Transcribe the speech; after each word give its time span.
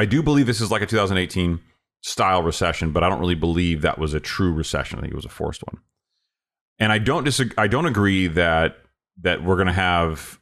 I 0.00 0.06
do 0.06 0.22
believe 0.22 0.46
this 0.46 0.62
is 0.62 0.70
like 0.70 0.80
a 0.80 0.86
2018 0.86 1.60
style 2.02 2.42
recession, 2.42 2.90
but 2.90 3.04
I 3.04 3.10
don't 3.10 3.20
really 3.20 3.34
believe 3.34 3.82
that 3.82 3.98
was 3.98 4.14
a 4.14 4.20
true 4.20 4.50
recession. 4.50 4.98
I 4.98 5.02
think 5.02 5.12
it 5.12 5.16
was 5.16 5.26
a 5.26 5.28
forced 5.28 5.62
one. 5.70 5.82
And 6.78 6.90
I 6.90 6.98
don't 6.98 7.24
disagree. 7.24 7.54
I 7.58 7.66
don't 7.66 7.84
agree 7.84 8.26
that 8.28 8.78
that 9.20 9.44
we're 9.44 9.56
going 9.56 9.66
to 9.66 9.74
have 9.74 10.40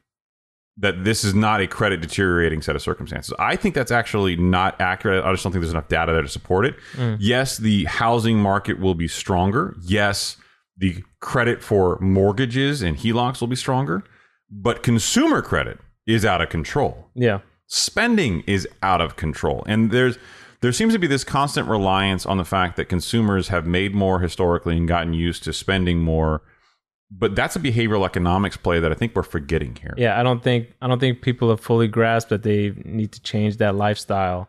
that 0.76 1.02
this 1.02 1.24
is 1.24 1.34
not 1.34 1.60
a 1.60 1.66
credit 1.66 2.00
deteriorating 2.00 2.62
set 2.62 2.76
of 2.76 2.82
circumstances. 2.82 3.34
I 3.40 3.56
think 3.56 3.74
that's 3.74 3.90
actually 3.90 4.36
not 4.36 4.80
accurate. 4.80 5.24
I 5.24 5.32
just 5.32 5.42
don't 5.42 5.50
think 5.50 5.62
there's 5.62 5.72
enough 5.72 5.88
data 5.88 6.12
there 6.12 6.22
to 6.22 6.28
support 6.28 6.64
it. 6.64 6.76
Mm. 6.92 7.16
Yes, 7.18 7.56
the 7.56 7.84
housing 7.86 8.38
market 8.38 8.78
will 8.78 8.94
be 8.94 9.08
stronger. 9.08 9.74
Yes, 9.82 10.36
the 10.76 11.02
credit 11.18 11.64
for 11.64 11.98
mortgages 11.98 12.80
and 12.80 12.96
HELOCs 12.96 13.40
will 13.40 13.48
be 13.48 13.56
stronger, 13.56 14.04
but 14.48 14.84
consumer 14.84 15.42
credit 15.42 15.80
is 16.06 16.24
out 16.24 16.40
of 16.40 16.48
control 16.48 17.10
Yeah. 17.16 17.40
Spending 17.68 18.42
is 18.46 18.66
out 18.82 19.00
of 19.00 19.14
control. 19.14 19.62
And 19.66 19.92
there's 19.92 20.18
there 20.60 20.72
seems 20.72 20.92
to 20.94 20.98
be 20.98 21.06
this 21.06 21.22
constant 21.22 21.68
reliance 21.68 22.26
on 22.26 22.36
the 22.36 22.44
fact 22.44 22.76
that 22.76 22.86
consumers 22.86 23.48
have 23.48 23.64
made 23.64 23.94
more 23.94 24.18
historically 24.18 24.76
and 24.76 24.88
gotten 24.88 25.14
used 25.14 25.44
to 25.44 25.52
spending 25.52 26.00
more. 26.00 26.42
But 27.10 27.36
that's 27.36 27.54
a 27.54 27.60
behavioral 27.60 28.04
economics 28.04 28.56
play 28.56 28.80
that 28.80 28.90
i 28.90 28.94
think 28.94 29.14
we're 29.14 29.22
forgetting 29.22 29.76
here. 29.76 29.94
Yeah, 29.96 30.18
I 30.18 30.22
don't 30.22 30.42
think 30.42 30.74
I 30.82 30.88
don't 30.88 30.98
think 30.98 31.22
people 31.22 31.48
have 31.50 31.60
fully 31.60 31.88
grasped 31.88 32.30
that 32.30 32.42
they 32.42 32.72
need 32.84 33.12
to 33.12 33.22
change 33.22 33.58
that 33.58 33.76
lifestyle. 33.76 34.48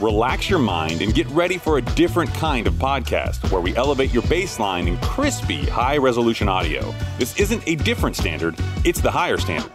relax 0.00 0.48
your 0.48 0.58
mind, 0.58 1.02
and 1.02 1.14
get 1.14 1.26
ready 1.28 1.58
for 1.58 1.78
a 1.78 1.82
different 1.82 2.32
kind 2.34 2.66
of 2.66 2.74
podcast 2.74 3.50
where 3.50 3.60
we 3.60 3.74
elevate 3.76 4.12
your 4.12 4.22
baseline 4.24 4.86
in 4.86 4.96
crispy, 4.98 5.64
high 5.64 5.96
resolution 5.96 6.48
audio. 6.48 6.94
This 7.18 7.38
isn't 7.38 7.62
a 7.66 7.76
different 7.76 8.16
standard, 8.16 8.54
it's 8.84 9.00
the 9.00 9.10
higher 9.10 9.38
standard. 9.38 9.72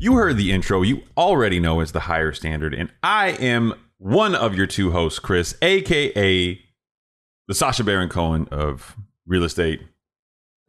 you 0.00 0.14
heard 0.14 0.38
the 0.38 0.50
intro 0.50 0.80
you 0.80 1.02
already 1.16 1.60
know 1.60 1.80
it's 1.80 1.92
the 1.92 2.00
higher 2.00 2.32
standard 2.32 2.72
and 2.72 2.90
i 3.02 3.28
am 3.32 3.74
one 3.98 4.34
of 4.34 4.54
your 4.54 4.66
two 4.66 4.92
hosts 4.92 5.18
chris 5.18 5.54
aka 5.60 6.58
the 7.46 7.54
Sacha 7.54 7.84
Baron 7.84 8.08
Cohen 8.08 8.48
of 8.50 8.96
real 9.26 9.44
estate 9.44 9.82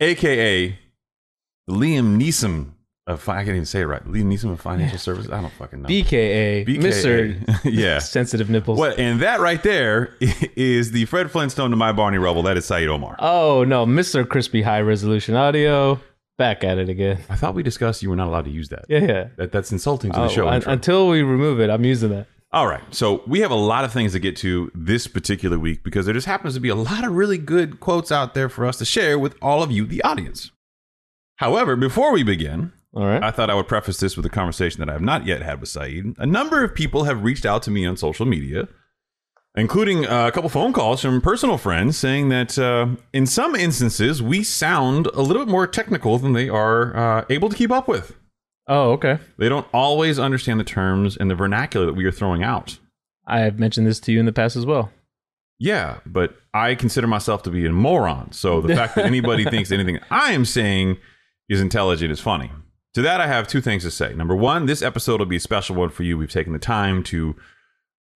aka 0.01 0.77
the 1.65 1.73
liam 1.73 2.19
neeson 2.21 2.71
i 3.07 3.15
can't 3.15 3.49
even 3.49 3.65
say 3.65 3.81
it 3.81 3.85
right 3.85 4.05
liam 4.05 4.25
neeson 4.25 4.57
financial 4.57 4.97
services 4.97 5.31
i 5.31 5.41
don't 5.41 5.51
fucking 5.53 5.81
know 5.81 5.89
BKA, 5.89 6.65
BKA. 6.67 6.79
Mr. 6.81 7.59
yeah 7.71 7.99
Sensitive 7.99 8.49
nipples. 8.49 8.77
What 8.77 8.99
and 8.99 9.19
that 9.21 9.39
right 9.39 9.61
there 9.63 10.15
is 10.55 10.91
the 10.91 11.05
Fred 11.05 11.31
Flintstone 11.31 11.71
to 11.71 11.75
my 11.75 11.91
Barney 11.91 12.17
Rubble. 12.19 12.43
That 12.43 12.57
is 12.57 12.65
Saeed 12.65 12.87
Omar. 12.89 13.15
Oh 13.19 13.63
no, 13.63 13.85
Mr. 13.85 14.27
Crispy 14.27 14.61
High 14.61 14.81
Resolution 14.81 15.35
Audio. 15.35 15.99
Back 16.37 16.63
at 16.63 16.77
it 16.77 16.89
again. 16.89 17.19
I 17.29 17.35
thought 17.35 17.53
we 17.55 17.61
discussed 17.63 18.01
you 18.01 18.09
were 18.09 18.15
not 18.15 18.27
allowed 18.27 18.45
to 18.45 18.51
use 18.51 18.69
that. 18.69 18.85
Yeah, 18.89 18.99
yeah. 18.99 19.27
That, 19.37 19.51
that's 19.51 19.71
insulting 19.71 20.11
to 20.11 20.19
the 20.19 20.25
Oh, 20.25 20.29
show. 20.29 20.47
un- 20.47 20.63
until 20.65 21.07
we 21.09 21.21
remove 21.21 21.59
it, 21.59 21.69
I'm 21.69 21.83
using 21.85 22.09
that. 22.11 22.27
All 22.51 22.65
right. 22.67 22.81
So 22.91 23.21
we 23.27 23.41
have 23.41 23.51
a 23.51 23.55
lot 23.55 23.83
of 23.83 23.91
things 23.93 24.13
to 24.13 24.19
get 24.19 24.35
to 24.37 24.71
this 24.73 25.05
particular 25.07 25.59
week 25.59 25.83
because 25.83 26.05
there 26.05 26.13
just 26.15 26.25
happens 26.27 26.53
to 26.55 26.59
be 26.59 26.69
a 26.69 26.75
lot 26.75 27.05
of 27.05 27.11
really 27.13 27.37
good 27.37 27.79
quotes 27.79 28.11
out 28.11 28.33
there 28.33 28.49
for 28.49 28.65
us 28.65 28.77
to 28.77 28.85
share 28.85 29.19
with 29.19 29.35
all 29.41 29.61
of 29.61 29.71
you, 29.71 29.85
the 29.85 30.01
audience. 30.03 30.51
However, 31.37 31.75
before 31.75 32.11
we 32.11 32.23
begin, 32.23 32.71
All 32.93 33.05
right. 33.05 33.23
I 33.23 33.31
thought 33.31 33.49
I 33.49 33.53
would 33.53 33.67
preface 33.67 33.97
this 33.97 34.17
with 34.17 34.25
a 34.25 34.29
conversation 34.29 34.79
that 34.79 34.89
I 34.89 34.93
have 34.93 35.01
not 35.01 35.25
yet 35.25 35.41
had 35.41 35.61
with 35.61 35.69
Saeed. 35.69 36.13
A 36.17 36.25
number 36.25 36.63
of 36.63 36.75
people 36.75 37.05
have 37.05 37.23
reached 37.23 37.45
out 37.45 37.63
to 37.63 37.71
me 37.71 37.85
on 37.85 37.95
social 37.95 38.25
media, 38.25 38.67
including 39.55 40.05
uh, 40.05 40.27
a 40.27 40.31
couple 40.31 40.49
phone 40.49 40.73
calls 40.73 41.01
from 41.01 41.21
personal 41.21 41.57
friends 41.57 41.97
saying 41.97 42.29
that 42.29 42.59
uh, 42.59 42.87
in 43.13 43.25
some 43.25 43.55
instances 43.55 44.21
we 44.21 44.43
sound 44.43 45.07
a 45.07 45.21
little 45.21 45.45
bit 45.45 45.51
more 45.51 45.67
technical 45.67 46.17
than 46.17 46.33
they 46.33 46.49
are 46.49 46.95
uh, 46.95 47.25
able 47.29 47.47
to 47.47 47.55
keep 47.55 47.71
up 47.71 47.87
with. 47.87 48.15
oh, 48.67 48.91
okay. 48.91 49.19
They 49.37 49.47
don't 49.47 49.67
always 49.73 50.19
understand 50.19 50.59
the 50.59 50.65
terms 50.65 51.15
and 51.15 51.31
the 51.31 51.35
vernacular 51.35 51.85
that 51.85 51.93
we 51.95 52.03
are 52.05 52.11
throwing 52.11 52.43
out. 52.43 52.77
I 53.25 53.39
have 53.39 53.57
mentioned 53.57 53.87
this 53.87 53.99
to 54.01 54.11
you 54.11 54.19
in 54.19 54.25
the 54.25 54.33
past 54.33 54.57
as 54.57 54.65
well. 54.65 54.91
Yeah, 55.59 55.99
but 56.05 56.35
I 56.53 56.75
consider 56.75 57.07
myself 57.07 57.43
to 57.43 57.51
be 57.51 57.65
a 57.65 57.71
moron. 57.71 58.31
So 58.33 58.61
the 58.61 58.75
fact 58.75 58.95
that 58.95 59.05
anybody 59.13 59.45
thinks 59.45 59.71
anything 59.71 59.99
I 60.09 60.33
am 60.33 60.43
saying 60.43 60.97
is 61.47 61.61
intelligent 61.61 62.11
is 62.11 62.19
funny. 62.19 62.51
To 62.93 63.01
that, 63.01 63.21
I 63.21 63.27
have 63.27 63.47
two 63.47 63.61
things 63.61 63.83
to 63.83 63.91
say. 63.91 64.13
Number 64.13 64.35
one, 64.35 64.65
this 64.65 64.81
episode 64.81 65.19
will 65.19 65.25
be 65.25 65.37
a 65.37 65.41
special 65.41 65.75
one 65.75 65.89
for 65.89 66.03
you. 66.03 66.17
We've 66.17 66.29
taken 66.29 66.51
the 66.51 66.59
time 66.59 67.03
to 67.03 67.35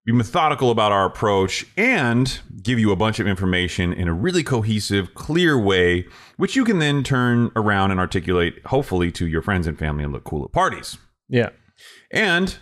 be 0.05 0.11
methodical 0.11 0.69
about 0.69 0.91
our 0.91 1.05
approach 1.05 1.65
and 1.77 2.39
give 2.61 2.77
you 2.77 2.91
a 2.91 2.95
bunch 2.95 3.19
of 3.19 3.27
information 3.27 3.93
in 3.93 4.07
a 4.07 4.13
really 4.13 4.43
cohesive, 4.43 5.13
clear 5.15 5.57
way, 5.57 6.05
which 6.37 6.55
you 6.55 6.65
can 6.65 6.79
then 6.79 7.03
turn 7.03 7.51
around 7.55 7.91
and 7.91 7.99
articulate, 7.99 8.61
hopefully, 8.65 9.11
to 9.13 9.25
your 9.25 9.41
friends 9.41 9.65
and 9.65 9.79
family 9.79 10.03
and 10.03 10.13
look 10.13 10.25
cool 10.25 10.43
at 10.43 10.51
parties. 10.51 10.97
Yeah. 11.29 11.49
And 12.11 12.57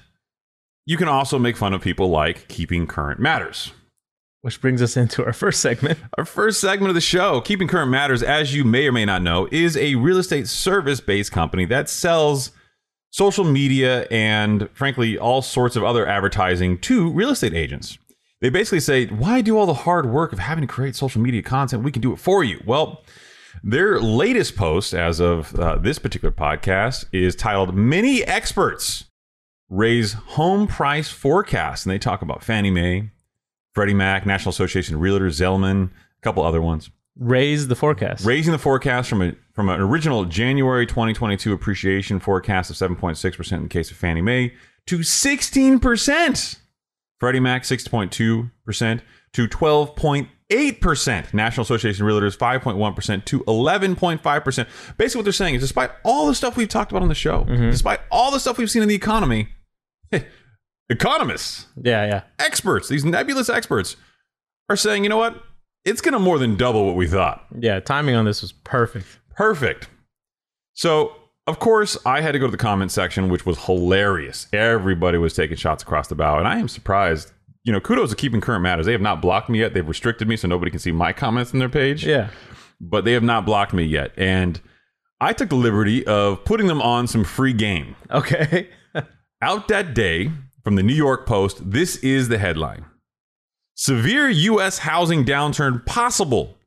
you 0.86 0.98
can 0.98 1.08
also 1.08 1.40
make 1.40 1.58
fun 1.58 1.74
of 1.74 1.82
people 1.82 2.10
like 2.10 2.48
keeping 2.48 2.88
current 2.88 3.20
matters. 3.20 3.72
Which 4.44 4.60
brings 4.60 4.82
us 4.82 4.98
into 4.98 5.26
our 5.26 5.32
first 5.32 5.62
segment. 5.62 5.98
Our 6.18 6.26
first 6.26 6.60
segment 6.60 6.90
of 6.90 6.96
the 6.96 7.02
show, 7.02 7.40
Keeping 7.40 7.70
Current 7.70 7.90
Matters, 7.90 8.22
as 8.22 8.54
you 8.54 8.66
may 8.66 8.86
or 8.88 8.92
may 8.92 9.06
not 9.06 9.22
know, 9.22 9.48
is 9.54 9.78
a 9.78 9.96
real 9.96 10.18
estate 10.18 10.50
service 10.50 11.00
based 11.00 11.32
company 11.32 11.64
that 11.68 11.90
sells 11.90 12.52
social 13.10 13.46
media 13.46 14.06
and, 14.12 14.70
frankly, 14.74 15.18
all 15.18 15.42
sorts 15.42 15.78
of 15.78 15.86
other 15.86 16.06
advertising 16.06 16.78
to 16.80 17.10
real 17.10 17.30
estate 17.30 17.54
agents. 17.54 17.98
They 18.42 18.50
basically 18.50 18.82
say, 18.82 19.06
Why 19.06 19.40
do 19.40 19.58
all 19.58 19.66
the 19.66 19.74
hard 19.74 20.08
work 20.08 20.34
of 20.34 20.40
having 20.40 20.68
to 20.68 20.68
create 20.68 20.98
social 20.98 21.22
media 21.22 21.42
content? 21.42 21.82
We 21.84 21.94
can 21.94 22.02
do 22.02 22.12
it 22.12 22.20
for 22.20 22.44
you. 22.44 22.62
Well, 22.66 23.02
their 23.64 24.02
latest 24.02 24.58
post, 24.58 24.94
as 24.94 25.22
of 25.22 25.56
uh, 25.56 25.78
this 25.78 26.00
particular 26.00 26.34
podcast, 26.34 27.06
is 27.14 27.34
titled 27.34 27.74
Many 27.74 28.26
Experts 28.26 29.06
Raise 29.70 30.12
Home 30.12 30.68
Price 30.68 31.10
Forecast. 31.10 31.86
And 31.86 31.94
they 31.94 31.98
talk 31.98 32.22
about 32.22 32.44
Fannie 32.44 32.72
Mae, 32.72 33.12
Freddie 33.74 33.94
Mac, 33.94 34.26
National 34.26 34.52
Association 34.52 34.96
of 34.96 35.02
Realtors, 35.02 35.40
Zelman, 35.40 35.90
a 35.90 36.22
couple 36.22 36.44
other 36.44 36.62
ones. 36.62 36.90
Raise 37.18 37.68
the 37.68 37.76
forecast. 37.76 38.26
Raising 38.26 38.52
the 38.52 38.58
forecast 38.58 39.10
from 39.10 39.22
a 39.22 39.36
from 39.54 39.70
an 39.70 39.80
original 39.80 40.26
January 40.26 40.88
2022 40.88 41.54
appreciation 41.54 42.20
forecast 42.20 42.72
of 42.72 42.76
7.6% 42.76 43.52
in 43.52 43.64
the 43.64 43.70
case 43.70 43.92
of 43.92 43.98
Fannie 43.98 44.22
Mae 44.22 44.54
to 44.88 45.00
16%. 45.00 46.58
Freddie 47.20 47.40
Mac 47.40 47.64
6.2% 47.64 49.02
to 49.34 49.48
12.8%. 49.48 51.34
National 51.34 51.62
Association 51.62 52.06
of 52.06 52.12
Realtors 52.12 52.36
5.1% 52.36 53.26
to 53.26 53.40
11.5%. 53.42 54.68
Basically 54.98 55.20
what 55.20 55.24
they're 55.24 55.32
saying 55.32 55.56
is 55.56 55.62
despite 55.62 55.92
all 56.04 56.28
the 56.28 56.36
stuff 56.36 56.58
we've 56.58 56.68
talked 56.68 56.92
about 56.92 57.04
on 57.04 57.10
the 57.10 57.16
show, 57.16 57.46
mm-hmm. 57.46 57.70
despite 57.70 58.00
all 58.12 58.32
the 58.32 58.40
stuff 58.40 58.58
we've 58.58 58.72
seen 58.72 58.82
in 58.82 58.90
the 58.90 58.96
economy, 58.96 59.50
economists 60.90 61.68
yeah, 61.82 62.06
yeah. 62.06 62.22
experts, 62.40 62.88
these 62.88 63.06
nebulous 63.06 63.50
experts, 63.50 63.96
are 64.70 64.76
saying, 64.76 65.04
you 65.04 65.10
know 65.10 65.18
what? 65.18 65.44
It's 65.86 66.02
going 66.02 66.14
to 66.14 66.20
more 66.20 66.40
than 66.40 66.56
double 66.56 66.86
what 66.86 66.96
we 66.96 67.08
thought. 67.08 67.46
Yeah, 67.60 67.80
timing 67.80 68.16
on 68.16 68.26
this 68.26 68.42
was 68.42 68.52
perfect. 68.52 69.20
Perfect. 69.36 69.90
So, 70.74 71.14
of 71.46 71.60
course, 71.60 71.98
I 72.06 72.22
had 72.22 72.32
to 72.32 72.40
go 72.40 72.46
to 72.46 72.52
the 72.52 72.58
comment 72.58 72.92
section, 72.92 73.30
which 73.30 73.46
was 73.46 73.66
hilarious. 73.66 74.48
Everybody 74.54 75.18
was 75.18 75.34
taking 75.34 75.58
shots 75.58 75.84
across 75.84 76.08
the 76.08 76.16
bow, 76.16 76.40
and 76.40 76.48
I 76.48 76.58
am 76.58 76.68
surprised. 76.68 77.32
You 77.66 77.72
know, 77.72 77.80
kudos 77.80 78.10
to 78.10 78.16
keeping 78.16 78.42
current 78.42 78.64
matters. 78.64 78.86
They 78.86 78.92
have 78.92 79.02
not 79.02 79.22
blocked 79.22 79.50
me 79.50 79.60
yet. 79.60 79.74
They've 79.74 79.88
restricted 79.88 80.28
me 80.28 80.36
so 80.36 80.48
nobody 80.48 80.70
can 80.70 80.80
see 80.80 80.92
my 80.92 81.14
comments 81.14 81.54
on 81.54 81.60
their 81.60 81.70
page. 81.70 82.06
Yeah. 82.06 82.30
But 82.80 83.06
they 83.06 83.14
have 83.14 83.24
not 83.24 83.46
blocked 83.46 83.74
me 83.74 83.84
yet. 83.84 84.12
And 84.18 84.60
I 85.22 85.32
took 85.32 85.48
the 85.48 85.56
liberty 85.56 86.06
of 86.06 86.44
putting 86.44 86.68
them 86.68 86.82
on 86.82 87.08
some 87.08 87.24
free 87.24 87.54
game. 87.54 87.96
Okay. 88.12 88.70
Out 89.42 89.70
that 89.70 89.94
day 89.94 90.30
from 90.64 90.76
the 90.76 90.84
New 90.84 90.94
York 90.94 91.26
Post, 91.26 91.72
this 91.72 91.98
is 91.98 92.30
the 92.30 92.38
headline 92.38 92.86
Severe 93.76 94.30
U.S. 94.30 94.80
housing 94.80 95.26
downturn 95.26 95.86
possible. 95.86 96.58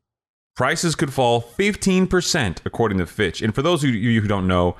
Prices 0.55 0.95
could 0.95 1.13
fall 1.13 1.41
15%, 1.41 2.57
according 2.65 2.97
to 2.97 3.05
Fitch. 3.05 3.41
And 3.41 3.53
for 3.53 3.61
those 3.61 3.83
of 3.83 3.91
you 3.91 4.21
who 4.21 4.27
don't 4.27 4.47
know, 4.47 4.75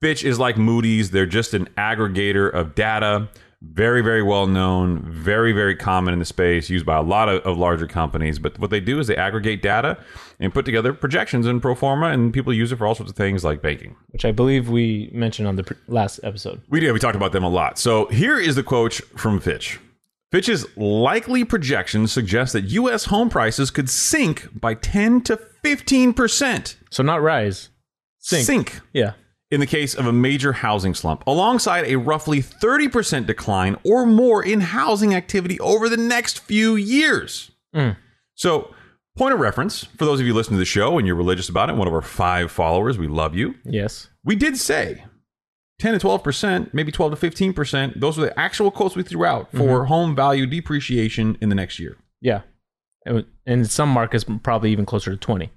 Fitch 0.00 0.24
is 0.24 0.38
like 0.38 0.56
Moody's. 0.56 1.10
They're 1.10 1.26
just 1.26 1.54
an 1.54 1.68
aggregator 1.76 2.52
of 2.52 2.74
data. 2.74 3.28
Very, 3.60 4.02
very 4.02 4.22
well 4.22 4.46
known, 4.46 5.02
very, 5.10 5.50
very 5.52 5.74
common 5.74 6.12
in 6.12 6.20
the 6.20 6.24
space, 6.24 6.70
used 6.70 6.86
by 6.86 6.96
a 6.96 7.02
lot 7.02 7.28
of, 7.28 7.42
of 7.42 7.58
larger 7.58 7.88
companies. 7.88 8.38
But 8.38 8.56
what 8.60 8.70
they 8.70 8.78
do 8.78 9.00
is 9.00 9.08
they 9.08 9.16
aggregate 9.16 9.62
data 9.62 9.98
and 10.38 10.54
put 10.54 10.64
together 10.64 10.92
projections 10.92 11.44
in 11.44 11.60
pro 11.60 11.74
forma, 11.74 12.06
and 12.10 12.32
people 12.32 12.52
use 12.52 12.70
it 12.70 12.76
for 12.76 12.86
all 12.86 12.94
sorts 12.94 13.10
of 13.10 13.16
things 13.16 13.44
like 13.44 13.60
banking. 13.60 13.96
which 14.10 14.24
I 14.24 14.30
believe 14.30 14.68
we 14.68 15.10
mentioned 15.12 15.48
on 15.48 15.56
the 15.56 15.64
pr- 15.64 15.74
last 15.88 16.20
episode. 16.22 16.62
We 16.68 16.78
did. 16.78 16.92
We 16.92 17.00
talked 17.00 17.16
about 17.16 17.32
them 17.32 17.42
a 17.42 17.48
lot. 17.48 17.78
So 17.80 18.06
here 18.06 18.38
is 18.38 18.54
the 18.54 18.62
quote 18.62 18.94
from 19.16 19.40
Fitch. 19.40 19.80
Fitch's 20.30 20.64
likely 20.76 21.42
projections 21.44 22.12
suggest 22.12 22.52
that 22.52 22.64
U.S. 22.66 23.06
home 23.06 23.28
prices 23.28 23.72
could 23.72 23.90
sink 23.90 24.46
by 24.60 24.74
10 24.74 25.22
to 25.22 25.36
15 25.64 26.12
percent. 26.12 26.76
So 26.90 27.02
not 27.02 27.22
rise, 27.22 27.70
sink. 28.18 28.44
Sink 28.46 28.80
Yeah. 28.92 29.14
In 29.50 29.60
the 29.60 29.66
case 29.66 29.94
of 29.94 30.06
a 30.06 30.12
major 30.12 30.52
housing 30.52 30.94
slump, 30.94 31.24
alongside 31.26 31.86
a 31.86 31.96
roughly 31.96 32.40
30 32.40 32.88
percent 32.88 33.26
decline 33.26 33.76
or 33.84 34.06
more 34.06 34.44
in 34.44 34.60
housing 34.60 35.14
activity 35.14 35.58
over 35.60 35.88
the 35.88 35.96
next 35.96 36.40
few 36.40 36.76
years. 36.76 37.50
Mm. 37.74 37.96
So, 38.34 38.74
point 39.16 39.34
of 39.34 39.40
reference 39.40 39.84
for 39.84 40.04
those 40.04 40.20
of 40.20 40.26
you 40.26 40.34
listening 40.34 40.56
to 40.56 40.60
the 40.60 40.64
show 40.64 40.98
and 40.98 41.06
you're 41.06 41.16
religious 41.16 41.48
about 41.48 41.70
it, 41.70 41.76
one 41.76 41.88
of 41.88 41.94
our 41.94 42.02
five 42.02 42.50
followers, 42.50 42.98
we 42.98 43.08
love 43.08 43.34
you. 43.34 43.54
Yes. 43.64 44.08
We 44.24 44.36
did 44.36 44.56
say 44.56 45.04
10 45.78 45.98
to 45.98 46.06
12%, 46.06 46.74
maybe 46.74 46.92
12 46.92 47.18
to 47.18 47.30
15%. 47.30 48.00
Those 48.00 48.18
were 48.18 48.26
the 48.26 48.38
actual 48.38 48.70
quotes 48.70 48.96
we 48.96 49.02
threw 49.02 49.24
out 49.24 49.50
for 49.52 49.86
home 49.86 50.14
value 50.14 50.46
depreciation 50.46 51.36
in 51.40 51.48
the 51.48 51.54
next 51.54 51.78
year. 51.78 51.96
Yeah. 52.20 52.42
And 53.06 53.24
in 53.46 53.64
some 53.64 53.88
markets, 53.88 54.24
probably 54.42 54.72
even 54.72 54.86
closer 54.86 55.10
to 55.10 55.16
20. 55.16 55.50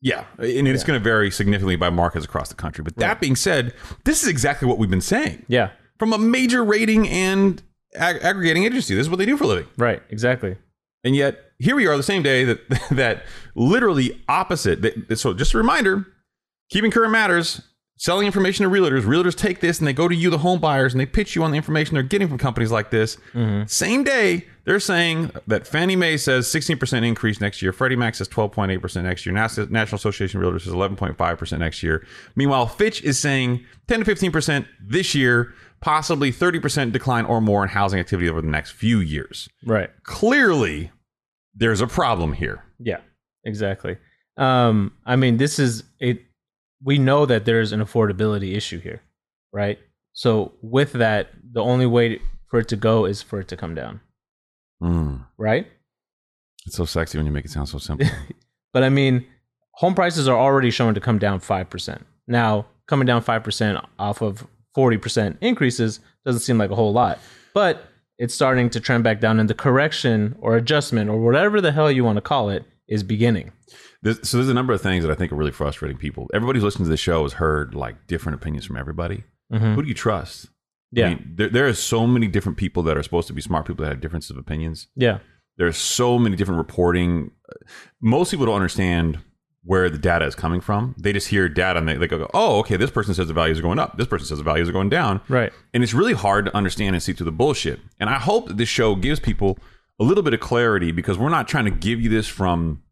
Yeah. 0.00 0.24
And 0.38 0.68
it's 0.68 0.84
going 0.84 0.98
to 0.98 1.02
vary 1.02 1.30
significantly 1.30 1.76
by 1.76 1.90
markets 1.90 2.24
across 2.24 2.48
the 2.48 2.54
country. 2.54 2.84
But 2.84 2.96
that 2.96 3.20
being 3.20 3.36
said, 3.36 3.74
this 4.04 4.22
is 4.22 4.28
exactly 4.28 4.68
what 4.68 4.78
we've 4.78 4.90
been 4.90 5.00
saying 5.00 5.44
Yeah. 5.48 5.70
from 5.98 6.12
a 6.12 6.18
major 6.18 6.62
rating 6.64 7.08
and 7.08 7.60
ag- 7.96 8.22
aggregating 8.22 8.64
agency. 8.64 8.94
This 8.94 9.02
is 9.06 9.10
what 9.10 9.16
they 9.18 9.26
do 9.26 9.36
for 9.36 9.44
a 9.44 9.48
living. 9.48 9.66
Right. 9.76 10.02
Exactly. 10.10 10.56
And 11.04 11.16
yet, 11.16 11.52
here 11.58 11.74
we 11.76 11.86
are 11.86 11.96
the 11.96 12.02
same 12.02 12.22
day 12.22 12.44
that, 12.44 12.60
that 12.92 13.24
literally 13.54 14.22
opposite. 14.28 14.82
that- 14.82 15.18
So, 15.18 15.34
just 15.34 15.54
a 15.54 15.58
reminder 15.58 16.06
keeping 16.70 16.90
current 16.90 17.10
matters, 17.12 17.60
selling 17.98 18.26
information 18.26 18.64
to 18.64 18.70
realtors. 18.70 19.02
Realtors 19.02 19.36
take 19.36 19.60
this 19.60 19.78
and 19.78 19.86
they 19.86 19.92
go 19.92 20.08
to 20.08 20.14
you, 20.14 20.30
the 20.30 20.38
home 20.38 20.60
buyers, 20.60 20.94
and 20.94 21.00
they 21.00 21.04
pitch 21.06 21.34
you 21.36 21.42
on 21.42 21.50
the 21.50 21.56
information 21.56 21.94
they're 21.94 22.02
getting 22.02 22.28
from 22.28 22.38
companies 22.38 22.70
like 22.70 22.90
this. 22.90 23.18
Same 23.66 24.04
day, 24.04 24.46
they're 24.64 24.80
saying 24.80 25.30
that 25.46 25.66
Fannie 25.66 25.96
Mae 25.96 26.16
says 26.16 26.46
16% 26.46 27.04
increase 27.06 27.40
next 27.40 27.60
year. 27.60 27.72
Freddie 27.72 27.96
Mac 27.96 28.14
says 28.14 28.28
12.8% 28.28 29.02
next 29.02 29.26
year. 29.26 29.34
Nas- 29.34 29.58
National 29.70 29.96
Association 29.96 30.42
of 30.42 30.46
Realtors 30.52 30.62
says 30.62 30.72
11.5% 30.72 31.58
next 31.58 31.82
year. 31.82 32.06
Meanwhile, 32.36 32.68
Fitch 32.68 33.02
is 33.02 33.18
saying 33.18 33.64
10 33.88 34.04
to 34.04 34.14
15% 34.14 34.66
this 34.80 35.14
year, 35.14 35.52
possibly 35.80 36.30
30% 36.32 36.92
decline 36.92 37.24
or 37.24 37.40
more 37.40 37.62
in 37.62 37.68
housing 37.68 37.98
activity 38.00 38.28
over 38.28 38.40
the 38.40 38.48
next 38.48 38.72
few 38.72 38.98
years 38.98 39.48
Right. 39.64 39.90
clearly 40.04 40.90
there's 41.54 41.80
a 41.80 41.86
problem 41.86 42.32
here. 42.34 42.62
Yeah. 42.78 42.98
Exactly. 43.44 43.96
Um, 44.36 44.92
I 45.06 45.16
mean, 45.16 45.36
this 45.38 45.58
is 45.58 45.82
it. 45.98 46.20
We 46.82 46.98
know 46.98 47.26
that 47.26 47.44
there's 47.44 47.72
an 47.72 47.80
affordability 47.80 48.54
issue 48.54 48.80
here, 48.80 49.02
right? 49.52 49.78
So 50.12 50.52
with 50.62 50.92
that, 50.92 51.30
the 51.52 51.62
only 51.62 51.86
way 51.86 52.20
for 52.46 52.60
it 52.60 52.68
to 52.68 52.76
go 52.76 53.04
is 53.04 53.22
for 53.22 53.40
it 53.40 53.48
to 53.48 53.56
come 53.56 53.74
down, 53.74 54.00
hmm. 54.80 55.16
right? 55.36 55.66
It's 56.66 56.76
so 56.76 56.84
sexy 56.84 57.18
when 57.18 57.26
you 57.26 57.32
make 57.32 57.44
it 57.44 57.50
sound 57.50 57.68
so 57.68 57.78
simple. 57.78 58.06
But 58.72 58.82
I 58.82 58.90
mean, 58.90 59.26
home 59.72 59.94
prices 59.94 60.28
are 60.28 60.38
already 60.38 60.70
shown 60.70 60.94
to 60.94 61.00
come 61.00 61.18
down 61.18 61.40
5%. 61.40 62.02
Now, 62.26 62.66
coming 62.86 63.06
down 63.06 63.22
5% 63.22 63.86
off 63.98 64.20
of 64.20 64.46
40% 64.76 65.38
increases 65.40 66.00
doesn't 66.24 66.42
seem 66.42 66.58
like 66.58 66.70
a 66.70 66.74
whole 66.74 66.92
lot, 66.92 67.18
but 67.54 67.84
it's 68.18 68.34
starting 68.34 68.68
to 68.70 68.80
trend 68.80 69.04
back 69.04 69.20
down, 69.20 69.40
and 69.40 69.48
the 69.48 69.54
correction 69.54 70.36
or 70.40 70.56
adjustment 70.56 71.08
or 71.08 71.18
whatever 71.20 71.60
the 71.60 71.72
hell 71.72 71.90
you 71.90 72.04
want 72.04 72.16
to 72.16 72.22
call 72.22 72.50
it 72.50 72.64
is 72.88 73.02
beginning. 73.02 73.52
There's, 74.02 74.28
so 74.28 74.36
there's 74.36 74.48
a 74.48 74.54
number 74.54 74.72
of 74.72 74.80
things 74.80 75.04
that 75.04 75.10
I 75.10 75.14
think 75.14 75.32
are 75.32 75.36
really 75.36 75.50
frustrating 75.50 75.96
people. 75.98 76.28
Everybody 76.32 76.58
who's 76.58 76.64
listening 76.64 76.84
to 76.86 76.90
the 76.90 76.96
show 76.96 77.22
has 77.24 77.34
heard 77.34 77.74
like 77.74 78.06
different 78.06 78.36
opinions 78.40 78.64
from 78.64 78.76
everybody. 78.76 79.24
Mhm. 79.52 79.74
Who 79.74 79.82
do 79.82 79.88
you 79.88 79.94
trust? 79.94 80.48
Yeah. 80.92 81.06
I 81.06 81.08
mean, 81.10 81.32
there, 81.34 81.48
there 81.48 81.66
are 81.66 81.74
so 81.74 82.06
many 82.06 82.28
different 82.28 82.58
people 82.58 82.82
that 82.84 82.96
are 82.96 83.02
supposed 83.02 83.26
to 83.28 83.32
be 83.34 83.42
smart 83.42 83.66
people 83.66 83.84
that 83.84 83.90
have 83.90 84.00
differences 84.00 84.30
of 84.30 84.38
opinions. 84.38 84.86
Yeah. 84.94 85.18
There's 85.56 85.76
so 85.76 86.18
many 86.18 86.36
different 86.36 86.58
reporting. 86.58 87.32
Most 88.00 88.30
people 88.30 88.46
don't 88.46 88.54
understand 88.54 89.18
where 89.64 89.90
the 89.90 89.98
data 89.98 90.24
is 90.24 90.34
coming 90.34 90.60
from. 90.60 90.94
They 90.96 91.12
just 91.12 91.28
hear 91.28 91.48
data 91.48 91.78
and 91.80 91.88
they, 91.88 91.96
they 91.96 92.06
go, 92.06 92.30
oh, 92.32 92.60
okay, 92.60 92.76
this 92.76 92.90
person 92.90 93.12
says 93.12 93.26
the 93.26 93.34
values 93.34 93.58
are 93.58 93.62
going 93.62 93.78
up. 93.78 93.98
This 93.98 94.06
person 94.06 94.26
says 94.26 94.38
the 94.38 94.44
values 94.44 94.68
are 94.68 94.72
going 94.72 94.88
down. 94.88 95.20
Right. 95.28 95.52
And 95.74 95.82
it's 95.82 95.92
really 95.92 96.14
hard 96.14 96.46
to 96.46 96.56
understand 96.56 96.94
and 96.94 97.02
see 97.02 97.12
through 97.12 97.24
the 97.26 97.32
bullshit. 97.32 97.80
And 97.98 98.08
I 98.08 98.14
hope 98.18 98.46
that 98.46 98.56
this 98.56 98.68
show 98.68 98.94
gives 98.94 99.18
people 99.20 99.58
a 100.00 100.04
little 100.04 100.22
bit 100.22 100.32
of 100.32 100.40
clarity 100.40 100.92
because 100.92 101.18
we're 101.18 101.28
not 101.28 101.48
trying 101.48 101.64
to 101.64 101.70
give 101.72 102.00
you 102.00 102.08
this 102.08 102.28
from 102.28 102.82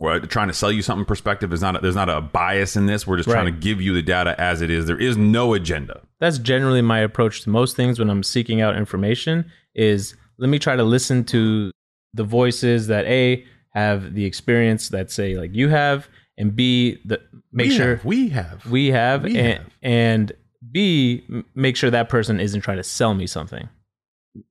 or 0.00 0.18
trying 0.20 0.48
to 0.48 0.54
sell 0.54 0.72
you 0.72 0.82
something 0.82 1.04
perspective. 1.04 1.52
is 1.52 1.60
not 1.60 1.76
a, 1.76 1.80
there's 1.80 1.94
not 1.94 2.08
a 2.08 2.20
bias 2.20 2.74
in 2.74 2.86
this. 2.86 3.06
We're 3.06 3.18
just 3.18 3.28
trying 3.28 3.44
to 3.44 3.52
give 3.52 3.80
you 3.80 3.92
the 3.92 4.02
data 4.02 4.34
as 4.40 4.62
it 4.62 4.70
is. 4.70 4.86
There 4.86 4.98
is 4.98 5.16
no 5.16 5.52
agenda. 5.54 6.00
That's 6.18 6.38
generally 6.38 6.82
my 6.82 6.98
approach 7.00 7.42
to 7.42 7.50
most 7.50 7.76
things 7.76 7.98
when 7.98 8.10
I'm 8.10 8.22
seeking 8.22 8.60
out 8.62 8.76
information 8.76 9.52
is 9.74 10.16
let 10.38 10.48
me 10.48 10.58
try 10.58 10.74
to 10.74 10.82
listen 10.82 11.22
to 11.26 11.70
the 12.14 12.24
voices 12.24 12.86
that 12.88 13.04
A 13.04 13.44
have 13.74 14.14
the 14.14 14.24
experience 14.24 14.88
that 14.88 15.10
say 15.12 15.36
like 15.36 15.54
you 15.54 15.68
have 15.68 16.08
and 16.36 16.56
B 16.56 16.98
the 17.04 17.20
make 17.52 17.68
we 17.68 17.76
sure 17.76 17.96
have, 17.96 18.04
we 18.04 18.28
have 18.30 18.66
we 18.66 18.88
have 18.88 19.22
We 19.24 19.38
and, 19.38 19.58
have. 19.58 19.72
and 19.82 20.32
B 20.72 21.24
make 21.54 21.76
sure 21.76 21.90
that 21.90 22.08
person 22.08 22.40
isn't 22.40 22.62
trying 22.62 22.78
to 22.78 22.82
sell 22.82 23.14
me 23.14 23.26
something. 23.26 23.68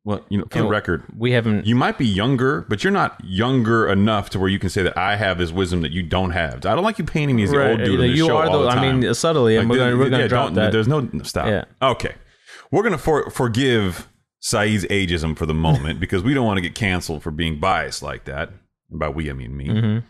Well, 0.04 0.26
you 0.30 0.38
know, 0.38 0.44
for 0.50 0.58
the 0.58 0.64
And 0.64 0.70
record, 0.70 1.04
We 1.18 1.32
haven't 1.32 1.66
you 1.66 1.76
might 1.76 1.98
be 1.98 2.06
younger, 2.06 2.66
but 2.68 2.84
you're 2.84 2.92
not 2.92 3.20
younger 3.24 3.88
enough 3.88 4.30
to 4.32 4.40
where 4.40 4.50
you 4.50 4.60
can 4.60 4.70
say 4.70 4.84
that 4.84 4.98
I 4.98 5.16
have 5.16 5.38
this 5.38 5.52
wisdom 5.52 5.82
that 5.82 5.92
you 5.92 6.04
don't 6.04 6.32
have. 6.32 6.66
I 6.66 6.76
don't 6.76 6.84
like 6.84 7.00
you 7.00 7.06
painting 7.06 7.36
me 7.38 7.44
as 7.44 7.52
the 7.52 7.70
old 7.70 7.80
dude 7.84 8.18
you 8.18 8.26
show 8.28 8.38
are 8.38 8.50
the, 8.52 8.64
the 8.64 8.68
I 8.68 8.92
mean 8.92 9.14
subtly 9.14 9.56
and 9.56 9.70
Like, 9.70 9.78
we're 9.78 9.86
gonna, 9.86 9.98
we're 9.98 10.10
gonna 10.10 10.24
yeah, 10.24 10.28
drop 10.28 10.46
don't- 10.48 10.56
that. 10.56 10.72
There's 10.74 10.88
no 10.88 11.08
stop. 11.24 11.48
Yeah. 11.48 11.66
Okay, 11.82 12.16
we're 12.72 12.84
gonna 12.84 12.98
for, 12.98 13.30
forgive 13.30 14.10
Saeed's 14.42 14.86
ageism 14.86 15.38
for 15.38 15.46
the 15.46 15.54
moment 15.54 16.00
because 16.00 16.24
we 16.24 16.34
don't 16.34 16.46
want 16.46 16.58
to 16.58 16.62
get 16.62 16.76
canceled 16.76 17.24
for 17.24 17.32
being 17.32 17.60
biased 17.60 18.02
like 18.04 18.26
that. 18.26 18.50
And 18.90 19.00
by 19.00 19.10
we, 19.10 19.30
I 19.30 19.34
mean 19.34 19.56
me. 19.56 19.68
Mhm. 19.68 20.04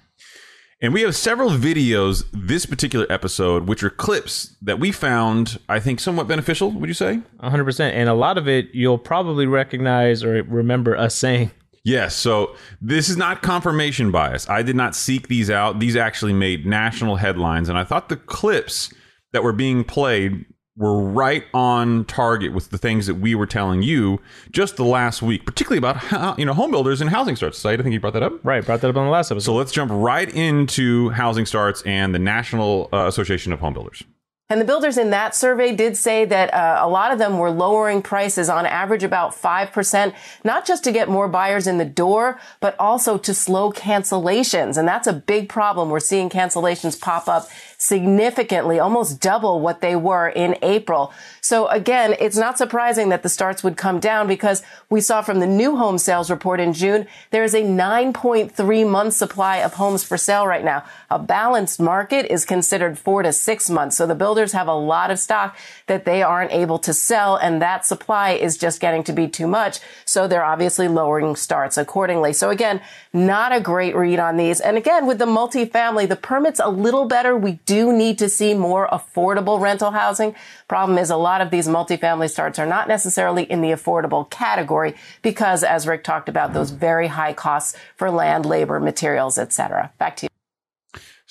And 0.81 0.93
we 0.93 1.01
have 1.01 1.15
several 1.15 1.49
videos 1.49 2.23
this 2.31 2.65
particular 2.65 3.05
episode, 3.09 3.67
which 3.67 3.83
are 3.83 3.89
clips 3.89 4.55
that 4.61 4.79
we 4.79 4.93
found, 4.93 5.59
I 5.67 5.81
think, 5.81 5.99
somewhat 5.99 6.27
beneficial. 6.27 6.71
Would 6.71 6.87
you 6.87 6.93
say? 6.93 7.21
100% 7.43 7.79
and 7.91 8.07
a 8.07 8.13
lot 8.13 8.37
of 8.37 8.47
it 8.47 8.69
you'll 8.73 8.97
probably 8.97 9.45
recognize 9.45 10.23
or 10.23 10.43
remember 10.43 10.95
us 10.97 11.15
saying 11.15 11.51
Yes. 11.83 12.15
So 12.15 12.55
this 12.81 13.09
is 13.09 13.17
not 13.17 13.41
confirmation 13.41 14.11
bias. 14.11 14.49
I 14.49 14.63
did 14.63 14.75
not 14.75 14.95
seek 14.95 15.27
these 15.27 15.49
out. 15.49 15.79
These 15.79 15.95
actually 15.95 16.33
made 16.33 16.65
national 16.65 17.15
headlines, 17.15 17.69
and 17.69 17.77
I 17.77 17.83
thought 17.83 18.09
the 18.09 18.17
clips 18.17 18.93
that 19.31 19.43
were 19.43 19.53
being 19.53 19.83
played 19.83 20.45
were 20.79 20.97
right 20.97 21.43
on 21.53 22.05
target 22.05 22.53
with 22.53 22.69
the 22.69 22.77
things 22.77 23.05
that 23.05 23.15
we 23.15 23.35
were 23.35 23.45
telling 23.45 23.83
you 23.83 24.19
just 24.49 24.77
the 24.77 24.85
last 24.85 25.21
week, 25.21 25.45
particularly 25.45 25.77
about 25.77 25.97
how, 25.97 26.35
you 26.37 26.45
know 26.45 26.53
home 26.53 26.71
builders 26.71 27.01
and 27.01 27.09
housing 27.09 27.35
starts. 27.35 27.59
Saeed, 27.59 27.79
I 27.79 27.83
think 27.83 27.93
you 27.93 27.99
brought 27.99 28.13
that 28.13 28.23
up. 28.23 28.43
right 28.43 28.65
brought 28.65 28.81
that 28.81 28.89
up 28.89 28.95
on 28.95 29.05
the 29.05 29.11
last 29.11 29.29
episode. 29.29 29.45
So 29.45 29.55
let's 29.55 29.73
jump 29.73 29.91
right 29.93 30.33
into 30.33 31.09
housing 31.09 31.45
starts 31.45 31.81
and 31.83 32.15
the 32.15 32.19
National 32.19 32.89
uh, 32.93 33.07
Association 33.07 33.51
of 33.51 33.59
Home 33.59 33.73
Builders. 33.73 34.03
And 34.51 34.59
the 34.59 34.65
builders 34.65 34.97
in 34.97 35.11
that 35.11 35.35
survey 35.35 35.75
did 35.75 35.95
say 35.95 36.25
that 36.25 36.51
uh, 36.51 36.79
a 36.81 36.89
lot 36.89 37.11
of 37.11 37.19
them 37.19 37.37
were 37.37 37.51
lowering 37.51 38.01
prices 38.01 38.49
on 38.49 38.65
average 38.65 39.03
about 39.03 39.31
5%, 39.31 40.15
not 40.43 40.65
just 40.65 40.83
to 40.85 40.91
get 40.91 41.07
more 41.07 41.27
buyers 41.27 41.67
in 41.67 41.77
the 41.77 41.85
door, 41.85 42.39
but 42.59 42.75
also 42.79 43.19
to 43.19 43.33
slow 43.35 43.71
cancellations. 43.71 44.75
And 44.75 44.87
that's 44.87 45.05
a 45.05 45.13
big 45.13 45.49
problem. 45.49 45.91
We're 45.91 45.99
seeing 45.99 46.31
cancellations 46.31 46.99
pop 46.99 47.27
up 47.27 47.47
significantly, 47.79 48.77
almost 48.77 49.21
double 49.21 49.61
what 49.61 49.79
they 49.79 49.95
were 49.95 50.27
in 50.27 50.57
April. 50.61 51.13
So 51.39 51.67
again, 51.67 52.13
it's 52.19 52.35
not 52.35 52.57
surprising 52.57 53.07
that 53.09 53.23
the 53.23 53.29
starts 53.29 53.63
would 53.63 53.77
come 53.77 54.01
down 54.01 54.27
because 54.27 54.61
we 54.89 54.99
saw 54.99 55.21
from 55.21 55.39
the 55.39 55.47
new 55.47 55.77
home 55.77 55.97
sales 55.97 56.29
report 56.29 56.59
in 56.59 56.73
June, 56.73 57.07
there 57.31 57.43
is 57.43 57.53
a 57.55 57.63
9.3 57.63 58.89
month 58.89 59.13
supply 59.13 59.57
of 59.57 59.75
homes 59.75 60.03
for 60.03 60.17
sale 60.17 60.45
right 60.45 60.63
now. 60.63 60.83
A 61.09 61.17
balanced 61.17 61.79
market 61.79 62.29
is 62.29 62.43
considered 62.43 62.99
four 62.99 63.23
to 63.23 63.31
six 63.31 63.69
months. 63.69 63.95
So 63.95 64.05
the 64.05 64.13
builders 64.13 64.51
have 64.51 64.67
a 64.67 64.73
lot 64.73 65.09
of 65.09 65.17
stock 65.17 65.57
that 65.87 66.03
they 66.03 66.21
aren't 66.21 66.51
able 66.51 66.79
to 66.79 66.93
sell 66.93 67.37
and 67.37 67.61
that 67.61 67.85
supply 67.85 68.31
is 68.31 68.57
just 68.57 68.81
getting 68.81 69.05
to 69.05 69.13
be 69.13 69.29
too 69.29 69.47
much. 69.47 69.79
So 70.03 70.27
they're 70.27 70.43
obviously 70.43 70.89
lowering 70.89 71.37
starts 71.37 71.77
accordingly. 71.77 72.33
So 72.33 72.49
again, 72.49 72.81
not 73.13 73.53
a 73.53 73.61
great 73.61 73.95
read 73.95 74.19
on 74.19 74.35
these. 74.35 74.59
And 74.59 74.75
again, 74.75 75.07
with 75.07 75.17
the 75.17 75.25
multifamily, 75.25 76.09
the 76.09 76.17
permit's 76.17 76.59
a 76.59 76.69
little 76.69 77.05
better. 77.05 77.37
We 77.37 77.59
do 77.69 77.93
need 77.93 78.17
to 78.17 78.29
see 78.29 78.55
more 78.55 78.87
affordable 78.87 79.61
rental 79.61 79.91
housing. 79.91 80.33
Problem 80.67 80.97
is 80.97 81.11
a 81.11 81.15
lot 81.15 81.39
of 81.39 81.51
these 81.51 81.67
multifamily 81.67 82.27
starts 82.27 82.57
are 82.57 82.65
not 82.65 82.87
necessarily 82.87 83.43
in 83.43 83.61
the 83.61 83.69
affordable 83.69 84.27
category 84.31 84.95
because 85.21 85.63
as 85.63 85.85
Rick 85.85 86.03
talked 86.03 86.29
about, 86.29 86.53
those 86.53 86.71
very 86.71 87.05
high 87.05 87.33
costs 87.33 87.77
for 87.95 88.09
land, 88.09 88.43
labor, 88.43 88.79
materials, 88.79 89.37
etc. 89.37 89.91
Back 89.99 90.15
to 90.17 90.25
you. 90.25 90.38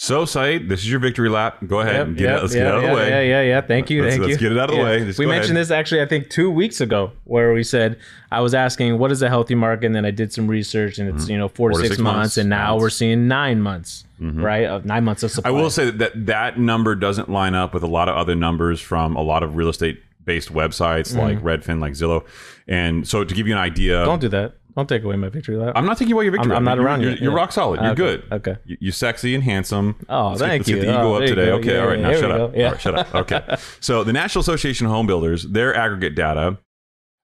So, 0.00 0.24
Saeed, 0.26 0.68
this 0.68 0.78
is 0.78 0.88
your 0.88 1.00
victory 1.00 1.28
lap. 1.28 1.58
Go 1.66 1.80
ahead 1.80 1.96
Yep, 1.96 2.06
and 2.06 2.16
get 2.16 2.24
yep, 2.24 2.38
it. 2.38 2.42
Let's 2.42 2.54
yeah, 2.54 2.60
get 2.60 2.66
out 2.68 2.76
of 2.76 2.82
the 2.82 2.94
way. 2.94 3.08
Yeah, 3.08 3.20
yeah, 3.20 3.42
yeah. 3.42 3.60
Thank 3.60 3.90
you. 3.90 4.02
Let's- 4.02 4.14
thank 4.14 4.28
let's 4.28 4.40
you. 4.40 4.48
get 4.48 4.52
it 4.52 4.58
out 4.58 4.70
of 4.70 4.76
the 4.76 4.80
Yeah. 4.80 4.88
way. 4.88 5.04
Just 5.04 5.18
we 5.18 5.26
mentioned 5.26 5.56
ahead. 5.56 5.66
this 5.66 5.70
actually, 5.72 6.02
I 6.02 6.06
think, 6.06 6.30
two 6.30 6.52
weeks 6.52 6.80
ago, 6.80 7.10
where 7.24 7.52
we 7.52 7.64
said 7.64 7.96
I 8.30 8.40
was 8.40 8.54
asking 8.54 8.96
what 9.00 9.10
is 9.10 9.22
a 9.22 9.28
healthy 9.28 9.56
market, 9.56 9.86
and 9.86 9.96
then 9.96 10.04
I 10.04 10.12
did 10.12 10.32
some 10.32 10.46
research, 10.46 11.00
and 11.00 11.08
it's 11.08 11.24
mm-hmm. 11.24 11.32
you 11.32 11.38
know 11.38 11.48
four, 11.48 11.70
to 11.70 11.78
six, 11.80 11.98
months, 11.98 12.36
and 12.36 12.48
now 12.48 12.70
months. 12.70 12.82
we're 12.82 12.90
seeing 12.90 13.26
nine 13.26 13.60
months, 13.60 14.04
mm-hmm. 14.22 14.40
right? 14.40 14.66
Of 14.66 14.84
nine 14.84 15.02
months 15.02 15.24
of 15.24 15.32
supply. 15.32 15.50
I 15.50 15.52
will 15.52 15.68
say 15.68 15.86
that, 15.86 15.98
that 15.98 16.26
that 16.26 16.58
number 16.60 16.94
doesn't 16.94 17.28
line 17.28 17.56
up 17.56 17.74
with 17.74 17.82
a 17.82 17.88
lot 17.88 18.08
of 18.08 18.14
other 18.16 18.36
numbers 18.36 18.80
from 18.80 19.16
a 19.16 19.22
lot 19.22 19.42
of 19.42 19.56
real 19.56 19.68
estate 19.68 20.00
based 20.28 20.52
websites 20.52 21.16
like 21.16 21.40
Redfin, 21.42 21.80
like 21.80 21.94
Zillow. 21.94 22.24
And 22.68 23.08
so, 23.08 23.24
to 23.24 23.34
give 23.34 23.46
you 23.48 23.54
an 23.54 23.58
idea, 23.58 23.96
Mm-hmm. 23.96 24.04
don't 24.12 24.20
do 24.20 24.28
that. 24.28 24.54
Don't 24.76 24.88
take 24.88 25.02
away 25.02 25.16
my 25.16 25.28
victory 25.28 25.56
lap. 25.56 25.72
I'm 25.74 25.86
not 25.86 25.98
taking 25.98 26.12
away 26.12 26.22
your 26.24 26.30
victory. 26.32 26.52
I'm- 26.52 26.58
I'm 26.58 26.64
not 26.64 26.76
You're- 26.76 26.86
around 26.86 27.00
You're, 27.00 27.14
you're 27.14 27.32
Yeah. 27.32 27.36
rock 27.36 27.50
solid. 27.50 27.80
You're 27.80 27.90
Okay. 27.92 27.96
good. 27.96 28.22
Okay. 28.30 28.56
You- 28.64 28.76
You're 28.80 28.92
sexy 28.92 29.34
and 29.34 29.42
handsome. 29.42 29.96
Oh, 30.08 30.28
Let's 30.28 30.40
get- 30.40 30.48
thank 30.48 30.60
let's 30.60 30.68
get 30.68 30.74
you. 30.76 30.82
the 30.82 30.90
ego 30.92 31.02
Oh, 31.02 31.14
up 31.14 31.24
today. 31.26 31.50
Okay. 31.50 31.74
Yeah, 31.74 31.80
all 31.80 31.88
right. 31.88 31.98
Now 31.98 32.12
shut 32.12 32.30
up. 32.30 32.52
go. 32.52 32.58
Yeah. 32.58 32.64
All 32.66 32.72
right, 32.72 32.80
shut 32.80 32.94
up. 32.98 33.14
Okay. 33.22 33.40
so 33.80 34.04
the 34.04 34.12
National 34.12 34.40
Association 34.42 34.86
of 34.86 34.92
Home 34.92 35.06
Builders, 35.08 35.42
their 35.44 35.74
aggregate 35.74 36.14
data 36.14 36.58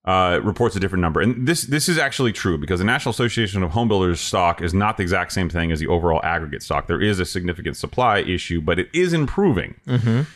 uh, 0.04 0.38
reports 0.42 0.76
a 0.76 0.80
different 0.80 1.00
number, 1.00 1.20
and 1.20 1.46
this 1.46 1.62
this 1.62 1.88
is 1.88 1.96
actually 1.96 2.32
true 2.32 2.58
because 2.58 2.78
the 2.78 2.84
National 2.84 3.10
Association 3.10 3.62
of 3.62 3.70
Home 3.70 3.88
Builders 3.88 4.20
stock 4.20 4.60
is 4.60 4.74
not 4.74 4.98
the 4.98 5.02
exact 5.02 5.32
same 5.32 5.48
thing 5.48 5.72
as 5.72 5.80
the 5.80 5.86
overall 5.86 6.20
aggregate 6.22 6.62
stock. 6.62 6.86
There 6.88 7.00
is 7.00 7.20
a 7.20 7.24
significant 7.24 7.76
supply 7.78 8.18
issue, 8.18 8.60
but 8.60 8.78
it 8.78 8.88
is 8.92 9.12
improving. 9.14 9.74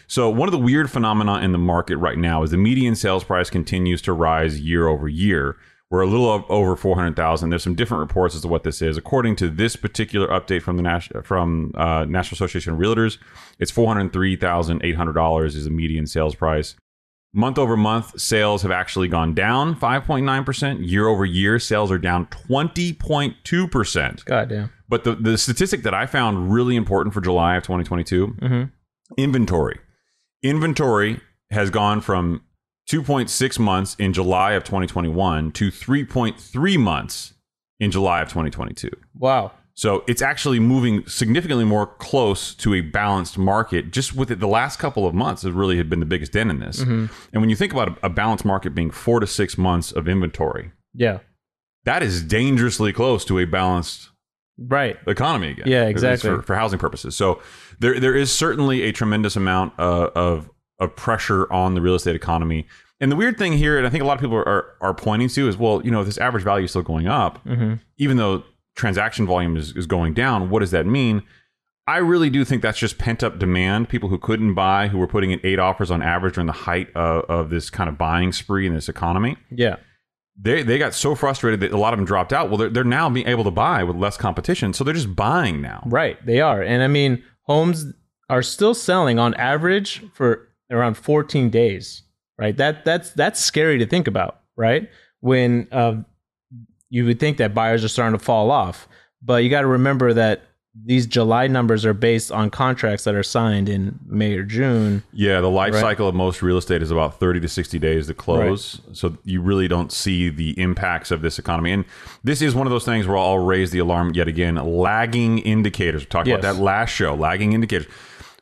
So 0.06 0.30
one 0.30 0.48
of 0.48 0.52
the 0.52 0.58
weird 0.58 0.90
phenomena 0.90 1.40
in 1.40 1.52
the 1.52 1.58
market 1.58 1.98
right 1.98 2.16
now 2.16 2.42
is 2.42 2.50
the 2.50 2.56
median 2.56 2.94
sales 2.94 3.24
price 3.24 3.50
continues 3.50 4.00
to 4.02 4.12
rise 4.14 4.58
year 4.58 4.88
over 4.88 5.06
year. 5.06 5.56
We're 5.90 6.02
a 6.02 6.06
little 6.06 6.44
over 6.50 6.76
four 6.76 6.96
hundred 6.96 7.16
thousand. 7.16 7.50
There's 7.50 7.62
some 7.62 7.74
different 7.74 8.00
reports 8.00 8.34
as 8.34 8.42
to 8.42 8.48
what 8.48 8.62
this 8.62 8.80
is. 8.82 8.96
According 8.96 9.36
to 9.36 9.48
this 9.48 9.74
particular 9.76 10.28
update 10.28 10.62
from 10.62 10.76
the 10.76 10.82
Nas- 10.82 11.08
from 11.24 11.72
uh, 11.74 12.04
National 12.06 12.36
Association 12.36 12.74
of 12.74 12.78
Realtors, 12.78 13.18
it's 13.58 13.70
four 13.70 13.86
hundred 13.92 14.12
three 14.12 14.36
thousand 14.36 14.82
eight 14.82 14.96
hundred 14.96 15.14
dollars 15.14 15.56
is 15.56 15.64
the 15.64 15.70
median 15.70 16.06
sales 16.06 16.34
price. 16.34 16.74
Month 17.34 17.58
over 17.58 17.76
month, 17.76 18.18
sales 18.18 18.62
have 18.62 18.70
actually 18.70 19.06
gone 19.08 19.34
down 19.34 19.76
5.9%. 19.76 20.88
Year 20.88 21.06
over 21.06 21.24
year, 21.26 21.58
sales 21.58 21.90
are 21.90 21.98
down 21.98 22.26
20.2%. 22.26 24.24
God 24.24 24.48
damn. 24.48 24.72
But 24.88 25.04
the, 25.04 25.14
the 25.14 25.36
statistic 25.36 25.82
that 25.82 25.92
I 25.92 26.06
found 26.06 26.50
really 26.52 26.74
important 26.74 27.12
for 27.12 27.20
July 27.20 27.56
of 27.56 27.62
2022 27.64 28.26
mm-hmm. 28.26 28.62
inventory. 29.18 29.78
Inventory 30.42 31.20
has 31.50 31.68
gone 31.68 32.00
from 32.00 32.42
2.6 32.90 33.58
months 33.58 33.94
in 33.98 34.14
July 34.14 34.52
of 34.52 34.64
2021 34.64 35.52
to 35.52 35.70
3.3 35.70 36.78
months 36.78 37.34
in 37.78 37.90
July 37.90 38.22
of 38.22 38.28
2022. 38.28 38.90
Wow. 39.14 39.52
So 39.78 40.02
it's 40.08 40.22
actually 40.22 40.58
moving 40.58 41.06
significantly 41.06 41.64
more 41.64 41.86
close 41.86 42.52
to 42.56 42.74
a 42.74 42.80
balanced 42.80 43.38
market. 43.38 43.92
Just 43.92 44.12
with 44.12 44.28
it, 44.32 44.40
the 44.40 44.48
last 44.48 44.80
couple 44.80 45.06
of 45.06 45.14
months 45.14 45.42
has 45.42 45.52
really 45.52 45.76
had 45.76 45.88
been 45.88 46.00
the 46.00 46.06
biggest 46.06 46.32
dent 46.32 46.50
in 46.50 46.58
this. 46.58 46.80
And 46.80 47.08
when 47.32 47.48
you 47.48 47.54
think 47.54 47.72
about 47.72 47.90
a, 48.02 48.06
a 48.06 48.08
balanced 48.08 48.44
market 48.44 48.74
being 48.74 48.90
four 48.90 49.20
to 49.20 49.26
six 49.26 49.56
months 49.56 49.92
of 49.92 50.08
inventory, 50.08 50.72
Yeah. 50.94 51.18
that 51.84 52.02
is 52.02 52.24
dangerously 52.24 52.92
close 52.92 53.24
to 53.26 53.38
a 53.38 53.44
balanced 53.44 54.08
Right. 54.58 54.96
economy 55.06 55.50
again. 55.52 55.68
Yeah, 55.68 55.84
exactly. 55.86 56.28
For, 56.30 56.42
for 56.42 56.56
housing 56.56 56.80
purposes. 56.80 57.14
So 57.14 57.40
there 57.78 58.00
there 58.00 58.16
is 58.16 58.32
certainly 58.32 58.82
a 58.82 58.90
tremendous 58.90 59.36
amount 59.36 59.74
uh, 59.78 60.10
of 60.16 60.50
of 60.80 60.96
pressure 60.96 61.46
on 61.52 61.74
the 61.76 61.80
real 61.80 61.94
estate 61.94 62.16
economy. 62.16 62.66
And 63.00 63.12
the 63.12 63.16
weird 63.16 63.38
thing 63.38 63.52
here, 63.52 63.78
and 63.78 63.86
I 63.86 63.90
think 63.90 64.02
a 64.02 64.06
lot 64.08 64.14
of 64.14 64.20
people 64.20 64.36
are, 64.36 64.48
are, 64.48 64.64
are 64.80 64.94
pointing 64.94 65.28
to, 65.28 65.46
is 65.48 65.56
well, 65.56 65.80
you 65.84 65.92
know, 65.92 66.02
this 66.02 66.18
average 66.18 66.42
value 66.42 66.64
is 66.64 66.70
still 66.70 66.82
going 66.82 67.06
up, 67.06 67.44
Mm-hmm. 67.44 67.74
even 67.98 68.16
though 68.16 68.42
transaction 68.78 69.26
volume 69.26 69.56
is, 69.56 69.76
is 69.76 69.86
going 69.86 70.14
down. 70.14 70.48
What 70.50 70.60
does 70.60 70.70
that 70.70 70.86
mean? 70.86 71.22
I 71.86 71.98
really 71.98 72.28
do 72.30 72.44
think 72.44 72.62
that's 72.62 72.78
just 72.78 72.98
pent 72.98 73.22
up 73.22 73.38
demand. 73.38 73.88
People 73.88 74.08
who 74.10 74.18
couldn't 74.18 74.54
buy, 74.54 74.88
who 74.88 74.98
were 74.98 75.06
putting 75.06 75.30
in 75.30 75.40
eight 75.42 75.58
offers 75.58 75.90
on 75.90 76.02
average 76.02 76.34
during 76.34 76.46
the 76.46 76.52
height 76.52 76.88
of, 76.94 77.24
of 77.30 77.50
this 77.50 77.70
kind 77.70 77.88
of 77.88 77.96
buying 77.98 78.32
spree 78.32 78.66
in 78.66 78.74
this 78.74 78.88
economy 78.90 79.36
Yeah. 79.50 79.76
they 80.40 80.62
they 80.62 80.78
got 80.78 80.92
so 80.94 81.14
frustrated 81.14 81.60
that 81.60 81.72
a 81.72 81.78
lot 81.78 81.92
of 81.94 81.98
them 81.98 82.04
dropped 82.06 82.32
out. 82.32 82.48
Well, 82.48 82.58
they're, 82.58 82.68
they're 82.68 82.84
now 82.84 83.08
being 83.10 83.26
able 83.26 83.44
to 83.44 83.50
buy 83.50 83.82
with 83.84 83.96
less 83.96 84.16
competition, 84.18 84.72
so 84.74 84.84
they're 84.84 84.94
just 84.94 85.16
buying 85.16 85.60
now. 85.62 85.82
Right, 85.86 86.24
they 86.26 86.40
are. 86.40 86.62
And 86.62 86.82
I 86.82 86.88
mean, 86.88 87.22
homes 87.44 87.86
are 88.30 88.42
still 88.42 88.74
selling 88.74 89.18
on 89.18 89.32
average 89.34 90.04
for 90.12 90.46
around 90.70 90.98
14 90.98 91.48
days, 91.48 92.02
right? 92.38 92.54
That 92.56 92.84
that's 92.84 93.10
that's 93.12 93.40
scary 93.40 93.78
to 93.78 93.86
think 93.86 94.06
about, 94.06 94.40
right? 94.56 94.90
When 95.20 95.66
uh, 95.72 96.02
you 96.90 97.04
would 97.04 97.20
think 97.20 97.36
that 97.38 97.54
buyers 97.54 97.84
are 97.84 97.88
starting 97.88 98.18
to 98.18 98.24
fall 98.24 98.50
off, 98.50 98.88
but 99.22 99.42
you 99.44 99.50
got 99.50 99.62
to 99.62 99.66
remember 99.66 100.12
that 100.14 100.42
these 100.84 101.06
July 101.06 101.48
numbers 101.48 101.84
are 101.84 101.92
based 101.94 102.30
on 102.30 102.50
contracts 102.50 103.02
that 103.02 103.14
are 103.16 103.22
signed 103.24 103.68
in 103.68 103.98
May 104.06 104.34
or 104.34 104.44
June. 104.44 105.02
Yeah, 105.12 105.40
the 105.40 105.50
life 105.50 105.74
Right. 105.74 105.80
cycle 105.80 106.06
of 106.06 106.14
most 106.14 106.40
real 106.40 106.56
estate 106.56 106.82
is 106.82 106.92
about 106.92 107.18
thirty 107.18 107.40
to 107.40 107.48
sixty 107.48 107.80
days 107.80 108.06
to 108.06 108.14
close, 108.14 108.80
so 108.92 109.18
you 109.24 109.40
really 109.42 109.66
don't 109.66 109.90
see 109.90 110.28
the 110.28 110.50
impacts 110.60 111.10
of 111.10 111.20
this 111.20 111.36
economy. 111.38 111.72
And 111.72 111.84
this 112.22 112.40
is 112.40 112.54
one 112.54 112.66
of 112.66 112.70
those 112.70 112.84
things 112.84 113.08
where 113.08 113.16
I'll 113.16 113.40
raise 113.40 113.72
the 113.72 113.80
alarm 113.80 114.12
yet 114.14 114.28
again. 114.28 114.54
Lagging 114.54 115.38
indicators. 115.40 116.02
We 116.02 116.06
talked 116.06 116.28
about 116.28 116.42
that 116.42 116.56
last 116.56 116.90
show. 116.90 117.12
Lagging 117.14 117.54
indicators. 117.54 117.88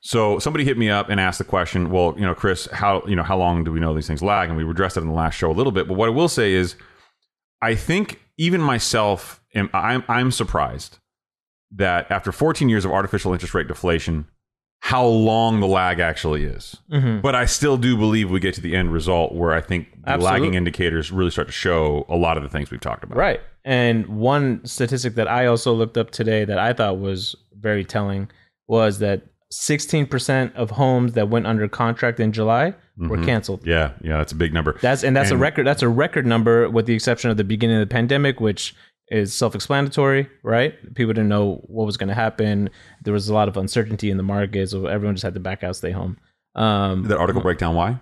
So 0.02 0.38
somebody 0.38 0.64
hit 0.64 0.76
me 0.76 0.90
up 0.90 1.08
and 1.08 1.18
asked 1.18 1.38
the 1.38 1.44
question, 1.44 1.90
well, 1.90 2.14
you 2.16 2.26
know, 2.26 2.34
Chris, 2.34 2.68
how 2.70 3.02
you 3.08 3.16
know 3.16 3.22
how 3.22 3.38
long 3.38 3.64
do 3.64 3.72
we 3.72 3.80
know 3.80 3.94
these 3.94 4.06
things 4.06 4.22
lag? 4.22 4.50
And 4.50 4.58
we 4.58 4.68
addressed 4.68 4.98
it 4.98 5.00
in 5.00 5.08
the 5.08 5.14
last 5.14 5.36
show 5.36 5.50
a 5.50 5.54
little 5.54 5.72
bit. 5.72 5.88
But 5.88 5.94
what 5.94 6.08
I 6.08 6.12
will 6.12 6.28
say 6.28 6.52
is, 6.52 6.74
I 7.62 7.74
think 7.74 8.20
even 8.38 8.60
myself, 8.60 9.42
am, 9.54 9.70
I'm 9.72 10.04
I'm 10.08 10.30
surprised 10.30 10.98
that 11.72 12.10
after 12.10 12.32
14 12.32 12.68
years 12.68 12.84
of 12.84 12.92
artificial 12.92 13.32
interest 13.32 13.54
rate 13.54 13.68
deflation, 13.68 14.26
how 14.80 15.04
long 15.04 15.60
the 15.60 15.66
lag 15.66 15.98
actually 15.98 16.44
is. 16.44 16.76
Mm-hmm. 16.92 17.20
But 17.20 17.34
I 17.34 17.46
still 17.46 17.76
do 17.76 17.96
believe 17.96 18.30
we 18.30 18.38
get 18.38 18.54
to 18.54 18.60
the 18.60 18.76
end 18.76 18.92
result 18.92 19.34
where 19.34 19.52
I 19.52 19.60
think 19.60 19.90
the 19.90 20.10
Absolutely. 20.10 20.24
lagging 20.24 20.54
indicators 20.54 21.10
really 21.10 21.30
start 21.30 21.48
to 21.48 21.52
show 21.52 22.06
a 22.08 22.16
lot 22.16 22.36
of 22.36 22.42
the 22.42 22.48
things 22.48 22.70
we've 22.70 22.80
talked 22.80 23.02
about. 23.02 23.18
Right. 23.18 23.40
And 23.64 24.06
one 24.06 24.64
statistic 24.64 25.16
that 25.16 25.28
I 25.28 25.46
also 25.46 25.72
looked 25.72 25.96
up 25.96 26.12
today 26.12 26.44
that 26.44 26.58
I 26.58 26.72
thought 26.72 27.00
was 27.00 27.34
very 27.54 27.84
telling 27.84 28.30
was 28.68 29.00
that 29.00 29.22
16% 29.52 30.54
of 30.54 30.70
homes 30.70 31.14
that 31.14 31.28
went 31.28 31.46
under 31.46 31.66
contract 31.68 32.20
in 32.20 32.32
July 32.32 32.74
were 32.96 33.22
canceled. 33.24 33.66
Yeah, 33.66 33.92
yeah, 34.02 34.18
that's 34.18 34.32
a 34.32 34.36
big 34.36 34.52
number. 34.52 34.78
That's 34.80 35.04
and 35.04 35.16
that's 35.16 35.30
a 35.30 35.36
record 35.36 35.66
that's 35.66 35.82
a 35.82 35.88
record 35.88 36.26
number 36.26 36.68
with 36.70 36.86
the 36.86 36.94
exception 36.94 37.30
of 37.30 37.36
the 37.36 37.44
beginning 37.44 37.76
of 37.80 37.88
the 37.88 37.92
pandemic 37.92 38.40
which 38.40 38.74
is 39.08 39.32
self-explanatory, 39.32 40.28
right? 40.42 40.94
People 40.94 41.12
didn't 41.12 41.28
know 41.28 41.60
what 41.66 41.84
was 41.84 41.96
going 41.96 42.08
to 42.08 42.14
happen. 42.14 42.70
There 43.04 43.12
was 43.12 43.28
a 43.28 43.34
lot 43.34 43.46
of 43.46 43.56
uncertainty 43.56 44.10
in 44.10 44.16
the 44.16 44.24
market, 44.24 44.70
so 44.70 44.86
everyone 44.86 45.14
just 45.14 45.22
had 45.22 45.34
to 45.34 45.40
back 45.40 45.62
out, 45.62 45.76
stay 45.76 45.92
home. 45.92 46.18
Um, 46.56 47.04
that 47.04 47.18
article 47.18 47.42
break 47.42 47.58
down 47.58 47.74
why? 47.76 48.00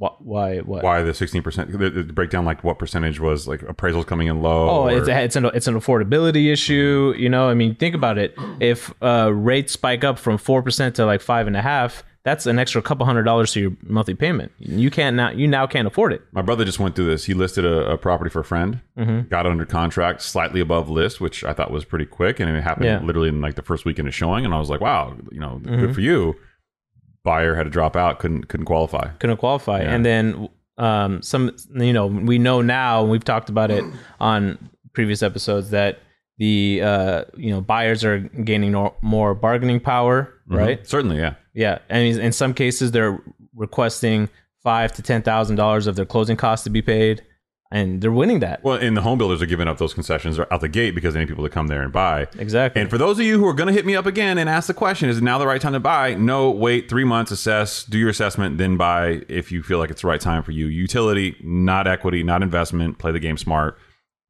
why? 0.00 0.58
What? 0.60 0.82
Why 0.82 1.02
the 1.02 1.12
16%? 1.12 1.78
The, 1.78 1.90
the 1.90 2.12
breakdown, 2.12 2.44
like 2.46 2.64
what 2.64 2.78
percentage 2.78 3.20
was 3.20 3.46
like 3.46 3.60
appraisals 3.60 4.06
coming 4.06 4.28
in 4.28 4.40
low? 4.40 4.70
Oh, 4.70 4.82
or- 4.84 4.98
it's 4.98 5.08
a, 5.08 5.22
it's 5.22 5.36
an 5.36 5.44
it's 5.46 5.66
an 5.66 5.74
affordability 5.74 6.50
issue. 6.50 7.12
You 7.18 7.28
know, 7.28 7.48
I 7.48 7.54
mean, 7.54 7.74
think 7.74 7.94
about 7.94 8.16
it. 8.16 8.34
If 8.60 8.94
uh, 9.02 9.30
rates 9.32 9.74
spike 9.74 10.02
up 10.02 10.18
from 10.18 10.38
four 10.38 10.62
percent 10.62 10.96
to 10.96 11.04
like 11.04 11.20
five 11.20 11.46
and 11.46 11.56
a 11.56 11.60
half, 11.62 12.02
that's 12.22 12.44
an 12.46 12.58
extra 12.58 12.82
couple 12.82 13.06
hundred 13.06 13.22
dollars 13.22 13.52
to 13.52 13.60
your 13.60 13.72
monthly 13.82 14.14
payment. 14.14 14.52
You 14.58 14.90
can't 14.90 15.16
now 15.16 15.30
you 15.30 15.46
now 15.48 15.66
can't 15.66 15.86
afford 15.86 16.12
it. 16.12 16.22
My 16.32 16.42
brother 16.42 16.64
just 16.64 16.78
went 16.78 16.94
through 16.94 17.06
this. 17.06 17.24
He 17.24 17.34
listed 17.34 17.64
a, 17.64 17.92
a 17.92 17.98
property 17.98 18.30
for 18.30 18.40
a 18.40 18.44
friend, 18.44 18.80
Mm-hmm. 18.98 19.28
got 19.28 19.46
it 19.46 19.50
under 19.52 19.64
contract, 19.64 20.20
slightly 20.22 20.60
above 20.60 20.90
list, 20.90 21.20
which 21.20 21.44
I 21.44 21.52
thought 21.54 21.70
was 21.70 21.84
pretty 21.86 22.04
quick, 22.06 22.38
and 22.40 22.54
it 22.54 22.62
happened 22.62 22.86
Yeah. 22.86 23.00
literally 23.02 23.28
in 23.30 23.40
like 23.40 23.54
the 23.54 23.62
first 23.62 23.84
weekend 23.86 24.06
of 24.08 24.14
showing. 24.14 24.44
And 24.44 24.52
I 24.52 24.58
was 24.58 24.68
like, 24.68 24.80
wow, 24.80 25.16
you 25.32 25.40
know, 25.40 25.60
Mm-hmm. 25.64 25.80
good 25.80 25.94
for 25.94 26.00
you. 26.02 26.36
Buyer 27.22 27.54
had 27.54 27.64
to 27.64 27.70
drop 27.70 27.96
out, 27.96 28.18
couldn't 28.18 28.48
couldn't 28.48 28.66
qualify. 28.66 29.08
couldn't 29.18 29.36
qualify. 29.38 29.82
Yeah. 29.82 29.92
And 29.94 30.04
then 30.06 30.48
um, 30.78 31.20
some, 31.22 31.54
you 31.74 31.92
know, 31.92 32.06
we 32.06 32.38
know 32.38 32.62
now, 32.62 33.02
and 33.02 33.10
we've 33.10 33.24
talked 33.24 33.50
about 33.50 33.70
it 33.70 33.84
on 34.20 34.70
previous 34.94 35.22
episodes 35.22 35.70
that 35.70 35.98
the 36.40 36.80
uh, 36.82 37.24
you 37.36 37.50
know 37.50 37.60
buyers 37.60 38.02
are 38.02 38.18
gaining 38.18 38.72
no- 38.72 38.96
more 39.02 39.34
bargaining 39.34 39.78
power, 39.78 40.32
right? 40.48 40.84
Certainly, 40.86 41.18
yeah. 41.18 41.34
Yeah, 41.52 41.78
and 41.90 42.18
in- 42.18 42.32
some 42.32 42.54
cases 42.54 42.90
they're 42.92 43.22
requesting 43.54 44.28
five 44.62 44.90
to 44.94 45.02
ten 45.02 45.20
thousand 45.22 45.56
dollars 45.56 45.86
of 45.86 45.96
their 45.96 46.06
closing 46.06 46.38
costs 46.38 46.64
to 46.64 46.70
be 46.70 46.80
paid, 46.80 47.22
and 47.70 48.00
they're 48.00 48.10
winning 48.10 48.40
that. 48.40 48.64
Well, 48.64 48.76
and 48.78 48.96
the 48.96 49.02
home 49.02 49.18
builders 49.18 49.42
are 49.42 49.46
giving 49.46 49.68
up 49.68 49.76
those 49.76 49.92
concessions 49.92 50.38
out 50.38 50.60
the 50.62 50.68
gate 50.68 50.94
because 50.94 51.12
they 51.12 51.20
need 51.20 51.28
people 51.28 51.44
to 51.44 51.50
come 51.50 51.66
there 51.66 51.82
and 51.82 51.92
buy. 51.92 52.26
Exactly. 52.38 52.80
And 52.80 52.88
for 52.88 52.96
those 52.96 53.18
of 53.18 53.26
you 53.26 53.38
who 53.38 53.46
are 53.46 53.52
going 53.52 53.66
to 53.66 53.74
hit 53.74 53.84
me 53.84 53.94
up 53.94 54.06
again 54.06 54.38
and 54.38 54.48
ask 54.48 54.66
the 54.66 54.72
question, 54.74 55.10
is 55.10 55.18
it 55.18 55.22
now 55.22 55.36
the 55.36 55.46
right 55.46 55.60
time 55.60 55.74
to 55.74 55.80
buy? 55.80 56.14
No, 56.14 56.50
wait 56.50 56.88
three 56.88 57.04
months, 57.04 57.30
assess, 57.32 57.84
do 57.84 57.98
your 57.98 58.08
assessment, 58.08 58.56
then 58.56 58.78
buy 58.78 59.20
if 59.28 59.52
you 59.52 59.62
feel 59.62 59.78
like 59.78 59.90
it's 59.90 60.00
the 60.00 60.08
right 60.08 60.20
time 60.22 60.42
for 60.42 60.52
you. 60.52 60.68
Utility, 60.68 61.36
not 61.44 61.86
equity, 61.86 62.22
not 62.22 62.42
investment. 62.42 62.96
Play 62.98 63.12
the 63.12 63.20
game 63.20 63.36
smart. 63.36 63.76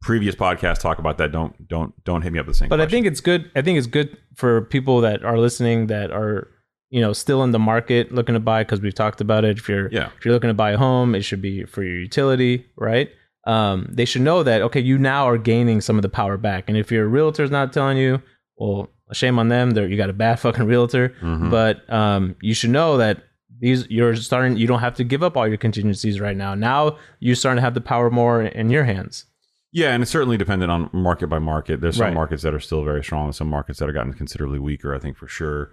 Previous 0.02 0.34
podcasts 0.34 0.78
talk 0.80 0.98
about 0.98 1.18
that. 1.18 1.30
Don't 1.30 1.68
don't 1.68 1.92
don't 2.04 2.22
hit 2.22 2.32
me 2.32 2.38
up 2.38 2.46
with 2.46 2.54
the 2.56 2.58
same. 2.60 2.68
But 2.70 2.80
I 2.80 2.86
think 2.86 3.06
it's 3.06 3.20
good. 3.20 3.50
I 3.54 3.60
think 3.62 3.76
it's 3.76 3.86
good 3.86 4.16
for 4.34 4.62
people 4.62 5.00
that 5.02 5.22
are 5.24 5.38
listening 5.38 5.88
that 5.88 6.10
are 6.10 6.48
you 6.88 7.00
know 7.02 7.12
still 7.12 7.44
in 7.44 7.50
the 7.50 7.58
market 7.58 8.10
looking 8.10 8.32
to 8.32 8.40
buy 8.40 8.64
because 8.64 8.80
we've 8.80 8.94
talked 8.94 9.20
about 9.20 9.44
it. 9.44 9.58
If 9.58 9.68
you're 9.68 9.88
Yeah. 9.92 10.08
if 10.16 10.24
you're 10.24 10.32
looking 10.32 10.48
to 10.48 10.54
buy 10.54 10.70
a 10.72 10.78
home, 10.78 11.14
it 11.14 11.22
should 11.22 11.42
be 11.42 11.64
for 11.64 11.82
your 11.82 11.98
utility, 11.98 12.64
right? 12.76 13.10
Um, 13.46 13.88
they 13.92 14.04
should 14.06 14.22
know 14.22 14.42
that 14.42 14.62
okay, 14.62 14.80
you 14.80 14.96
now 14.98 15.28
are 15.28 15.36
gaining 15.38 15.80
some 15.82 15.96
of 15.96 16.02
the 16.02 16.08
power 16.08 16.38
back, 16.38 16.64
and 16.68 16.78
if 16.78 16.90
your 16.90 17.06
realtor's 17.06 17.50
not 17.50 17.72
telling 17.72 17.98
you, 17.98 18.22
well, 18.56 18.88
shame 19.12 19.38
on 19.38 19.48
them. 19.48 19.72
They're, 19.72 19.86
you 19.88 19.96
got 19.98 20.08
a 20.10 20.14
bad 20.14 20.40
fucking 20.40 20.64
realtor, 20.64 21.14
Mhm. 21.22 21.50
but 21.50 21.90
um, 21.92 22.36
you 22.40 22.54
should 22.54 22.70
know 22.70 22.96
that 22.96 23.22
these 23.60 23.86
you're 23.90 24.16
starting. 24.16 24.56
You 24.56 24.66
don't 24.66 24.80
have 24.80 24.94
to 24.94 25.04
give 25.04 25.22
up 25.22 25.36
all 25.36 25.46
your 25.46 25.58
contingencies 25.58 26.20
right 26.20 26.36
now. 26.36 26.54
Now 26.54 26.96
you're 27.18 27.34
starting 27.36 27.56
to 27.58 27.62
have 27.62 27.74
the 27.74 27.82
power 27.82 28.08
more 28.10 28.40
in 28.42 28.70
your 28.70 28.84
hands. 28.84 29.26
Yeah, 29.72 29.92
and 29.92 30.02
it's 30.02 30.10
certainly 30.10 30.36
dependent 30.36 30.70
on 30.70 30.90
market 30.92 31.28
by 31.28 31.38
market. 31.38 31.80
There's 31.80 31.96
some 31.96 32.06
Right. 32.06 32.14
markets 32.14 32.42
that 32.42 32.54
are 32.54 32.60
still 32.60 32.84
very 32.84 33.04
strong, 33.04 33.26
and 33.26 33.34
some 33.34 33.48
markets 33.48 33.78
that 33.78 33.86
have 33.86 33.94
gotten 33.94 34.12
considerably 34.12 34.58
weaker. 34.58 34.94
I 34.94 34.98
think 34.98 35.16
for 35.16 35.28
sure. 35.28 35.70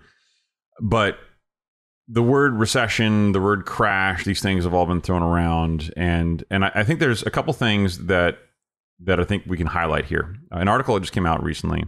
But 0.82 1.18
the 2.08 2.22
word 2.22 2.54
recession, 2.54 3.32
the 3.32 3.42
word 3.42 3.66
crash, 3.66 4.24
these 4.24 4.42
things 4.42 4.63
have 4.63 4.74
all 4.74 4.86
been 4.86 5.01
thrown 5.01 5.24
around, 5.24 5.92
and 5.98 6.44
and 6.51 6.66
I, 6.66 6.72
I 6.75 6.84
think 6.84 7.00
there's 7.00 7.24
a 7.24 7.32
couple 7.32 7.54
things 7.54 8.06
that 8.06 8.38
that 9.00 9.20
I 9.20 9.24
think 9.24 9.44
we 9.48 9.58
can 9.58 9.68
highlight 9.68 10.06
here. 10.06 10.36
Uh, 10.54 10.58
an 10.60 10.68
article 10.68 10.94
that 10.96 11.01
just 11.01 11.13
came 11.13 11.25
out 11.25 11.44
recently. 11.44 11.86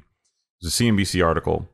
It's 0.62 0.80
a 0.80 0.84
CNBC 0.84 1.24
article. 1.25 1.70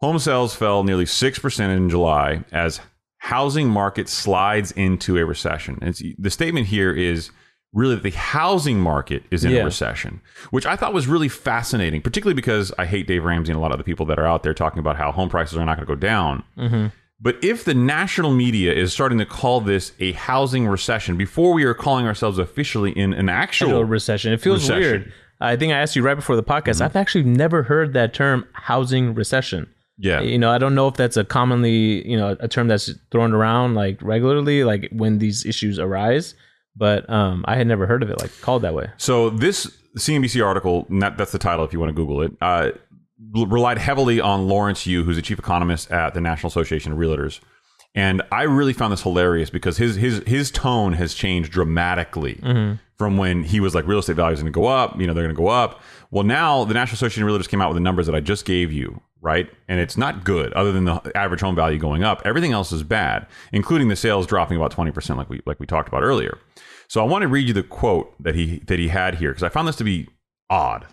Home 0.00 0.18
sales 0.18 0.54
fell 0.54 0.84
nearly 0.84 1.06
six 1.06 1.38
percent 1.38 1.72
in 1.72 1.88
July 1.88 2.44
as 2.52 2.80
housing 3.18 3.68
market 3.68 4.08
slides 4.08 4.70
into 4.72 5.16
a 5.16 5.24
recession. 5.24 5.78
It's, 5.82 6.02
the 6.18 6.30
statement 6.30 6.66
here 6.66 6.92
is 6.92 7.30
really 7.76 7.94
the 7.96 8.10
housing 8.10 8.80
market 8.80 9.22
is 9.30 9.44
in 9.44 9.52
Yeah. 9.52 9.60
a 9.60 9.64
recession, 9.64 10.20
which 10.50 10.66
I 10.66 10.74
thought 10.76 10.92
was 10.94 11.06
really 11.06 11.28
fascinating, 11.28 12.00
particularly 12.00 12.34
because 12.34 12.72
I 12.78 12.86
hate 12.86 13.06
Dave 13.06 13.24
Ramsey 13.24 13.52
and 13.52 13.58
a 13.58 13.60
lot 13.60 13.70
of 13.72 13.78
the 13.78 13.84
people 13.84 14.06
that 14.06 14.18
are 14.18 14.26
out 14.26 14.42
there 14.42 14.54
talking 14.54 14.78
about 14.80 14.96
how 14.96 15.12
home 15.12 15.28
prices 15.28 15.56
are 15.58 15.64
not 15.64 15.76
going 15.76 15.86
to 15.86 15.92
go 15.94 16.00
down. 16.00 16.42
Mm-hmm. 16.58 16.86
But 17.20 17.36
if 17.42 17.64
the 17.64 17.74
national 17.74 18.30
media 18.32 18.72
is 18.74 18.92
starting 18.92 19.18
to 19.18 19.26
call 19.26 19.60
this 19.60 19.92
a 20.00 20.12
housing 20.12 20.66
recession 20.66 21.16
before 21.16 21.52
we 21.54 21.64
are 21.64 21.74
calling 21.74 22.06
ourselves 22.06 22.38
officially 22.38 22.92
in 22.92 23.12
an 23.14 23.28
actual, 23.28 23.68
Actual 23.68 23.84
recession. 23.84 24.32
It 24.32 24.40
feels 24.40 24.60
recession. 24.62 24.80
weird. 24.80 25.12
I 25.40 25.56
think 25.56 25.72
I 25.72 25.78
asked 25.78 25.96
you 25.96 26.02
right 26.02 26.14
before 26.14 26.36
the 26.36 26.42
podcast. 26.42 26.80
I've 26.80 26.96
actually 26.96 27.24
never 27.24 27.62
heard 27.62 27.92
that 27.92 28.12
term 28.14 28.46
housing 28.52 29.14
recession. 29.14 29.66
yeah, 29.98 30.20
You 30.20 30.38
know, 30.38 30.50
I 30.50 30.58
don't 30.58 30.74
know 30.74 30.88
if 30.88 30.94
that's 30.94 31.16
a 31.16 31.24
commonly, 31.24 32.06
you 32.06 32.16
know, 32.18 32.36
a 32.40 32.48
term 32.48 32.68
that's 32.68 32.90
thrown 33.10 33.32
around 33.32 33.74
like 33.74 33.98
regularly, 34.02 34.64
like 34.64 34.88
when 34.92 35.18
these 35.18 35.44
issues 35.46 35.78
arise. 35.78 36.34
But 36.76 37.08
um, 37.08 37.44
I 37.48 37.56
had 37.56 37.66
never 37.66 37.86
heard 37.86 38.02
of 38.02 38.10
it 38.10 38.20
like 38.20 38.38
called 38.40 38.62
that 38.62 38.74
way. 38.74 38.90
So 38.98 39.30
this 39.30 39.66
CNBC 39.96 40.44
article, 40.44 40.86
that's 40.90 41.32
the 41.32 41.38
title 41.38 41.64
if 41.64 41.72
you 41.72 41.80
want 41.80 41.90
to 41.90 41.94
Google 41.94 42.22
it, 42.22 42.32
uh, 42.40 42.72
relied 43.32 43.78
heavily 43.78 44.20
on 44.20 44.46
Lawrence 44.46 44.86
Yun, 44.86 45.04
who's 45.04 45.16
the 45.16 45.22
chief 45.22 45.38
economist 45.38 45.90
at 45.90 46.14
the 46.14 46.20
National 46.20 46.48
Association 46.48 46.92
of 46.92 46.98
Realtors. 46.98 47.40
And 47.94 48.20
I 48.30 48.42
really 48.42 48.74
found 48.74 48.92
this 48.92 49.02
hilarious 49.02 49.48
because 49.48 49.78
his 49.78 49.96
his 49.96 50.22
his 50.26 50.50
tone 50.50 50.92
has 50.92 51.14
changed 51.14 51.50
dramatically 51.50 52.38
from 52.98 53.16
when 53.16 53.42
he 53.42 53.58
was 53.58 53.74
like 53.74 53.86
real 53.86 53.98
estate 53.98 54.16
values 54.16 54.40
are 54.40 54.42
going 54.42 54.52
to 54.52 54.54
go 54.58 54.66
up, 54.66 55.00
you 55.00 55.06
know, 55.06 55.14
they're 55.14 55.24
going 55.24 55.34
to 55.34 55.40
go 55.40 55.48
up. 55.48 55.80
Well, 56.10 56.24
now 56.24 56.64
the 56.64 56.74
National 56.74 56.94
Association 56.94 57.22
of 57.22 57.28
Realtors 57.30 57.48
came 57.48 57.62
out 57.62 57.70
with 57.70 57.76
the 57.76 57.80
numbers 57.82 58.06
that 58.06 58.14
I 58.14 58.20
just 58.20 58.44
gave 58.44 58.70
you, 58.70 59.00
right? 59.22 59.50
And 59.66 59.80
it's 59.80 59.96
not 59.96 60.24
good 60.24 60.52
other 60.52 60.72
than 60.72 60.84
the 60.84 61.12
average 61.14 61.40
home 61.40 61.54
value 61.54 61.78
going 61.78 62.04
up. 62.04 62.20
Everything 62.26 62.52
else 62.52 62.70
is 62.70 62.82
bad, 62.82 63.26
including 63.52 63.88
the 63.88 63.96
sales 63.96 64.26
dropping 64.26 64.58
about 64.58 64.72
20% 64.74 65.16
like 65.16 65.30
we 65.30 65.40
like 65.46 65.58
we 65.58 65.66
talked 65.66 65.88
about 65.88 66.02
earlier. 66.02 66.38
So 66.88 67.00
I 67.00 67.04
want 67.04 67.22
to 67.22 67.28
read 67.28 67.48
you 67.48 67.54
the 67.54 67.62
quote 67.62 68.14
that 68.22 68.34
he 68.34 68.60
that 68.66 68.78
he 68.78 68.88
had 68.88 69.16
here 69.16 69.30
because 69.30 69.42
I 69.42 69.48
found 69.48 69.68
this 69.68 69.76
to 69.76 69.84
be 69.84 70.08
odd. 70.50 70.86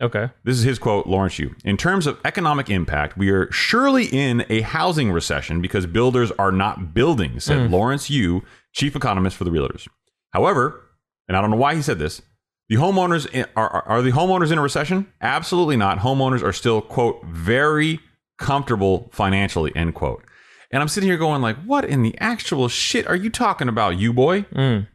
Okay. 0.00 0.30
This 0.42 0.58
is 0.58 0.64
his 0.64 0.80
quote, 0.80 1.06
Lawrence 1.06 1.38
Yun. 1.38 1.54
In 1.64 1.76
terms 1.76 2.08
of 2.08 2.18
economic 2.24 2.68
impact, 2.68 3.16
we 3.16 3.30
are 3.30 3.50
surely 3.52 4.06
in 4.06 4.44
a 4.48 4.62
housing 4.62 5.12
recession 5.12 5.60
because 5.60 5.86
builders 5.86 6.32
are 6.32 6.50
not 6.50 6.92
building, 6.92 7.38
said 7.38 7.70
Lawrence 7.70 8.10
Yun, 8.10 8.42
chief 8.72 8.96
economist 8.96 9.36
for 9.36 9.44
the 9.44 9.50
realtors. 9.50 9.86
However, 10.32 10.80
and 11.28 11.36
I 11.36 11.40
don't 11.40 11.50
know 11.50 11.56
why 11.56 11.76
he 11.76 11.82
said 11.82 12.00
this, 12.00 12.20
the 12.68 12.76
homeowners 12.76 13.30
in, 13.30 13.46
are, 13.54 13.68
are 13.68 13.88
are 13.88 14.02
the 14.02 14.10
homeowners 14.10 14.50
in 14.50 14.58
a 14.58 14.62
recession? 14.62 15.12
Absolutely 15.20 15.76
not. 15.76 15.98
Homeowners 15.98 16.42
are 16.42 16.52
still 16.52 16.80
quote 16.80 17.24
very 17.26 18.00
comfortable 18.38 19.08
financially 19.12 19.70
end 19.76 19.94
quote. 19.94 20.24
And 20.72 20.80
I'm 20.82 20.88
sitting 20.88 21.08
here 21.08 21.18
going 21.18 21.42
like, 21.42 21.56
what 21.64 21.84
in 21.84 22.02
the 22.02 22.16
actual 22.18 22.68
shit 22.68 23.06
are 23.06 23.14
you 23.14 23.30
talking 23.30 23.68
about, 23.68 23.98
you 23.98 24.12
boy? 24.12 24.42
Mm. 24.54 24.88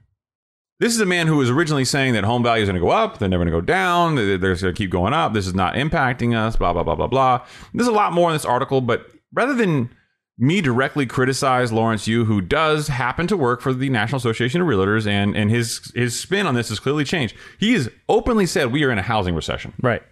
This 0.79 0.93
is 0.93 0.99
a 0.99 1.05
man 1.07 1.25
who 1.25 1.37
was 1.37 1.49
originally 1.49 1.85
saying 1.85 2.13
that 2.13 2.23
home 2.23 2.43
values 2.43 2.69
are 2.69 2.71
going 2.71 2.81
to 2.81 2.87
go 2.87 2.91
up, 2.91 3.17
they're 3.17 3.27
never 3.27 3.43
going 3.43 3.51
to 3.51 3.61
go 3.61 3.65
down, 3.65 4.15
they're 4.15 4.37
going 4.37 4.55
to 4.57 4.73
keep 4.73 4.91
going 4.91 5.13
up. 5.13 5.33
This 5.33 5.47
is 5.47 5.55
not 5.55 5.73
impacting 5.73 6.35
us, 6.35 6.55
blah, 6.55 6.71
blah, 6.71 6.83
blah, 6.83 6.93
blah, 6.93 7.07
blah. 7.07 7.45
There's 7.73 7.87
a 7.87 7.91
lot 7.91 8.13
more 8.13 8.29
in 8.29 8.35
this 8.35 8.45
article, 8.45 8.81
but 8.81 9.07
rather 9.33 9.55
than 9.55 9.89
me 10.37 10.61
directly 10.61 11.07
criticize 11.07 11.71
Lawrence 11.71 12.07
Yun, 12.07 12.27
who 12.27 12.41
does 12.41 12.89
happen 12.89 13.25
to 13.25 13.35
work 13.35 13.59
for 13.59 13.73
the 13.73 13.89
National 13.89 14.17
Association 14.17 14.61
of 14.61 14.67
Realtors, 14.67 15.07
and, 15.07 15.35
and 15.35 15.49
his, 15.49 15.91
his 15.95 16.19
spin 16.19 16.45
on 16.45 16.53
this 16.53 16.69
has 16.69 16.79
clearly 16.79 17.03
changed. 17.03 17.35
He 17.59 17.73
has 17.73 17.89
openly 18.07 18.45
said 18.45 18.71
we 18.71 18.83
are 18.83 18.91
in 18.91 18.99
a 18.99 19.03
housing 19.03 19.33
recession. 19.33 19.73
Right. 19.81 20.03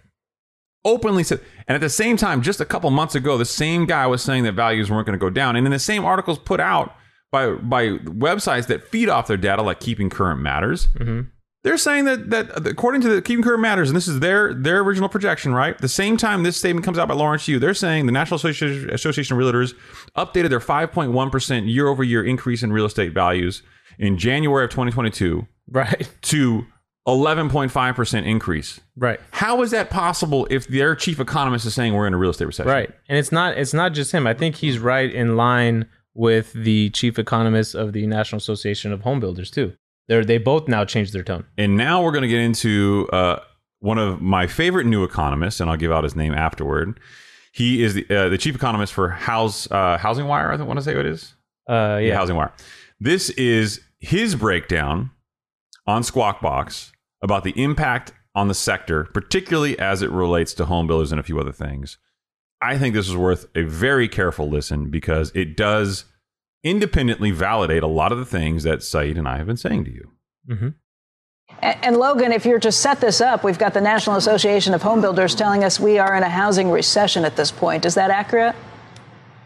Openly 0.84 1.22
said. 1.22 1.40
And 1.68 1.76
at 1.76 1.80
the 1.80 1.88
same 1.88 2.16
time, 2.16 2.42
just 2.42 2.60
a 2.60 2.64
couple 2.64 2.90
months 2.90 3.14
ago, 3.14 3.38
the 3.38 3.44
same 3.44 3.86
guy 3.86 4.06
was 4.08 4.20
saying 4.20 4.42
that 4.44 4.54
values 4.54 4.90
weren't 4.90 5.06
going 5.06 5.18
to 5.18 5.24
go 5.24 5.30
down. 5.30 5.54
And 5.54 5.64
in 5.64 5.72
the 5.72 5.78
same 5.78 6.04
articles 6.04 6.40
put 6.40 6.58
out 6.58 6.92
by 7.36 7.50
by 7.50 7.98
websites 7.98 8.66
that 8.68 8.84
feed 8.88 9.08
off 9.08 9.26
their 9.26 9.36
data, 9.36 9.62
like 9.62 9.80
Keeping 9.80 10.08
Current 10.08 10.40
Matters, 10.40 10.88
mm-hmm. 10.94 11.28
they're 11.64 11.76
saying 11.76 12.06
that 12.06 12.30
that 12.30 12.66
according 12.66 13.02
to 13.02 13.08
the 13.08 13.20
Keeping 13.20 13.42
Current 13.44 13.60
Matters, 13.60 13.90
and 13.90 13.96
this 13.96 14.08
is 14.08 14.20
their 14.20 14.54
their 14.54 14.80
original 14.80 15.08
projection, 15.08 15.52
right? 15.52 15.76
The 15.76 15.88
same 15.88 16.16
time 16.16 16.42
this 16.42 16.56
statement 16.56 16.84
comes 16.84 16.98
out 16.98 17.08
by 17.08 17.14
Lawrence 17.14 17.46
Yun, 17.46 17.60
they're 17.60 17.74
saying 17.74 18.06
the 18.06 18.12
National 18.12 18.36
Association, 18.36 18.90
Association 18.90 19.36
of 19.36 19.42
Realtors 19.42 19.74
updated 20.16 20.48
their 20.50 20.60
5.1 20.60 21.30
percent 21.32 21.66
year 21.66 21.88
over 21.88 22.02
year 22.02 22.24
increase 22.24 22.62
in 22.62 22.72
real 22.72 22.86
estate 22.86 23.12
values 23.12 23.62
in 23.98 24.16
January 24.18 24.64
of 24.64 24.70
2022 24.70 25.46
Right. 25.68 26.08
to 26.22 26.64
11.5 27.06 27.94
percent 27.94 28.26
increase. 28.26 28.80
Right. 28.96 29.20
How 29.30 29.62
is 29.62 29.70
that 29.70 29.90
possible 29.90 30.46
if 30.50 30.66
their 30.68 30.94
chief 30.96 31.20
economist 31.20 31.64
is 31.66 31.74
saying 31.74 31.94
we're 31.94 32.06
in 32.06 32.14
a 32.14 32.18
real 32.18 32.30
estate 32.30 32.46
recession? 32.46 32.70
Right. 32.70 32.90
And 33.08 33.18
it's 33.18 33.30
not 33.30 33.56
it's 33.58 33.74
not 33.74 33.92
just 33.92 34.12
him. 34.12 34.26
I 34.26 34.34
think 34.34 34.56
he's 34.56 34.78
right 34.78 35.12
in 35.12 35.36
line 35.36 35.86
with 36.16 36.52
the 36.52 36.90
chief 36.90 37.18
economist 37.18 37.74
of 37.74 37.92
the 37.92 38.06
National 38.06 38.38
Association 38.38 38.92
of 38.92 39.02
Home 39.02 39.20
Builders 39.20 39.50
too. 39.50 39.74
They're 40.08 40.24
they 40.24 40.38
both 40.38 40.68
now 40.68 40.84
changed 40.84 41.12
their 41.12 41.22
tone. 41.22 41.44
And 41.58 41.76
now 41.76 42.02
we're 42.02 42.12
going 42.12 42.22
to 42.22 42.28
get 42.28 42.40
into 42.40 43.08
uh, 43.12 43.40
one 43.80 43.98
of 43.98 44.20
my 44.22 44.46
favorite 44.46 44.86
new 44.86 45.04
economists, 45.04 45.60
and 45.60 45.68
I'll 45.68 45.76
give 45.76 45.92
out 45.92 46.04
his 46.04 46.16
name 46.16 46.32
afterward. 46.32 46.98
He 47.52 47.82
is 47.82 47.94
the, 47.94 48.06
uh, 48.10 48.28
the 48.28 48.38
chief 48.38 48.54
economist 48.54 48.92
for 48.92 49.08
House 49.08 49.70
uh, 49.70 49.98
Housing 49.98 50.26
Wire. 50.26 50.52
I 50.52 50.56
don't 50.56 50.66
want 50.66 50.78
to 50.78 50.84
say 50.84 50.94
what 50.96 51.06
it 51.06 51.12
is. 51.12 51.34
Uh 51.68 51.98
yeah. 52.02 52.14
Housing 52.14 52.36
Wire. 52.36 52.52
This 53.00 53.30
is 53.30 53.80
his 53.98 54.34
breakdown 54.36 55.10
on 55.86 56.02
Squawk 56.02 56.40
Box 56.40 56.92
about 57.22 57.44
the 57.44 57.52
impact 57.60 58.12
on 58.34 58.48
the 58.48 58.54
sector, 58.54 59.04
particularly 59.04 59.78
as 59.78 60.02
it 60.02 60.10
relates 60.10 60.54
to 60.54 60.66
home 60.66 60.86
builders 60.86 61.10
and 61.10 61.18
a 61.18 61.24
few 61.24 61.40
other 61.40 61.52
things. 61.52 61.98
I 62.62 62.78
think 62.78 62.94
this 62.94 63.08
is 63.08 63.16
worth 63.16 63.46
a 63.54 63.62
very 63.62 64.08
careful 64.08 64.48
listen 64.48 64.90
because 64.90 65.30
it 65.34 65.56
does 65.56 66.06
independently 66.64 67.30
validate 67.30 67.82
a 67.82 67.86
lot 67.86 68.12
of 68.12 68.18
the 68.18 68.24
things 68.24 68.64
that 68.64 68.82
Saeed 68.82 69.18
and 69.18 69.28
I 69.28 69.36
have 69.36 69.46
been 69.46 69.56
saying 69.56 69.84
to 69.84 69.92
you. 69.92 70.10
Mm-hmm. 70.48 70.68
And, 71.62 71.78
and 71.82 71.96
Logan, 71.96 72.32
if 72.32 72.44
you're 72.44 72.58
to 72.60 72.72
set 72.72 73.00
this 73.00 73.20
up, 73.20 73.44
we've 73.44 73.58
got 73.58 73.74
the 73.74 73.80
National 73.80 74.16
Association 74.16 74.74
of 74.74 74.82
Home 74.82 75.00
Builders 75.00 75.34
telling 75.34 75.64
us 75.64 75.78
we 75.78 75.98
are 75.98 76.16
in 76.16 76.22
a 76.22 76.28
housing 76.28 76.70
recession 76.70 77.24
at 77.24 77.36
this 77.36 77.50
point. 77.50 77.84
Is 77.84 77.94
that 77.94 78.10
accurate? 78.10 78.56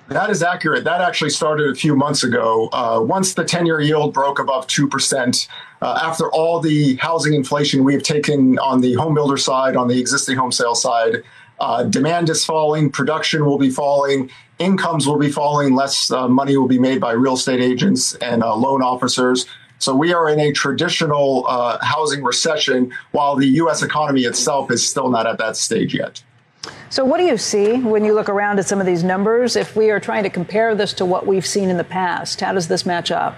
That 0.08 0.28
is 0.28 0.42
accurate. 0.42 0.82
That 0.82 1.00
actually 1.00 1.30
started 1.30 1.70
a 1.70 1.74
few 1.74 1.94
months 1.94 2.24
ago. 2.24 2.68
Uh, 2.72 3.00
once 3.00 3.34
the 3.34 3.44
10 3.44 3.64
year 3.64 3.80
yield 3.80 4.12
broke 4.12 4.40
above 4.40 4.66
2%, 4.66 5.48
uh, 5.82 5.98
after 6.02 6.28
all 6.32 6.58
the 6.58 6.96
housing 6.96 7.32
inflation 7.34 7.84
we 7.84 7.94
have 7.94 8.02
taken 8.02 8.58
on 8.58 8.80
the 8.80 8.94
home 8.94 9.14
builder 9.14 9.36
side, 9.36 9.76
on 9.76 9.86
the 9.86 10.00
existing 10.00 10.36
home 10.36 10.50
sale 10.50 10.74
side, 10.74 11.22
uh, 11.60 11.84
demand 11.84 12.28
is 12.30 12.44
falling, 12.44 12.90
production 12.90 13.44
will 13.44 13.58
be 13.58 13.70
falling, 13.70 14.30
incomes 14.58 15.06
will 15.06 15.18
be 15.18 15.30
falling, 15.30 15.74
less 15.74 16.10
uh, 16.10 16.26
money 16.26 16.56
will 16.56 16.68
be 16.68 16.78
made 16.78 17.00
by 17.00 17.12
real 17.12 17.34
estate 17.34 17.60
agents 17.60 18.14
and 18.16 18.42
uh, 18.42 18.54
loan 18.54 18.82
officers. 18.82 19.46
So 19.78 19.94
we 19.94 20.12
are 20.12 20.28
in 20.28 20.40
a 20.40 20.52
traditional 20.52 21.46
uh, 21.48 21.78
housing 21.82 22.22
recession 22.22 22.92
while 23.12 23.36
the 23.36 23.46
U.S. 23.46 23.82
economy 23.82 24.22
itself 24.24 24.70
is 24.70 24.86
still 24.86 25.08
not 25.10 25.26
at 25.26 25.38
that 25.38 25.56
stage 25.56 25.94
yet. 25.94 26.22
So, 26.90 27.04
what 27.04 27.18
do 27.18 27.24
you 27.24 27.38
see 27.38 27.78
when 27.78 28.04
you 28.04 28.12
look 28.12 28.28
around 28.28 28.58
at 28.58 28.66
some 28.66 28.80
of 28.80 28.86
these 28.86 29.02
numbers? 29.02 29.56
If 29.56 29.76
we 29.76 29.90
are 29.90 30.00
trying 30.00 30.24
to 30.24 30.28
compare 30.28 30.74
this 30.74 30.92
to 30.94 31.06
what 31.06 31.26
we've 31.26 31.46
seen 31.46 31.70
in 31.70 31.78
the 31.78 31.84
past, 31.84 32.40
how 32.40 32.52
does 32.52 32.68
this 32.68 32.84
match 32.84 33.10
up? 33.10 33.36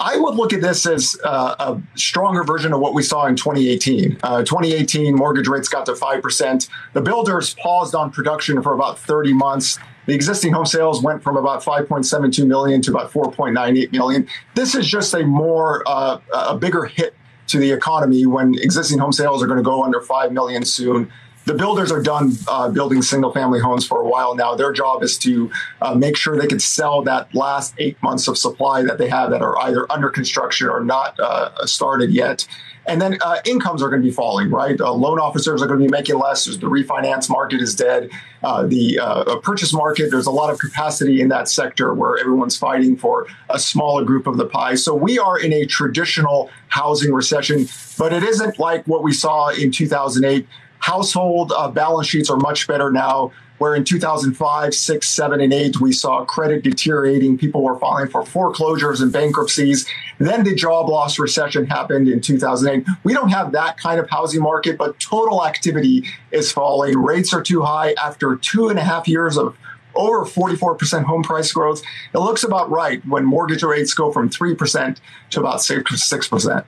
I 0.00 0.16
would 0.16 0.34
look 0.36 0.52
at 0.52 0.60
this 0.60 0.86
as 0.86 1.16
uh, 1.24 1.54
a 1.58 1.98
stronger 1.98 2.44
version 2.44 2.72
of 2.72 2.80
what 2.80 2.94
we 2.94 3.02
saw 3.02 3.26
in 3.26 3.36
2018. 3.36 4.18
Uh, 4.22 4.44
2018, 4.44 5.14
mortgage 5.14 5.48
rates 5.48 5.68
got 5.68 5.86
to 5.86 5.92
5%. 5.92 6.68
The 6.92 7.00
builders 7.00 7.54
paused 7.54 7.94
on 7.94 8.10
production 8.10 8.62
for 8.62 8.74
about 8.74 8.98
30 8.98 9.32
months. 9.32 9.78
The 10.06 10.14
existing 10.14 10.52
home 10.52 10.66
sales 10.66 11.02
went 11.02 11.22
from 11.22 11.36
about 11.36 11.62
5.72 11.62 12.46
million 12.46 12.80
to 12.82 12.90
about 12.90 13.12
4.98 13.12 13.92
million. 13.92 14.26
This 14.54 14.74
is 14.74 14.86
just 14.86 15.12
a 15.14 15.24
more, 15.24 15.82
uh, 15.86 16.20
a 16.32 16.56
bigger 16.56 16.84
hit 16.86 17.14
to 17.48 17.58
the 17.58 17.70
economy 17.72 18.24
when 18.26 18.54
existing 18.58 18.98
home 18.98 19.12
sales 19.12 19.42
are 19.42 19.46
going 19.46 19.58
to 19.58 19.64
go 19.64 19.82
under 19.82 20.00
5 20.00 20.32
million 20.32 20.64
soon. 20.64 21.10
The 21.48 21.54
builders 21.54 21.90
are 21.90 22.02
done 22.02 22.32
uh, 22.46 22.68
building 22.68 23.00
single 23.00 23.32
family 23.32 23.58
homes 23.58 23.86
for 23.86 24.02
a 24.02 24.06
while 24.06 24.34
now. 24.34 24.54
Their 24.54 24.70
job 24.70 25.02
is 25.02 25.16
to 25.18 25.50
uh, 25.80 25.94
make 25.94 26.14
sure 26.14 26.36
they 26.36 26.46
can 26.46 26.60
sell 26.60 27.02
that 27.04 27.34
last 27.34 27.74
eight 27.78 28.00
months 28.02 28.28
of 28.28 28.36
supply 28.36 28.82
that 28.82 28.98
they 28.98 29.08
have 29.08 29.30
that 29.30 29.40
are 29.40 29.58
either 29.62 29.90
under 29.90 30.10
construction 30.10 30.68
or 30.68 30.84
not 30.84 31.18
uh, 31.18 31.64
started 31.64 32.10
yet. 32.10 32.46
And 32.86 33.00
then 33.00 33.16
uh, 33.22 33.40
incomes 33.46 33.82
are 33.82 33.88
going 33.88 34.02
to 34.02 34.08
be 34.08 34.12
falling, 34.12 34.50
right? 34.50 34.78
Uh, 34.78 34.92
loan 34.92 35.18
officers 35.18 35.62
are 35.62 35.66
going 35.66 35.80
to 35.80 35.86
be 35.86 35.90
making 35.90 36.18
less. 36.18 36.44
The 36.44 36.66
refinance 36.66 37.30
market 37.30 37.62
is 37.62 37.74
dead. 37.74 38.10
Uh, 38.42 38.66
the 38.66 39.40
purchase 39.42 39.72
market, 39.72 40.10
there's 40.10 40.26
a 40.26 40.30
lot 40.30 40.50
of 40.50 40.58
capacity 40.58 41.22
in 41.22 41.28
that 41.28 41.48
sector 41.48 41.94
where 41.94 42.18
everyone's 42.18 42.56
fighting 42.58 42.96
for 42.96 43.26
a 43.48 43.58
smaller 43.58 44.04
group 44.04 44.26
of 44.26 44.36
the 44.36 44.46
pie. 44.46 44.74
So 44.74 44.94
we 44.94 45.18
are 45.18 45.38
in 45.38 45.52
a 45.52 45.64
traditional 45.64 46.50
housing 46.68 47.12
recession, 47.12 47.68
but 47.98 48.12
it 48.12 48.22
isn't 48.22 48.58
like 48.58 48.86
what 48.86 49.02
we 49.02 49.12
saw 49.12 49.48
in 49.48 49.70
2008. 49.70 50.46
Household 50.80 51.52
uh, 51.54 51.70
balance 51.70 52.08
sheets 52.08 52.30
are 52.30 52.36
much 52.36 52.66
better 52.66 52.90
now 52.90 53.32
where 53.58 53.74
in 53.74 53.84
2005, 53.84 54.74
6, 54.74 55.08
7, 55.08 55.40
and 55.40 55.52
8, 55.52 55.80
we 55.80 55.92
saw 55.92 56.24
credit 56.24 56.62
deteriorating. 56.62 57.36
People 57.36 57.62
were 57.62 57.78
filing 57.78 58.08
for 58.08 58.24
foreclosures 58.24 59.00
and 59.00 59.12
bankruptcies. 59.12 59.86
Then 60.18 60.44
the 60.44 60.54
job 60.54 60.88
loss 60.88 61.18
recession 61.18 61.66
happened 61.66 62.08
in 62.08 62.20
2008. 62.20 62.86
We 63.04 63.12
don't 63.12 63.30
have 63.30 63.52
that 63.52 63.76
kind 63.76 64.00
of 64.00 64.08
housing 64.08 64.42
market, 64.42 64.78
but 64.78 64.98
total 65.00 65.44
activity 65.44 66.04
is 66.30 66.50
falling. 66.50 66.96
Rates 66.98 67.34
are 67.34 67.42
too 67.42 67.62
high 67.62 67.94
after 68.02 68.36
two 68.36 68.68
and 68.68 68.78
a 68.78 68.84
half 68.84 69.08
years 69.08 69.36
of 69.36 69.56
over 69.94 70.24
44% 70.24 71.04
home 71.04 71.24
price 71.24 71.50
growth. 71.50 71.82
It 72.14 72.18
looks 72.18 72.44
about 72.44 72.70
right 72.70 73.04
when 73.06 73.24
mortgage 73.24 73.64
rates 73.64 73.94
go 73.94 74.12
from 74.12 74.30
3% 74.30 74.98
to 75.30 75.40
about 75.40 75.56
6%. 75.56 76.64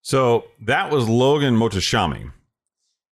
So 0.00 0.44
that 0.62 0.90
was 0.90 1.08
Logan 1.08 1.54
Mohtashami. 1.56 2.30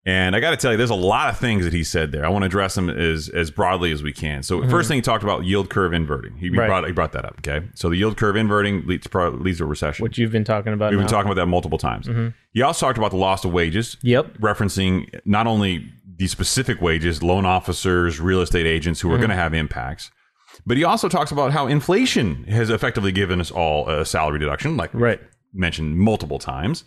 And 0.06 0.36
I 0.36 0.40
got 0.40 0.50
to 0.50 0.56
tell 0.56 0.70
you, 0.70 0.78
there's 0.78 0.88
a 0.88 0.94
lot 0.94 1.28
of 1.28 1.36
things 1.36 1.64
that 1.64 1.72
he 1.72 1.82
said 1.82 2.12
there. 2.12 2.24
I 2.24 2.28
want 2.28 2.44
to 2.44 2.46
address 2.46 2.76
them 2.76 2.88
as 2.88 3.28
as 3.28 3.50
broadly 3.50 3.90
as 3.90 4.04
we 4.04 4.12
can. 4.12 4.44
So, 4.44 4.60
mm-hmm. 4.60 4.70
first 4.70 4.86
thing 4.86 4.94
he 4.94 5.02
talked 5.02 5.24
about 5.24 5.44
yield 5.44 5.68
curve 5.68 5.92
inverting. 5.92 6.36
He, 6.36 6.48
right. 6.48 6.68
brought 6.68 6.86
he 6.86 6.92
brought 6.92 7.10
that 7.12 7.24
up. 7.24 7.34
Okay, 7.38 7.66
so 7.74 7.88
the 7.88 7.96
yield 7.96 8.16
curve 8.16 8.36
inverting 8.36 8.86
leads 8.86 9.08
to, 9.08 9.30
leads 9.30 9.58
to 9.58 9.64
a 9.64 9.66
recession. 9.66 10.04
Which 10.04 10.16
you've 10.16 10.30
been 10.30 10.44
talking 10.44 10.72
about. 10.72 10.90
We've 10.90 11.00
now. 11.00 11.06
been 11.06 11.10
talking 11.10 11.30
about 11.30 11.42
that 11.42 11.46
multiple 11.46 11.76
times. 11.76 12.06
Mm-hmm. 12.06 12.28
He 12.52 12.62
also 12.62 12.86
talked 12.86 12.98
about 12.98 13.10
the 13.10 13.16
loss 13.16 13.44
of 13.44 13.52
wages. 13.52 13.96
Yep, 14.02 14.38
referencing 14.38 15.20
not 15.24 15.48
only 15.48 15.92
the 16.18 16.28
specific 16.28 16.80
wages, 16.80 17.20
loan 17.20 17.44
officers, 17.44 18.20
real 18.20 18.40
estate 18.40 18.64
agents 18.64 19.00
who 19.00 19.08
are 19.08 19.14
mm-hmm. 19.14 19.22
going 19.22 19.30
to 19.30 19.36
have 19.36 19.54
impacts, 19.54 20.12
but 20.64 20.76
he 20.76 20.84
also 20.84 21.08
talks 21.08 21.32
about 21.32 21.50
how 21.50 21.66
inflation 21.66 22.44
has 22.44 22.70
effectively 22.70 23.10
given 23.10 23.40
us 23.40 23.50
all 23.50 23.88
a 23.88 24.06
salary 24.06 24.38
deduction, 24.38 24.76
like 24.76 24.94
right. 24.94 25.20
mentioned 25.52 25.98
multiple 25.98 26.38
times. 26.38 26.84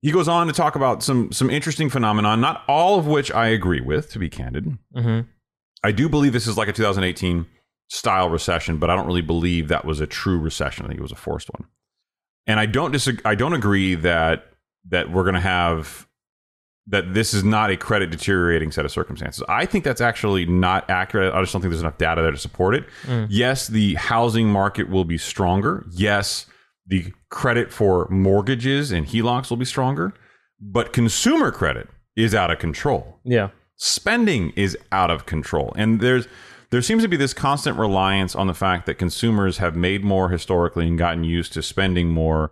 He 0.00 0.12
goes 0.12 0.28
on 0.28 0.46
to 0.46 0.52
talk 0.52 0.76
about 0.76 1.02
some 1.02 1.32
some 1.32 1.50
interesting 1.50 1.90
phenomenon, 1.90 2.40
not 2.40 2.62
all 2.68 2.98
of 2.98 3.06
which 3.06 3.32
I 3.32 3.48
agree 3.48 3.80
with, 3.80 4.10
to 4.12 4.18
be 4.18 4.28
candid. 4.28 4.78
Mm-hmm. 4.94 5.28
I 5.82 5.92
do 5.92 6.08
believe 6.08 6.32
this 6.32 6.46
is 6.46 6.56
like 6.56 6.68
a 6.68 6.72
2018 6.72 7.46
style 7.88 8.28
recession, 8.28 8.78
but 8.78 8.90
I 8.90 8.96
don't 8.96 9.06
really 9.06 9.22
believe 9.22 9.68
that 9.68 9.84
was 9.84 10.00
a 10.00 10.06
true 10.06 10.38
recession. 10.38 10.84
I 10.84 10.88
think 10.88 11.00
it 11.00 11.02
was 11.02 11.12
a 11.12 11.16
forced 11.16 11.48
one. 11.52 11.68
And 12.46 12.60
I 12.60 12.66
don't 12.66 12.92
disagree. 12.92 13.22
I 13.24 13.34
don't 13.34 13.52
agree 13.52 13.94
that 13.96 14.46
that 14.90 15.10
we're 15.10 15.24
going 15.24 15.34
to 15.34 15.40
have 15.40 16.06
that 16.88 17.12
this 17.12 17.34
is 17.34 17.44
not 17.44 17.70
a 17.70 17.76
credit 17.76 18.10
deteriorating 18.10 18.72
set 18.72 18.84
of 18.84 18.90
circumstances. 18.90 19.44
I 19.48 19.66
think 19.66 19.84
that's 19.84 20.00
actually 20.00 20.46
not 20.46 20.88
accurate. 20.88 21.34
I 21.34 21.40
just 21.40 21.52
don't 21.52 21.60
think 21.60 21.70
there's 21.70 21.82
enough 21.82 21.98
data 21.98 22.22
there 22.22 22.30
to 22.30 22.38
support 22.38 22.74
it. 22.74 22.86
Mm. 23.04 23.26
Yes, 23.28 23.68
the 23.68 23.94
housing 23.94 24.48
market 24.48 24.88
will 24.88 25.04
be 25.04 25.18
stronger. 25.18 25.84
Yes, 25.90 26.46
the 26.88 27.12
credit 27.28 27.70
for 27.72 28.08
mortgages 28.08 28.90
and 28.90 29.06
HELOCs 29.06 29.50
will 29.50 29.58
be 29.58 29.64
stronger, 29.64 30.14
but 30.60 30.92
consumer 30.92 31.52
credit 31.52 31.88
is 32.16 32.34
out 32.34 32.50
of 32.50 32.58
control. 32.58 33.20
Yeah. 33.24 33.50
Spending 33.76 34.52
is 34.56 34.76
out 34.90 35.10
of 35.10 35.26
control. 35.26 35.72
And 35.76 36.00
there's 36.00 36.26
there 36.70 36.82
seems 36.82 37.02
to 37.02 37.08
be 37.08 37.16
this 37.16 37.32
constant 37.32 37.78
reliance 37.78 38.34
on 38.34 38.46
the 38.46 38.54
fact 38.54 38.86
that 38.86 38.94
consumers 38.94 39.58
have 39.58 39.74
made 39.74 40.04
more 40.04 40.28
historically 40.28 40.86
and 40.86 40.98
gotten 40.98 41.24
used 41.24 41.52
to 41.54 41.62
spending 41.62 42.08
more. 42.08 42.50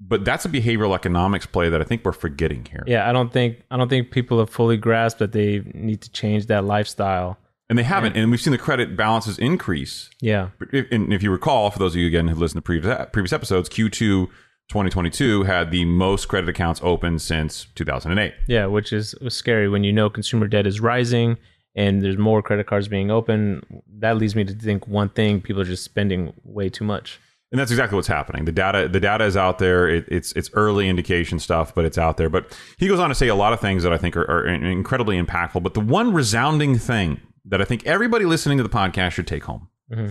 But 0.00 0.24
that's 0.24 0.44
a 0.44 0.48
behavioral 0.48 0.94
economics 0.94 1.46
play 1.46 1.68
that 1.68 1.80
I 1.80 1.84
think 1.84 2.04
we're 2.04 2.12
forgetting 2.12 2.66
here. 2.66 2.84
Yeah, 2.86 3.08
I 3.08 3.12
don't 3.12 3.32
think 3.32 3.62
I 3.70 3.76
don't 3.76 3.88
think 3.88 4.10
people 4.10 4.38
have 4.38 4.50
fully 4.50 4.76
grasped 4.76 5.18
that 5.20 5.32
they 5.32 5.62
need 5.74 6.02
to 6.02 6.10
change 6.10 6.46
that 6.46 6.64
lifestyle 6.64 7.38
and 7.68 7.78
they 7.78 7.82
haven't. 7.82 8.16
And 8.16 8.30
we've 8.30 8.40
seen 8.40 8.52
the 8.52 8.58
credit 8.58 8.96
balances 8.96 9.38
increase. 9.38 10.10
Yeah. 10.20 10.50
And 10.90 11.12
if 11.12 11.22
you 11.22 11.30
recall, 11.30 11.70
for 11.70 11.78
those 11.78 11.94
of 11.94 12.00
you 12.00 12.06
again 12.06 12.28
who 12.28 12.34
listened 12.34 12.58
to 12.58 12.62
previous 12.62 13.06
previous 13.12 13.32
episodes, 13.32 13.68
Q2 13.68 14.28
2022 14.68 15.44
had 15.44 15.70
the 15.70 15.84
most 15.86 16.28
credit 16.28 16.48
accounts 16.48 16.80
open 16.82 17.18
since 17.18 17.66
2008. 17.74 18.34
Yeah, 18.46 18.66
which 18.66 18.92
is 18.92 19.14
scary 19.28 19.68
when 19.68 19.82
you 19.82 19.92
know 19.92 20.10
consumer 20.10 20.46
debt 20.46 20.66
is 20.66 20.80
rising 20.80 21.38
and 21.74 22.02
there's 22.02 22.18
more 22.18 22.42
credit 22.42 22.66
cards 22.66 22.88
being 22.88 23.10
open. 23.10 23.62
That 23.98 24.18
leads 24.18 24.34
me 24.34 24.44
to 24.44 24.52
think 24.52 24.86
one 24.88 25.08
thing: 25.10 25.40
people 25.40 25.62
are 25.62 25.66
just 25.66 25.84
spending 25.84 26.32
way 26.44 26.68
too 26.68 26.84
much. 26.84 27.20
And 27.50 27.58
that's 27.58 27.70
exactly 27.70 27.96
what's 27.96 28.08
happening. 28.08 28.44
The 28.44 28.52
data, 28.52 28.88
the 28.88 29.00
data 29.00 29.24
is 29.24 29.34
out 29.34 29.58
there. 29.58 29.88
It, 29.88 30.04
it's 30.08 30.32
it's 30.32 30.50
early 30.52 30.88
indication 30.88 31.38
stuff, 31.38 31.74
but 31.74 31.84
it's 31.86 31.96
out 31.96 32.18
there. 32.18 32.28
But 32.28 32.58
he 32.78 32.88
goes 32.88 32.98
on 32.98 33.08
to 33.08 33.14
say 33.14 33.28
a 33.28 33.34
lot 33.34 33.52
of 33.52 33.60
things 33.60 33.84
that 33.84 33.92
I 33.92 33.96
think 33.96 34.16
are, 34.16 34.24
are 34.24 34.46
incredibly 34.46 35.20
impactful. 35.20 35.62
But 35.62 35.74
the 35.74 35.80
one 35.80 36.12
resounding 36.12 36.76
thing 36.76 37.20
that 37.48 37.60
I 37.60 37.64
think 37.64 37.86
everybody 37.86 38.24
listening 38.24 38.58
to 38.58 38.62
the 38.62 38.70
podcast 38.70 39.12
should 39.12 39.26
take 39.26 39.44
home. 39.44 39.68
Mm-hmm. 39.90 40.10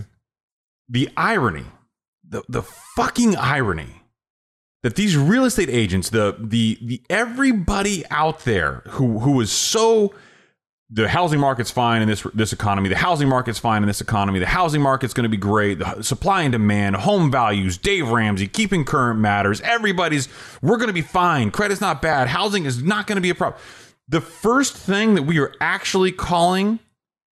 The 0.88 1.08
irony, 1.16 1.66
the 2.26 2.42
the 2.48 2.62
fucking 2.62 3.36
irony 3.36 4.02
that 4.82 4.94
these 4.94 5.16
real 5.16 5.44
estate 5.44 5.68
agents, 5.68 6.10
the 6.10 6.36
the 6.38 6.78
the 6.80 7.02
everybody 7.10 8.04
out 8.10 8.40
there 8.40 8.82
who 8.88 9.20
who 9.20 9.40
is 9.40 9.50
so 9.50 10.14
the 10.90 11.08
housing 11.08 11.38
market's 11.38 11.70
fine 11.70 12.00
in 12.00 12.08
this 12.08 12.26
this 12.34 12.52
economy. 12.52 12.88
The 12.88 12.96
housing 12.96 13.28
market's 13.28 13.58
fine 13.58 13.82
in 13.82 13.88
this 13.88 14.00
economy. 14.00 14.38
The 14.38 14.46
housing 14.46 14.80
market's 14.80 15.12
going 15.12 15.24
to 15.24 15.28
be 15.28 15.36
great. 15.36 15.80
The 15.80 16.02
supply 16.02 16.42
and 16.42 16.52
demand, 16.52 16.96
home 16.96 17.30
values, 17.30 17.76
Dave 17.76 18.08
Ramsey, 18.08 18.46
keeping 18.46 18.84
current 18.84 19.18
matters. 19.18 19.60
Everybody's 19.62 20.28
we're 20.62 20.78
going 20.78 20.88
to 20.88 20.94
be 20.94 21.02
fine. 21.02 21.50
Credit's 21.50 21.80
not 21.80 22.00
bad. 22.00 22.28
Housing 22.28 22.64
is 22.64 22.82
not 22.82 23.06
going 23.06 23.16
to 23.16 23.22
be 23.22 23.30
a 23.30 23.34
problem. 23.34 23.60
The 24.08 24.20
first 24.22 24.74
thing 24.74 25.14
that 25.14 25.24
we 25.24 25.38
are 25.38 25.52
actually 25.60 26.12
calling 26.12 26.78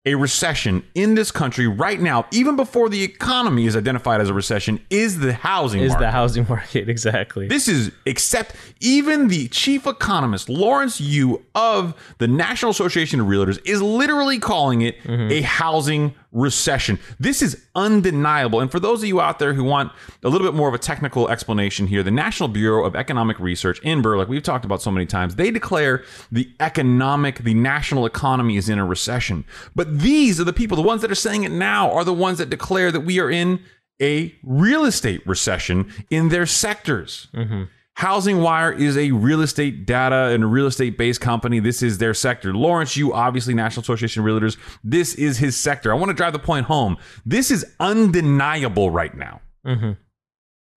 a 0.04 0.16
recession 0.16 0.82
in 0.94 1.14
this 1.14 1.30
country 1.30 1.68
right 1.68 2.00
now, 2.00 2.26
even 2.32 2.56
before 2.56 2.88
the 2.88 3.04
economy 3.04 3.66
is 3.66 3.76
identified 3.76 4.20
as 4.20 4.28
a 4.28 4.34
recession, 4.34 4.80
is 4.90 5.20
the 5.20 5.32
housing 5.32 5.80
is 5.80 5.90
market. 5.90 6.04
the 6.04 6.10
housing 6.10 6.46
market 6.48 6.88
exactly. 6.88 7.46
This 7.46 7.68
is 7.68 7.92
except 8.04 8.56
even 8.80 9.28
the 9.28 9.46
chief 9.48 9.86
economist 9.86 10.48
Lawrence 10.48 11.00
Yun 11.00 11.38
of 11.54 11.94
the 12.18 12.26
National 12.26 12.72
Association 12.72 13.20
of 13.20 13.26
Realtors 13.26 13.60
is 13.64 13.80
literally 13.80 14.40
calling 14.40 14.80
it 14.80 15.00
mm-hmm. 15.02 15.30
a 15.30 15.42
housing 15.42 16.14
recession. 16.32 16.98
This 17.20 17.42
is 17.42 17.62
undeniable. 17.74 18.60
And 18.60 18.70
for 18.70 18.80
those 18.80 19.02
of 19.02 19.08
you 19.08 19.20
out 19.20 19.38
there 19.38 19.52
who 19.52 19.64
want 19.64 19.92
a 20.24 20.28
little 20.28 20.46
bit 20.46 20.54
more 20.54 20.68
of 20.68 20.74
a 20.74 20.78
technical 20.78 21.28
explanation 21.28 21.86
here, 21.86 22.02
the 22.02 22.10
National 22.10 22.48
Bureau 22.48 22.84
of 22.84 22.96
Economic 22.96 23.38
Research, 23.38 23.80
NBER, 23.82 24.16
like 24.16 24.28
we've 24.28 24.42
talked 24.42 24.64
about 24.64 24.82
so 24.82 24.90
many 24.90 25.06
times, 25.06 25.36
they 25.36 25.50
declare 25.50 26.04
the 26.30 26.50
economic, 26.60 27.38
the 27.44 27.54
national 27.54 28.06
economy 28.06 28.56
is 28.56 28.68
in 28.68 28.78
a 28.78 28.84
recession. 28.84 29.44
But 29.74 30.00
these 30.00 30.40
are 30.40 30.44
the 30.44 30.52
people, 30.52 30.76
the 30.76 30.82
ones 30.82 31.02
that 31.02 31.10
are 31.10 31.16
saying 31.16 31.44
it 31.44 31.52
now, 31.52 31.90
are 31.92 32.04
the 32.04 32.14
ones 32.14 32.38
that 32.38 32.50
declare 32.50 32.90
that 32.90 33.00
we 33.00 33.20
are 33.20 33.30
in 33.30 33.60
a 34.00 34.34
real 34.42 34.84
estate 34.84 35.24
recession 35.26 35.92
in 36.10 36.30
their 36.30 36.46
sectors. 36.46 37.28
Mm-hmm. 37.34 37.64
Housing 37.96 38.40
Wire 38.40 38.72
is 38.72 38.96
a 38.96 39.12
real 39.12 39.42
estate 39.42 39.87
data 39.87 40.31
and 40.33 40.50
real 40.50 40.66
estate 40.66 40.96
based 40.96 41.20
company. 41.20 41.61
This 41.61 41.83
is 41.83 41.98
their 41.98 42.14
sector. 42.14 42.55
Lawrence 42.55 42.96
Yun 42.96 43.12
obviously, 43.12 43.55
National 43.55 43.83
Association 43.83 44.22
of 44.22 44.26
Realtors, 44.26 44.57
this 44.83 45.14
is 45.14 45.38
his 45.38 45.59
sector. 45.59 45.92
I 45.92 45.96
want 45.96 46.09
to 46.09 46.14
drive 46.14 46.33
the 46.33 46.38
point 46.38 46.66
home. 46.66 46.96
This 47.26 47.50
is 47.50 47.64
undeniable 47.78 48.90
right 48.90 49.14
now. 49.16 49.40
Mm-hmm. 49.66 49.92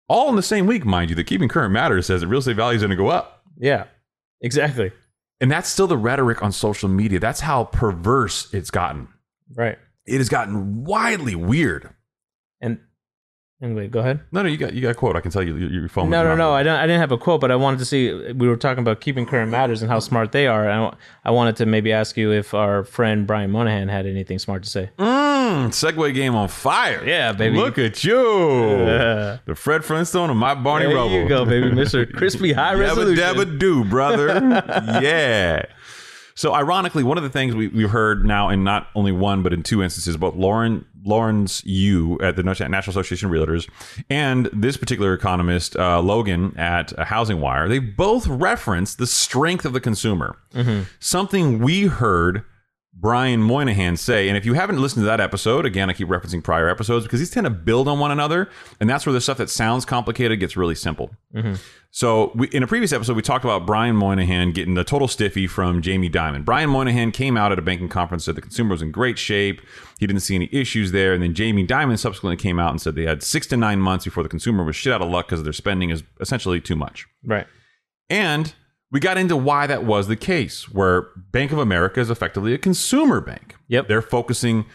All 0.08 0.28
in 0.28 0.36
the 0.36 0.42
same 0.42 0.66
week, 0.66 0.84
mind 0.84 1.10
you, 1.10 1.16
that 1.16 1.24
Keeping 1.24 1.48
Current 1.48 1.72
Matters 1.72 2.06
says 2.06 2.20
that 2.20 2.28
real 2.28 2.38
estate 2.38 2.56
value 2.56 2.76
is 2.76 2.82
going 2.82 2.90
to 2.90 2.96
go 2.96 3.08
up. 3.08 3.42
Yeah, 3.58 3.84
exactly. 4.40 4.92
And 5.40 5.50
that's 5.50 5.68
still 5.68 5.86
the 5.86 5.96
rhetoric 5.96 6.42
on 6.42 6.52
social 6.52 6.88
media. 6.88 7.18
That's 7.18 7.40
how 7.40 7.64
perverse 7.64 8.52
it's 8.54 8.70
gotten. 8.70 9.08
Right. 9.54 9.78
It 10.06 10.18
has 10.18 10.28
gotten 10.28 10.84
wildly 10.84 11.34
weird. 11.34 11.90
And 12.60 12.78
Anyway, 13.62 13.88
go 13.88 14.00
ahead. 14.00 14.20
No, 14.32 14.42
no, 14.42 14.50
you 14.50 14.58
got 14.58 14.74
you 14.74 14.82
got 14.82 14.90
a 14.90 14.94
quote. 14.94 15.16
I 15.16 15.22
can 15.22 15.30
tell 15.30 15.42
you 15.42 15.56
your 15.56 15.88
phone. 15.88 16.10
No, 16.10 16.22
no, 16.22 16.36
no. 16.36 16.52
I 16.52 16.62
don't. 16.62 16.76
I 16.78 16.86
didn't 16.86 17.00
have 17.00 17.10
a 17.10 17.16
quote, 17.16 17.40
but 17.40 17.50
I 17.50 17.56
wanted 17.56 17.78
to 17.78 17.86
see. 17.86 18.12
We 18.32 18.48
were 18.48 18.56
talking 18.56 18.82
about 18.82 19.00
keeping 19.00 19.24
current 19.24 19.50
matters 19.50 19.80
and 19.80 19.90
how 19.90 19.98
smart 19.98 20.32
they 20.32 20.46
are. 20.46 20.68
I, 20.68 20.94
I 21.24 21.30
wanted 21.30 21.56
to 21.56 21.66
maybe 21.66 21.90
ask 21.90 22.18
you 22.18 22.32
if 22.32 22.52
our 22.52 22.84
friend 22.84 23.26
Brian 23.26 23.50
Moynihan 23.50 23.88
had 23.88 24.04
anything 24.04 24.38
smart 24.38 24.62
to 24.64 24.68
say. 24.68 24.90
Mmm, 24.98 25.68
Segue 25.68 26.12
game 26.12 26.34
on 26.34 26.48
fire. 26.48 27.02
Yeah, 27.06 27.32
baby. 27.32 27.56
Look 27.56 27.78
at 27.78 28.04
you, 28.04 28.76
yeah. 28.76 29.38
the 29.46 29.54
Fred 29.54 29.86
Flintstone 29.86 30.28
of 30.28 30.36
my 30.36 30.54
Barney 30.54 30.86
there 30.86 30.94
Rubble. 30.94 31.10
There 31.10 31.22
you 31.22 31.28
go, 31.28 31.46
baby, 31.46 31.72
Mister 31.74 32.04
Crispy 32.04 32.52
High 32.52 32.74
Resolution. 32.74 33.24
Dabba 33.24 33.46
dabba 33.46 33.58
do, 33.58 33.84
brother. 33.84 34.28
yeah. 35.02 35.64
So, 36.34 36.52
ironically, 36.52 37.02
one 37.02 37.16
of 37.16 37.24
the 37.24 37.30
things 37.30 37.54
we, 37.54 37.68
we've 37.68 37.88
heard 37.88 38.26
now 38.26 38.50
in 38.50 38.62
not 38.62 38.88
only 38.94 39.12
one 39.12 39.42
but 39.42 39.54
in 39.54 39.62
two 39.62 39.82
instances, 39.82 40.18
both 40.18 40.34
Lauren 40.34 40.84
Lawrence 41.06 41.64
Yun 41.64 42.18
at 42.22 42.36
the 42.36 42.42
National 42.42 42.78
Association 42.90 43.26
of 43.28 43.32
Realtors 43.32 43.68
and 44.10 44.50
this 44.52 44.76
particular 44.76 45.14
economist 45.14 45.76
uh, 45.76 46.00
Logan 46.00 46.52
at 46.58 46.92
Housing 46.98 47.40
Wire, 47.40 47.68
they 47.68 47.78
both 47.78 48.26
reference 48.26 48.94
the 48.96 49.06
strength 49.06 49.64
of 49.64 49.72
the 49.72 49.80
consumer. 49.80 50.36
Something 50.98 51.60
we 51.60 51.82
heard 51.86 52.42
Brian 52.98 53.42
Moynihan 53.42 53.96
say. 53.96 54.28
And 54.28 54.38
if 54.38 54.46
you 54.46 54.54
haven't 54.54 54.80
listened 54.80 55.02
to 55.02 55.06
that 55.06 55.20
episode, 55.20 55.66
again, 55.66 55.90
I 55.90 55.92
keep 55.92 56.08
referencing 56.08 56.42
prior 56.42 56.68
episodes 56.68 57.04
because 57.04 57.20
these 57.20 57.30
tend 57.30 57.44
to 57.44 57.50
build 57.50 57.88
on 57.88 57.98
one 57.98 58.10
another. 58.10 58.48
And 58.80 58.88
that's 58.88 59.04
where 59.04 59.12
the 59.12 59.20
stuff 59.20 59.36
that 59.36 59.50
sounds 59.50 59.84
complicated 59.84 60.40
gets 60.40 60.56
really 60.56 60.74
simple. 60.74 61.10
Mm-hmm. 61.34 61.54
So, 61.90 62.32
we, 62.34 62.48
in 62.48 62.62
a 62.62 62.66
previous 62.66 62.92
episode, 62.92 63.16
we 63.16 63.22
talked 63.22 63.44
about 63.44 63.66
Brian 63.66 63.96
Moynihan 63.96 64.52
getting 64.52 64.74
the 64.74 64.84
total 64.84 65.08
stiffy 65.08 65.46
from 65.46 65.82
Jamie 65.82 66.10
Dimon. 66.10 66.44
Brian 66.44 66.68
Moynihan 66.68 67.10
came 67.10 67.36
out 67.36 67.52
at 67.52 67.58
a 67.58 67.62
banking 67.62 67.88
conference, 67.88 68.24
said 68.24 68.34
the 68.34 68.42
consumer 68.42 68.70
was 68.70 68.82
in 68.82 68.90
great 68.90 69.18
shape. 69.18 69.60
He 69.98 70.06
didn't 70.06 70.20
see 70.20 70.34
any 70.34 70.48
issues 70.52 70.92
there. 70.92 71.14
And 71.14 71.22
then 71.22 71.34
Jamie 71.34 71.66
Dimon 71.66 71.98
subsequently 71.98 72.36
came 72.36 72.58
out 72.58 72.70
and 72.70 72.80
said 72.80 72.94
they 72.94 73.04
had 73.04 73.22
six 73.22 73.46
to 73.48 73.56
nine 73.56 73.80
months 73.80 74.04
before 74.04 74.22
the 74.22 74.28
consumer 74.28 74.64
was 74.64 74.76
shit 74.76 74.92
out 74.92 75.02
of 75.02 75.08
luck 75.08 75.28
because 75.28 75.42
their 75.42 75.52
spending 75.52 75.90
is 75.90 76.02
essentially 76.20 76.60
too 76.60 76.76
much. 76.76 77.06
Right. 77.24 77.46
And 78.08 78.54
we 78.90 79.00
got 79.00 79.18
into 79.18 79.36
why 79.36 79.66
that 79.66 79.84
was 79.84 80.08
the 80.08 80.16
case, 80.16 80.68
where 80.68 81.08
Bank 81.32 81.52
of 81.52 81.58
America 81.58 82.00
is 82.00 82.10
effectively 82.10 82.54
a 82.54 82.58
consumer 82.58 83.20
bank. 83.20 83.56
Yep. 83.68 83.88
They're 83.88 84.02
focusing 84.02 84.66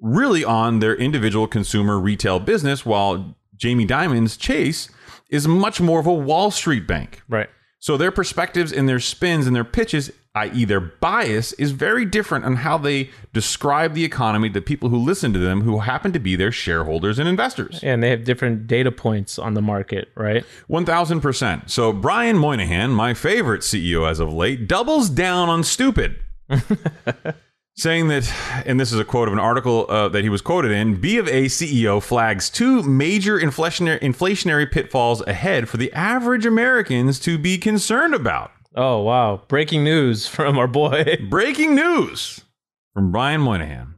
really 0.00 0.44
on 0.44 0.80
their 0.80 0.96
individual 0.96 1.46
consumer 1.46 1.98
retail 1.98 2.40
business, 2.40 2.84
while 2.84 3.36
Jamie 3.56 3.84
Dimon's 3.84 4.36
Chase 4.36 4.90
is 5.30 5.46
much 5.46 5.80
more 5.80 6.00
of 6.00 6.06
a 6.06 6.12
Wall 6.12 6.50
Street 6.50 6.86
bank. 6.86 7.22
Right. 7.28 7.48
So 7.82 7.96
their 7.96 8.12
perspectives 8.12 8.72
and 8.72 8.88
their 8.88 9.00
spins 9.00 9.48
and 9.48 9.56
their 9.56 9.64
pitches, 9.64 10.12
i.e., 10.36 10.64
their 10.64 10.78
bias, 10.78 11.52
is 11.54 11.72
very 11.72 12.04
different 12.04 12.44
on 12.44 12.54
how 12.54 12.78
they 12.78 13.10
describe 13.32 13.94
the 13.94 14.04
economy 14.04 14.48
to 14.50 14.60
people 14.60 14.88
who 14.88 14.98
listen 14.98 15.32
to 15.32 15.40
them 15.40 15.62
who 15.62 15.80
happen 15.80 16.12
to 16.12 16.20
be 16.20 16.36
their 16.36 16.52
shareholders 16.52 17.18
and 17.18 17.28
investors. 17.28 17.80
And 17.82 18.00
they 18.00 18.10
have 18.10 18.22
different 18.22 18.68
data 18.68 18.92
points 18.92 19.36
on 19.36 19.54
the 19.54 19.62
market, 19.62 20.10
right? 20.14 20.44
1000%. 20.70 21.68
So 21.68 21.92
Brian 21.92 22.38
Moynihan, 22.38 22.92
my 22.92 23.14
favorite 23.14 23.62
CEO 23.62 24.08
as 24.08 24.20
of 24.20 24.32
late, 24.32 24.68
doubles 24.68 25.10
down 25.10 25.48
on 25.48 25.64
stupid. 25.64 26.20
Saying 27.74 28.08
that, 28.08 28.30
and 28.66 28.78
this 28.78 28.92
is 28.92 28.98
a 28.98 29.04
quote 29.04 29.28
of 29.28 29.32
an 29.32 29.40
article 29.40 29.86
uh, 29.88 30.08
that 30.10 30.22
he 30.22 30.28
was 30.28 30.42
quoted 30.42 30.72
in 30.72 31.00
B 31.00 31.16
of 31.16 31.26
A 31.26 31.46
CEO 31.46 32.02
flags 32.02 32.50
two 32.50 32.82
major 32.82 33.40
inflationary, 33.40 33.98
inflationary 34.00 34.70
pitfalls 34.70 35.22
ahead 35.26 35.70
for 35.70 35.78
the 35.78 35.90
average 35.94 36.44
Americans 36.44 37.18
to 37.20 37.38
be 37.38 37.56
concerned 37.56 38.14
about. 38.14 38.50
Oh 38.74 39.00
wow! 39.00 39.42
Breaking 39.48 39.84
news 39.84 40.26
from 40.28 40.58
our 40.58 40.68
boy. 40.68 41.16
Breaking 41.30 41.74
news 41.74 42.44
from 42.92 43.10
Brian 43.10 43.40
Moynihan. 43.40 43.94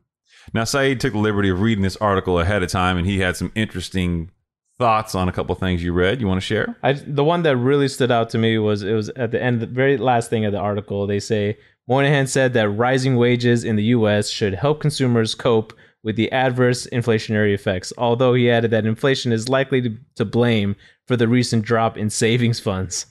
Now, 0.52 0.62
Saeed 0.62 1.00
took 1.00 1.12
the 1.12 1.18
liberty 1.18 1.48
of 1.48 1.60
reading 1.60 1.82
this 1.82 1.96
article 1.96 2.38
ahead 2.38 2.62
of 2.62 2.70
time, 2.70 2.96
and 2.96 3.04
he 3.04 3.18
had 3.18 3.36
some 3.36 3.50
interesting 3.56 4.30
thoughts 4.78 5.16
on 5.16 5.28
a 5.28 5.32
couple 5.32 5.52
of 5.52 5.58
things 5.58 5.82
you 5.82 5.92
read. 5.92 6.20
You 6.20 6.28
want 6.28 6.40
to 6.40 6.46
share? 6.46 6.76
I, 6.82 6.92
the 6.92 7.24
one 7.24 7.42
that 7.42 7.56
really 7.56 7.88
stood 7.88 8.12
out 8.12 8.30
to 8.30 8.38
me 8.38 8.58
was 8.58 8.84
it 8.84 8.92
was 8.92 9.08
at 9.10 9.32
the 9.32 9.42
end, 9.42 9.60
the 9.60 9.66
very 9.66 9.96
last 9.96 10.30
thing 10.30 10.44
of 10.44 10.52
the 10.52 10.58
article. 10.58 11.08
They 11.08 11.18
say 11.18 11.58
Moynihan 11.86 12.26
said 12.26 12.54
that 12.54 12.68
rising 12.70 13.16
wages 13.16 13.64
in 13.64 13.76
the 13.76 13.84
U.S. 13.84 14.30
should 14.30 14.54
help 14.54 14.80
consumers 14.80 15.34
cope 15.34 15.72
with 16.02 16.16
the 16.16 16.30
adverse 16.32 16.86
inflationary 16.92 17.54
effects. 17.54 17.92
Although 17.98 18.34
he 18.34 18.50
added 18.50 18.70
that 18.70 18.86
inflation 18.86 19.32
is 19.32 19.48
likely 19.48 19.82
to, 19.82 19.96
to 20.16 20.24
blame 20.24 20.76
for 21.06 21.16
the 21.16 21.28
recent 21.28 21.64
drop 21.64 21.96
in 21.98 22.10
savings 22.10 22.60
funds. 22.60 23.06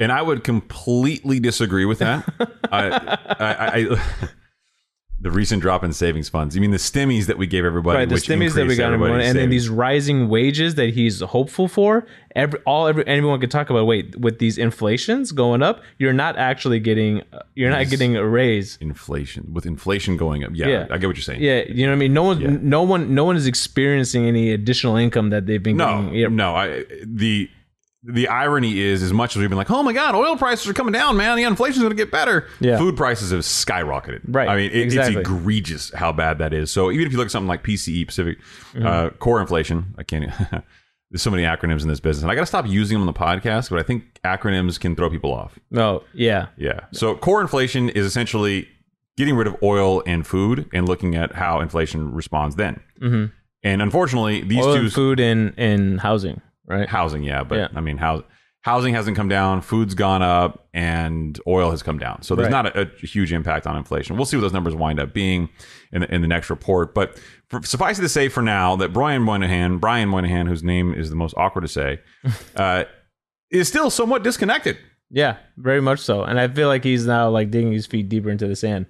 And 0.00 0.10
I 0.10 0.22
would 0.22 0.42
completely 0.42 1.38
disagree 1.38 1.84
with 1.84 1.98
that. 1.98 2.28
I, 2.72 3.18
I, 3.38 3.94
I, 3.94 4.30
the 5.22 5.30
recent 5.30 5.62
drop 5.62 5.84
in 5.84 5.92
savings 5.92 6.28
funds. 6.28 6.54
You 6.56 6.60
mean 6.60 6.72
the 6.72 6.76
stimmies 6.78 7.26
that 7.26 7.38
we 7.38 7.46
gave 7.46 7.64
everybody? 7.64 7.98
right, 7.98 8.08
the 8.08 8.16
stimmies 8.16 8.54
that 8.56 8.66
we 8.66 8.74
got, 8.74 8.92
everyone, 8.92 9.20
and 9.20 9.38
then 9.38 9.50
these 9.50 9.68
rising 9.68 10.28
wages 10.28 10.74
that 10.74 10.92
he's 10.94 11.20
hopeful 11.20 11.68
for. 11.68 12.04
Every 12.34 12.58
all 12.66 12.88
every, 12.88 13.06
anyone 13.06 13.38
could 13.40 13.50
talk 13.50 13.70
about. 13.70 13.86
Wait, 13.86 14.16
with 14.18 14.38
these 14.40 14.58
inflations 14.58 15.30
going 15.30 15.62
up, 15.62 15.80
you're 15.98 16.12
not 16.12 16.36
actually 16.36 16.80
getting 16.80 17.22
you're 17.54 17.70
not 17.70 17.80
These- 17.80 17.90
getting 17.90 18.16
a 18.16 18.26
raise. 18.26 18.76
inflation 18.80 19.52
with 19.52 19.64
inflation 19.64 20.16
going 20.16 20.42
up. 20.44 20.50
Yeah, 20.54 20.66
Yeah. 20.68 20.86
I 20.90 20.98
get 20.98 21.06
what 21.06 21.16
you're 21.16 21.22
saying. 21.22 21.40
Yeah, 21.40 21.62
you 21.68 21.86
know 21.86 21.92
what 21.92 21.96
I 21.96 21.98
mean. 21.98 22.12
No 22.14 22.22
one, 22.24 22.40
Yeah. 22.40 22.56
no 22.60 22.82
one, 22.82 23.14
no 23.14 23.24
one 23.24 23.36
is 23.36 23.46
experiencing 23.46 24.24
any 24.26 24.50
additional 24.50 24.96
income 24.96 25.30
that 25.30 25.46
they've 25.46 25.62
been 25.62 25.76
No, 25.76 26.02
getting. 26.02 26.14
Yeah, 26.14 26.28
no. 26.28 26.56
I 26.56 26.84
the 27.04 27.48
the 28.04 28.26
irony 28.28 28.80
is, 28.80 29.02
as 29.02 29.12
much 29.12 29.36
as 29.36 29.40
we've 29.40 29.48
been 29.48 29.58
like, 29.58 29.70
oh 29.70 29.82
my 29.82 29.92
god, 29.92 30.14
oil 30.14 30.36
prices 30.36 30.68
are 30.68 30.74
coming 30.74 30.92
down, 30.92 31.16
man. 31.16 31.38
Yeah, 31.38 31.46
inflation's 31.48 31.82
going 31.82 31.90
to 31.90 31.96
get 31.96 32.10
better. 32.10 32.48
Yeah. 32.60 32.76
food 32.78 32.96
prices 32.96 33.30
have 33.30 33.40
skyrocketed. 33.40 34.22
Right, 34.26 34.48
I 34.48 34.56
mean, 34.56 34.70
it, 34.72 34.80
exactly. 34.80 35.20
it's 35.20 35.28
egregious 35.28 35.92
how 35.94 36.12
bad 36.12 36.38
that 36.38 36.52
is. 36.52 36.70
So 36.70 36.90
even 36.90 37.06
if 37.06 37.12
you 37.12 37.18
look 37.18 37.26
at 37.26 37.30
something 37.30 37.48
like 37.48 37.62
PCE, 37.62 38.06
Pacific 38.06 38.38
Mm-hmm. 38.74 38.86
uh, 38.86 39.10
core 39.10 39.40
inflation, 39.40 39.94
I 39.98 40.02
can't. 40.02 40.30
There's 41.10 41.20
so 41.20 41.30
many 41.30 41.42
acronyms 41.42 41.82
in 41.82 41.88
this 41.88 42.00
business, 42.00 42.22
and 42.22 42.32
I 42.32 42.34
got 42.34 42.40
to 42.40 42.46
stop 42.46 42.66
using 42.66 42.94
them 42.98 43.06
on 43.06 43.12
the 43.12 43.18
podcast. 43.18 43.68
But 43.68 43.78
I 43.78 43.82
think 43.82 44.04
acronyms 44.24 44.80
can 44.80 44.96
throw 44.96 45.10
people 45.10 45.32
off. 45.32 45.58
no, 45.70 46.02
yeah, 46.14 46.46
Yeah. 46.56 46.80
So 46.92 47.14
core 47.16 47.42
inflation 47.42 47.90
is 47.90 48.06
essentially 48.06 48.66
getting 49.18 49.36
rid 49.36 49.46
of 49.46 49.54
oil 49.62 50.02
and 50.06 50.26
food 50.26 50.70
and 50.72 50.88
looking 50.88 51.14
at 51.14 51.32
how 51.34 51.60
inflation 51.60 52.14
responds 52.14 52.56
then. 52.56 52.80
Mm-hmm. 53.00 53.26
And 53.62 53.82
unfortunately, 53.82 54.40
these 54.42 54.64
oil 54.64 54.74
two 54.76 54.80
and 54.84 54.92
food 54.92 55.20
and 55.20 55.52
and 55.58 56.00
housing, 56.00 56.40
right? 56.66 56.88
housing, 56.88 57.22
yeah, 57.22 57.42
but 57.44 57.58
Yeah. 57.58 57.68
I 57.74 57.80
mean, 57.80 57.96
house, 57.98 58.22
housing 58.62 58.94
hasn't 58.94 59.16
come 59.16 59.28
down, 59.28 59.60
food's 59.60 59.94
gone 59.94 60.22
up, 60.22 60.68
and 60.72 61.38
oil 61.46 61.70
has 61.72 61.82
come 61.82 61.98
down. 61.98 62.22
So 62.22 62.34
there's 62.36 62.52
Right. 62.52 62.64
not 62.64 62.76
a, 62.76 62.82
a 63.02 63.06
huge 63.06 63.32
impact 63.32 63.66
on 63.66 63.76
inflation. 63.76 64.16
We'll 64.16 64.24
see 64.26 64.36
what 64.36 64.42
those 64.42 64.52
numbers 64.52 64.74
wind 64.74 65.00
up 65.00 65.12
being 65.12 65.48
in 65.92 66.02
the, 66.02 66.14
in 66.14 66.22
the 66.22 66.28
next 66.28 66.48
report. 66.50 66.94
But 66.94 67.18
for, 67.48 67.60
suffice 67.62 67.98
it 67.98 68.02
to 68.02 68.08
say, 68.08 68.28
for 68.28 68.42
now, 68.42 68.76
that 68.76 68.92
Brian 68.92 69.22
Moynihan, 69.22 69.78
Brian 69.78 70.08
Moynihan, 70.08 70.46
whose 70.46 70.62
name 70.62 70.94
is 70.94 71.10
the 71.10 71.16
most 71.16 71.34
awkward 71.36 71.62
to 71.62 71.68
say, 71.68 72.00
uh, 72.56 72.84
is 73.50 73.68
still 73.68 73.90
somewhat 73.90 74.22
disconnected. 74.22 74.78
Yeah, 75.10 75.36
very 75.58 75.82
much 75.82 75.98
so. 75.98 76.22
And 76.22 76.40
I 76.40 76.48
feel 76.48 76.68
like 76.68 76.84
he's 76.84 77.04
now 77.06 77.28
like 77.28 77.50
digging 77.50 77.72
his 77.72 77.86
feet 77.86 78.08
deeper 78.08 78.30
into 78.30 78.46
the 78.48 78.56
sand. 78.56 78.86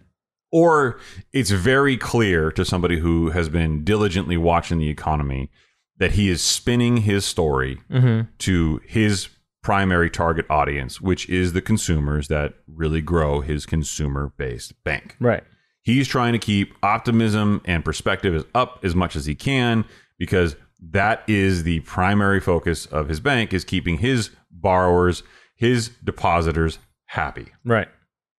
or 0.53 1.01
it's 1.33 1.51
very 1.51 1.97
clear 1.97 2.53
to 2.53 2.65
somebody 2.65 2.99
who 3.01 3.31
has 3.31 3.49
been 3.49 3.83
diligently 3.85 4.37
watching 4.37 4.79
the 4.79 4.89
economy 4.91 5.51
that 5.99 6.13
he 6.13 6.29
is 6.29 6.43
spinning 6.43 6.99
his 6.99 7.25
story 7.25 7.79
mm-hmm. 7.91 8.29
to 8.39 8.81
his 8.87 9.29
primary 9.63 10.11
target 10.11 10.45
audience, 10.51 11.01
which 11.01 11.29
is 11.29 11.53
the 11.53 11.63
consumers 11.63 12.29
that 12.29 12.55
really 12.67 13.01
grow 13.01 13.41
his 13.41 13.65
consumer 13.65 14.33
based 14.37 14.83
bank. 14.85 15.17
Right. 15.21 15.45
He's 15.83 16.09
trying 16.09 16.33
to 16.33 16.39
keep 16.39 16.75
optimism 16.83 17.61
and 17.65 17.85
perspective 17.85 18.35
as 18.35 18.45
up 18.55 18.81
as 18.83 18.95
much 18.95 19.17
as 19.17 19.27
he 19.27 19.35
can 19.35 19.85
because 20.19 20.57
that 20.81 21.23
is 21.29 21.63
the 21.63 21.81
primary 21.81 22.41
focus 22.41 22.87
of 22.87 23.09
his 23.09 23.21
bank 23.21 23.53
is 23.53 23.65
keeping 23.65 23.99
his 23.99 24.31
borrowers, 24.51 25.23
his 25.57 25.91
depositors 26.03 26.79
happy. 27.07 27.47
Right. 27.65 27.89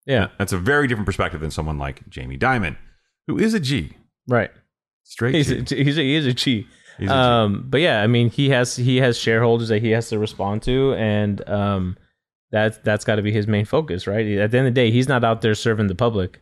Yeah. 0.06 0.30
That's 0.38 0.54
a 0.54 0.58
very 0.58 0.88
different 0.88 1.06
perspective 1.06 1.42
than 1.42 1.52
someone 1.52 1.78
like 1.78 2.08
Jamie 2.10 2.38
Dimon, 2.38 2.78
who 3.28 3.38
is 3.38 3.54
a 3.54 3.60
G. 3.60 3.94
Right. 4.28 4.52
Straight 5.04 5.36
He's 5.36 5.48
G. 5.48 5.80
a, 5.80 5.84
he's 5.84 5.98
a, 5.98 6.02
he 6.02 6.16
is. 6.16 6.26
He's 6.26 6.34
a 6.34 6.36
G. 6.36 6.68
Um, 7.10 7.66
but 7.68 7.82
yeah, 7.82 8.02
I 8.02 8.08
mean, 8.08 8.30
he 8.30 8.50
has 8.50 8.76
he 8.76 8.98
has 8.98 9.18
shareholders 9.18 9.70
that 9.70 9.82
he 9.82 9.92
has 9.92 10.10
to 10.10 10.20
respond 10.20 10.62
to, 10.64 10.94
and 10.94 11.48
um, 11.50 11.98
that's 12.52 12.78
that's 12.80 13.04
got 13.06 13.16
to 13.16 13.22
be 13.22 13.32
his 13.32 13.48
main 13.48 13.66
focus, 13.66 14.06
right? 14.08 14.26
At 14.38 14.52
the 14.52 14.58
end 14.60 14.68
of 14.68 14.74
the 14.74 14.82
day, 14.82 14.92
he's 14.92 15.08
not 15.08 15.24
out 15.24 15.42
there 15.42 15.56
serving 15.56 15.88
the 15.88 15.96
public. 15.96 16.42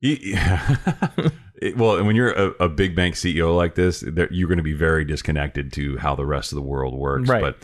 He- 0.00 0.36
It- 1.60 1.76
well, 1.76 1.96
and 1.96 2.06
when 2.06 2.14
you're 2.14 2.30
a, 2.30 2.50
a 2.60 2.68
big 2.68 2.94
bank 2.94 3.16
CEO 3.16 3.56
like 3.56 3.74
this, 3.74 4.02
you're 4.30 4.46
going 4.48 4.58
to 4.58 4.62
be 4.62 4.74
very 4.74 5.04
disconnected 5.04 5.72
to 5.72 5.96
how 5.98 6.14
the 6.14 6.24
rest 6.24 6.52
of 6.52 6.56
the 6.56 6.62
world 6.62 6.94
works. 6.96 7.28
Right. 7.28 7.40
But 7.40 7.56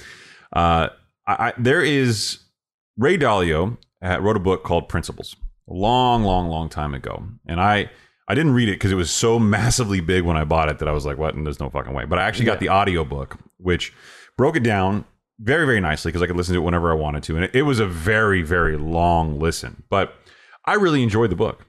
uh, 0.52 0.88
I, 1.28 1.32
I, 1.48 1.52
there 1.58 1.80
is 1.80 2.40
Ray 2.98 3.16
Dalio 3.16 3.76
uh, 4.04 4.20
wrote 4.20 4.36
a 4.36 4.40
book 4.40 4.64
called 4.64 4.88
Principles 4.88 5.36
a 5.70 5.74
long, 5.74 6.24
long, 6.24 6.48
long 6.48 6.68
time 6.68 6.92
ago, 6.92 7.22
and 7.46 7.60
I 7.60 7.88
I 8.26 8.34
didn't 8.34 8.54
read 8.54 8.68
it 8.68 8.76
because 8.76 8.92
it 8.92 8.96
was 8.96 9.10
so 9.10 9.38
massively 9.38 10.00
big 10.00 10.24
when 10.24 10.36
I 10.36 10.44
bought 10.44 10.68
it 10.68 10.78
that 10.78 10.88
I 10.88 10.92
was 10.92 11.04
like, 11.04 11.18
what? 11.18 11.34
And 11.34 11.44
there's 11.46 11.60
no 11.60 11.68
fucking 11.68 11.92
way. 11.92 12.04
But 12.04 12.18
I 12.18 12.22
actually 12.24 12.46
got 12.46 12.60
the 12.60 12.68
audio 12.68 13.04
book, 13.04 13.36
which 13.58 13.92
broke 14.36 14.56
it 14.56 14.62
down 14.62 15.04
very, 15.38 15.66
very 15.66 15.80
nicely 15.80 16.10
because 16.10 16.22
I 16.22 16.26
could 16.26 16.36
listen 16.36 16.54
to 16.54 16.60
it 16.60 16.64
whenever 16.64 16.90
I 16.90 16.94
wanted 16.94 17.22
to, 17.24 17.36
and 17.36 17.44
it, 17.44 17.54
it 17.54 17.62
was 17.62 17.80
a 17.80 17.86
very, 17.86 18.42
very 18.42 18.76
long 18.76 19.38
listen. 19.38 19.82
But 19.90 20.14
I 20.64 20.74
really 20.74 21.02
enjoyed 21.02 21.30
the 21.30 21.36
book 21.36 21.66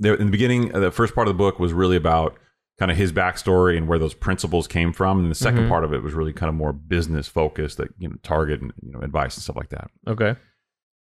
there 0.00 0.14
in 0.14 0.26
the 0.26 0.32
beginning, 0.32 0.68
the 0.68 0.90
first 0.90 1.14
part 1.14 1.28
of 1.28 1.34
the 1.34 1.38
book 1.38 1.58
was 1.58 1.72
really 1.72 1.96
about 1.96 2.36
kind 2.78 2.90
of 2.90 2.96
his 2.96 3.12
backstory 3.12 3.76
and 3.76 3.86
where 3.86 3.98
those 3.98 4.14
principles 4.14 4.66
came 4.66 4.92
from, 4.92 5.20
and 5.20 5.30
the 5.30 5.34
2nd 5.34 5.58
mm-hmm. 5.58 5.68
part 5.68 5.84
of 5.84 5.92
it 5.92 6.02
was 6.02 6.14
really 6.14 6.32
kind 6.32 6.48
of 6.48 6.54
more 6.54 6.72
business 6.72 7.28
focused, 7.28 7.78
like 7.78 7.90
you 7.98 8.08
know, 8.08 8.16
target 8.22 8.60
and 8.60 8.72
you 8.82 8.90
know, 8.90 9.00
advice 9.00 9.36
and 9.36 9.42
stuff 9.42 9.56
like 9.56 9.68
that. 9.68 9.90
Okay. 10.08 10.36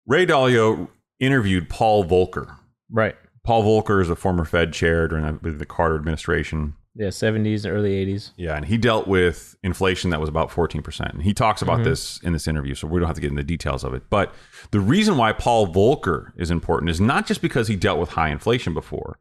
Ray 0.07 0.25
Dalio 0.25 0.89
interviewed 1.19 1.69
Paul 1.69 2.03
Volcker. 2.05 2.55
Right. 2.89 3.15
Paul 3.43 3.63
Volcker 3.63 4.01
is 4.01 4.09
a 4.09 4.15
former 4.15 4.45
Fed 4.45 4.71
chair 4.73 5.07
during 5.07 5.25
I 5.25 5.31
believe, 5.31 5.59
the 5.59 5.65
Carter 5.65 5.95
administration, 5.95 6.75
Yeah, 6.95 7.07
70s, 7.07 7.67
early 7.69 8.05
80s. 8.05 8.31
Yeah, 8.37 8.55
and 8.55 8.65
he 8.65 8.77
dealt 8.77 9.07
with 9.07 9.55
inflation 9.63 10.11
that 10.11 10.19
was 10.19 10.29
about 10.29 10.51
14%. 10.51 11.13
And 11.13 11.23
he 11.23 11.33
talks 11.33 11.61
Mm-hmm. 11.61 11.69
about 11.71 11.83
this 11.83 12.19
in 12.21 12.33
this 12.33 12.47
interview, 12.47 12.75
so 12.75 12.87
we 12.87 12.99
don't 12.99 13.07
have 13.07 13.15
to 13.15 13.21
get 13.21 13.31
into 13.31 13.41
the 13.41 13.47
details 13.47 13.83
of 13.83 13.93
it. 13.93 14.03
But 14.09 14.33
the 14.71 14.79
reason 14.79 15.17
why 15.17 15.33
Paul 15.33 15.67
Volcker 15.67 16.33
is 16.37 16.51
important 16.51 16.89
is 16.91 17.01
not 17.01 17.25
just 17.25 17.41
because 17.41 17.67
he 17.67 17.75
dealt 17.75 17.99
with 17.99 18.09
high 18.09 18.29
inflation 18.29 18.73
before, 18.75 19.17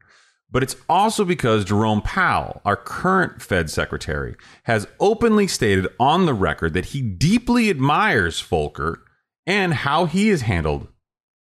but 0.51 0.61
it's 0.63 0.75
also 0.89 1.23
because 1.25 1.63
Jerome 1.65 2.01
Powell, 2.01 2.61
our 2.65 2.75
current 2.75 3.41
Fed 3.41 3.69
secretary, 3.69 4.35
has 4.65 4.85
openly 4.99 5.47
stated 5.47 5.87
on 5.99 6.25
the 6.25 6.33
record 6.33 6.73
that 6.73 6.87
he 6.87 7.01
deeply 7.01 7.69
admires 7.69 8.41
Volcker 8.41 8.97
and 9.47 9.73
how 9.73 10.05
he 10.05 10.27
has 10.27 10.41
handled 10.41 10.89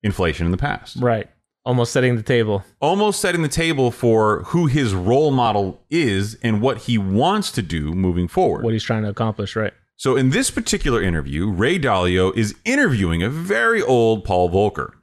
inflation 0.03 0.45
in 0.45 0.51
the 0.51 0.57
past 0.57 0.97
Right. 0.97 1.27
Almost 1.63 1.91
setting 1.91 2.15
the 2.15 2.23
table. 2.23 2.63
almost 2.79 3.21
setting 3.21 3.43
the 3.43 3.47
table 3.47 3.91
for 3.91 4.43
who 4.45 4.65
his 4.65 4.95
role 4.95 5.29
model 5.29 5.79
is 5.91 6.35
and 6.41 6.59
what 6.59 6.79
he 6.79 6.97
wants 6.97 7.51
to 7.51 7.61
do 7.61 7.93
moving 7.93 8.27
forward. 8.27 8.63
What 8.63 8.73
he's 8.73 8.83
trying 8.83 9.03
to 9.03 9.09
accomplish, 9.09 9.55
right? 9.55 9.73
so, 9.95 10.15
in 10.15 10.31
this 10.31 10.49
particular 10.49 11.03
interview, 11.03 11.47
Ray 11.47 11.77
Dalio 11.77 12.35
is 12.35 12.55
interviewing 12.65 13.21
a 13.21 13.29
very 13.29 13.83
old 13.83 14.23
Paul 14.25 14.49
Volcker. 14.49 14.93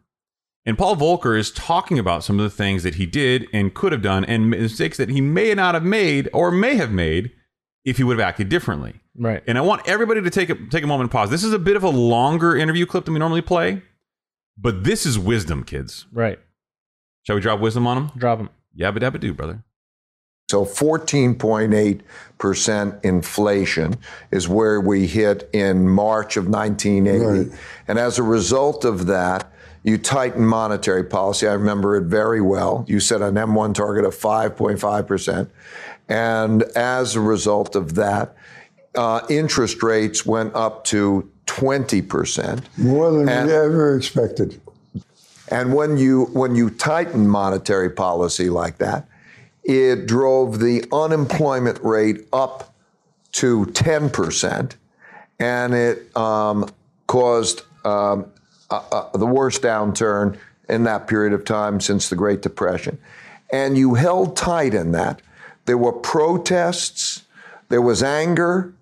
And 0.66 0.76
Paul 0.76 0.96
Volcker 0.96 1.38
is 1.38 1.52
talking 1.52 1.98
about 1.98 2.24
some 2.24 2.38
of 2.38 2.42
the 2.42 2.50
things 2.54 2.82
that 2.82 2.96
he 2.96 3.06
did 3.06 3.46
and 3.52 3.72
could 3.72 3.92
have 3.92 4.02
done 4.02 4.24
and 4.24 4.50
mistakes 4.50 4.96
that 4.98 5.08
he 5.08 5.20
may 5.20 5.54
not 5.54 5.74
have 5.74 5.84
made 5.84 6.28
or 6.32 6.50
may 6.50 6.74
have 6.74 6.90
made 6.90 7.30
if 7.84 7.96
he 7.96 8.04
would 8.04 8.18
have 8.18 8.28
acted 8.28 8.48
differently. 8.48 9.00
Right. 9.16 9.42
And 9.46 9.56
I 9.56 9.60
want 9.60 9.88
everybody 9.88 10.20
to 10.20 10.30
take 10.30 10.50
a 10.50 10.56
take 10.66 10.84
a 10.84 10.86
moment 10.86 11.04
and 11.04 11.10
pause. 11.12 11.30
This 11.30 11.44
is 11.44 11.52
a 11.52 11.58
bit 11.58 11.76
of 11.76 11.84
a 11.84 11.88
longer 11.88 12.56
interview 12.56 12.84
clip 12.84 13.04
than 13.04 13.14
we 13.14 13.20
normally 13.20 13.40
play, 13.40 13.82
but 14.58 14.84
this 14.84 15.06
is 15.06 15.18
wisdom, 15.18 15.64
kids. 15.64 16.06
Right. 16.12 16.38
Shall 17.24 17.36
we 17.36 17.42
drop 17.42 17.60
wisdom 17.60 17.86
on 17.86 17.96
them? 17.96 18.10
Drop 18.16 18.38
them. 18.38 18.48
Yabba 18.76 18.98
dabba 18.98 19.20
do, 19.20 19.32
brother. 19.34 19.62
So 20.50 20.64
14.8% 20.64 23.04
inflation 23.04 23.96
is 24.30 24.48
where 24.48 24.80
we 24.80 25.06
hit 25.06 25.48
in 25.52 25.86
March 25.88 26.38
of 26.38 26.48
1980. 26.48 27.54
And 27.86 27.98
as 27.98 28.18
a 28.18 28.22
result 28.22 28.86
of 28.86 29.04
that, 29.06 29.52
you 29.82 29.98
tighten 29.98 30.46
monetary 30.46 31.04
policy. 31.04 31.46
I 31.46 31.52
remember 31.52 31.96
it 31.96 32.04
very 32.04 32.40
well. 32.40 32.86
You 32.88 32.98
set 33.00 33.20
an 33.20 33.34
M1 33.34 33.74
target 33.74 34.06
of 34.06 34.14
5.5%. 34.14 35.50
And 36.08 36.62
as 36.74 37.14
a 37.14 37.20
result 37.20 37.76
of 37.76 37.94
that, 37.96 38.34
uh, 38.94 39.20
interest 39.28 39.82
rates 39.82 40.24
went 40.24 40.54
up 40.54 40.84
to 40.84 41.28
20%. 41.46 42.62
More 42.78 43.10
than 43.12 43.28
And- 43.28 43.48
we 43.48 43.54
ever 43.54 43.94
expected. 43.96 44.58
And 45.50 45.74
when 45.74 45.96
you 45.96 46.26
when 46.26 46.54
you 46.54 46.70
tighten 46.70 47.28
monetary 47.28 47.90
policy 47.90 48.50
like 48.50 48.78
that, 48.78 49.08
it 49.64 50.06
drove 50.06 50.60
the 50.60 50.84
unemployment 50.92 51.82
rate 51.82 52.26
up 52.32 52.74
to 53.32 53.66
10%, 53.66 54.74
and 55.38 55.74
it 55.74 56.16
um, 56.16 56.68
caused 57.06 57.62
um, 57.84 58.26
uh, 58.70 58.82
uh, 58.90 59.16
the 59.16 59.26
worst 59.26 59.62
downturn 59.62 60.38
in 60.68 60.84
that 60.84 61.06
period 61.06 61.32
of 61.32 61.44
time 61.44 61.80
since 61.80 62.08
the 62.08 62.16
Great 62.16 62.42
Depression. 62.42 62.98
And 63.50 63.78
you 63.78 63.94
held 63.94 64.36
tight 64.36 64.74
in 64.74 64.92
that. 64.92 65.22
There 65.66 65.78
were 65.78 65.92
protests, 65.92 67.24
there 67.68 67.82
was 67.82 68.02
anger, 68.02 68.72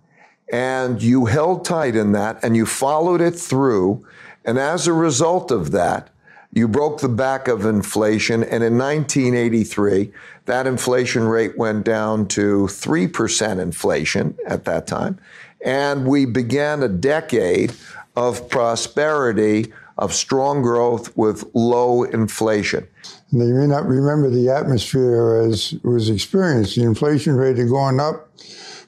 and 0.53 1.03
you 1.03 1.27
held 1.27 1.65
tight 1.65 1.97
in 1.97 2.13
that 2.13 2.43
and 2.43 2.57
you 2.57 2.67
followed 2.67 3.21
it 3.21 3.35
through. 3.35 4.07
And 4.45 4.59
as 4.59 4.87
a 4.87 4.93
result 4.93 5.51
of 5.51 5.73
that, 5.73 6.11
you 6.57 6.67
broke 6.67 7.03
the 7.03 7.09
back 7.09 7.49
of 7.49 7.67
inflation. 7.67 8.43
And 8.43 8.65
in 8.65 8.79
1983, 8.79 10.11
that 10.47 10.67
inflation 10.67 11.25
rate 11.25 11.59
went 11.59 11.85
down 11.85 12.27
to 12.29 12.63
3% 12.63 13.61
inflation 13.61 14.39
at 14.47 14.65
that 14.65 14.87
time. 14.87 15.19
And 15.63 16.07
we 16.07 16.25
began 16.25 16.83
a 16.83 16.89
decade 16.89 17.75
of 18.17 18.49
prosperity, 18.49 19.71
of 19.99 20.15
strong 20.15 20.63
growth 20.63 21.15
with 21.15 21.45
low 21.53 22.05
inflation. 22.05 22.89
And 23.31 23.41
they 23.43 23.53
may 23.53 23.67
not 23.67 23.87
remember 23.87 24.31
the 24.31 24.49
atmosphere 24.49 25.47
as 25.47 25.75
it 25.75 25.85
was 25.85 26.09
experienced. 26.09 26.77
The 26.77 26.85
inflation 26.85 27.37
rate 27.37 27.59
had 27.59 27.69
gone 27.69 28.01
up 28.01 28.31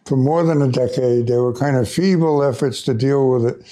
for 0.07 0.16
more 0.16 0.42
than 0.42 0.62
a 0.62 0.72
decade. 0.72 1.26
There 1.26 1.42
were 1.42 1.52
kind 1.52 1.76
of 1.76 1.87
feeble 1.87 2.42
efforts 2.42 2.81
to 2.85 2.94
deal 2.94 3.28
with 3.28 3.44
it. 3.44 3.62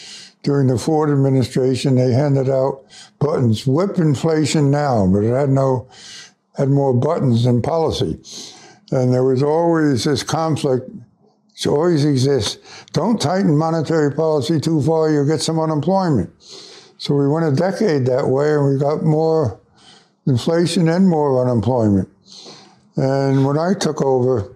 During 0.46 0.68
the 0.68 0.78
Ford 0.78 1.11
administration, 1.11 1.96
they 1.96 2.12
handed 2.12 2.48
out 2.48 2.85
buttons, 3.18 3.66
whip 3.66 3.98
inflation 3.98 4.70
now, 4.70 5.04
but 5.04 5.24
it 5.24 5.35
had 5.35 5.48
no 5.48 5.88
had 6.56 6.68
more 6.68 6.94
buttons 6.94 7.42
than 7.42 7.61
policy. 7.61 8.16
And 8.92 9.12
there 9.12 9.24
was 9.24 9.42
always 9.42 10.04
this 10.04 10.22
conflict 10.22 10.88
it 11.59 11.66
always 11.66 12.04
exists. 12.04 12.59
Don't 12.92 13.20
tighten 13.20 13.56
monetary 13.56 14.12
policy 14.12 14.61
too 14.61 14.80
far, 14.82 15.11
you'll 15.11 15.26
get 15.26 15.42
some 15.42 15.59
unemployment. 15.59 16.30
So 16.98 17.16
we 17.16 17.26
went 17.26 17.46
a 17.46 17.50
decade 17.50 18.06
that 18.06 18.28
way 18.28 18.54
and 18.54 18.68
we 18.68 18.78
got 18.78 19.02
more 19.02 19.59
inflation 20.28 20.88
and 20.88 21.09
more 21.09 21.42
unemployment. 21.42 22.09
And 22.94 23.44
when 23.44 23.59
I 23.59 23.74
took 23.74 24.00
over 24.00 24.55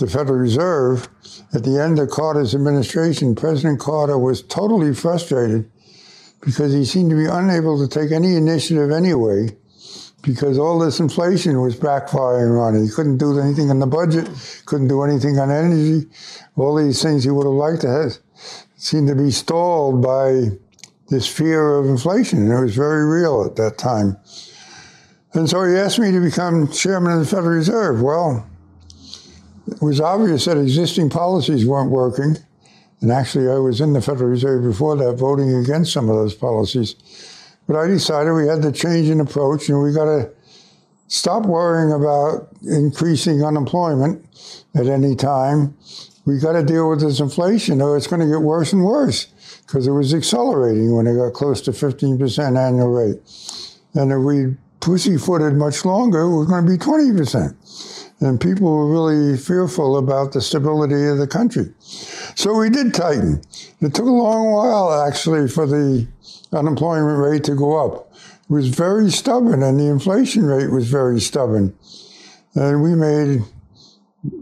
the 0.00 0.06
Federal 0.06 0.38
Reserve, 0.38 1.08
at 1.54 1.62
the 1.62 1.80
end 1.80 1.98
of 1.98 2.10
Carter's 2.10 2.54
administration, 2.54 3.34
President 3.34 3.78
Carter 3.78 4.18
was 4.18 4.42
totally 4.42 4.94
frustrated 4.94 5.70
because 6.40 6.72
he 6.72 6.84
seemed 6.84 7.10
to 7.10 7.16
be 7.16 7.26
unable 7.26 7.78
to 7.78 7.86
take 7.86 8.10
any 8.10 8.34
initiative 8.34 8.90
anyway 8.90 9.50
because 10.22 10.58
all 10.58 10.78
this 10.78 11.00
inflation 11.00 11.60
was 11.60 11.76
backfiring 11.76 12.60
on 12.60 12.74
him. 12.74 12.84
He 12.84 12.90
couldn't 12.90 13.18
do 13.18 13.38
anything 13.38 13.70
on 13.70 13.78
the 13.78 13.86
budget, 13.86 14.28
couldn't 14.66 14.88
do 14.88 15.02
anything 15.02 15.38
on 15.38 15.50
energy. 15.50 16.08
All 16.56 16.76
these 16.76 17.02
things 17.02 17.24
he 17.24 17.30
would 17.30 17.46
have 17.46 17.54
liked 17.54 17.82
to 17.82 17.88
have 17.88 18.18
seemed 18.76 19.08
to 19.08 19.14
be 19.14 19.30
stalled 19.30 20.02
by 20.02 20.48
this 21.08 21.26
fear 21.26 21.76
of 21.76 21.86
inflation. 21.86 22.40
And 22.40 22.52
it 22.52 22.60
was 22.60 22.74
very 22.74 23.04
real 23.04 23.44
at 23.44 23.56
that 23.56 23.78
time. 23.78 24.16
And 25.32 25.48
so 25.48 25.64
he 25.64 25.76
asked 25.76 25.98
me 25.98 26.10
to 26.12 26.20
become 26.20 26.70
chairman 26.72 27.12
of 27.12 27.20
the 27.20 27.26
Federal 27.26 27.56
Reserve. 27.56 28.02
Well, 28.02 28.49
it 29.72 29.82
was 29.82 30.00
obvious 30.00 30.44
that 30.44 30.58
existing 30.58 31.10
policies 31.10 31.66
weren't 31.66 31.90
working. 31.90 32.36
And 33.00 33.10
actually, 33.10 33.48
I 33.48 33.58
was 33.58 33.80
in 33.80 33.92
the 33.92 34.02
Federal 34.02 34.30
Reserve 34.30 34.62
before 34.62 34.96
that, 34.96 35.14
voting 35.14 35.54
against 35.54 35.92
some 35.92 36.08
of 36.10 36.16
those 36.16 36.34
policies. 36.34 36.96
But 37.66 37.76
I 37.76 37.86
decided 37.86 38.32
we 38.32 38.46
had 38.46 38.62
to 38.62 38.72
change 38.72 39.08
an 39.08 39.20
approach 39.20 39.68
and 39.68 39.82
we 39.82 39.92
got 39.92 40.06
to 40.06 40.30
stop 41.08 41.46
worrying 41.46 41.92
about 41.92 42.48
increasing 42.62 43.44
unemployment 43.44 44.24
at 44.74 44.86
any 44.86 45.14
time. 45.14 45.76
We 46.26 46.38
got 46.38 46.52
to 46.52 46.64
deal 46.64 46.90
with 46.90 47.00
this 47.00 47.20
inflation 47.20 47.80
or 47.80 47.96
it's 47.96 48.06
going 48.06 48.20
to 48.20 48.28
get 48.28 48.42
worse 48.42 48.72
and 48.72 48.84
worse 48.84 49.26
because 49.66 49.86
it 49.86 49.92
was 49.92 50.12
accelerating 50.12 50.94
when 50.94 51.06
it 51.06 51.14
got 51.14 51.32
close 51.32 51.60
to 51.62 51.70
15% 51.70 52.58
annual 52.58 52.88
rate. 52.88 53.20
And 53.94 54.12
if 54.12 54.18
we 54.18 54.56
pussyfooted 54.80 55.54
much 55.54 55.84
longer, 55.84 56.20
it 56.20 56.38
was 56.38 56.48
going 56.48 56.66
to 56.66 56.70
be 56.70 56.78
20%. 56.78 57.54
And 58.20 58.38
people 58.38 58.70
were 58.70 58.86
really 58.86 59.38
fearful 59.38 59.96
about 59.96 60.32
the 60.32 60.42
stability 60.42 61.06
of 61.06 61.18
the 61.18 61.26
country. 61.26 61.72
So 61.80 62.54
we 62.54 62.68
did 62.68 62.92
tighten. 62.92 63.42
It 63.80 63.94
took 63.94 64.06
a 64.06 64.10
long 64.10 64.50
while, 64.50 64.92
actually, 65.06 65.48
for 65.48 65.66
the 65.66 66.06
unemployment 66.52 67.18
rate 67.18 67.44
to 67.44 67.54
go 67.54 67.76
up. 67.76 68.12
It 68.14 68.52
was 68.52 68.68
very 68.68 69.10
stubborn, 69.10 69.62
and 69.62 69.80
the 69.80 69.86
inflation 69.86 70.44
rate 70.44 70.70
was 70.70 70.88
very 70.88 71.18
stubborn. 71.18 71.74
And 72.54 72.82
we 72.82 72.94
made 72.94 73.42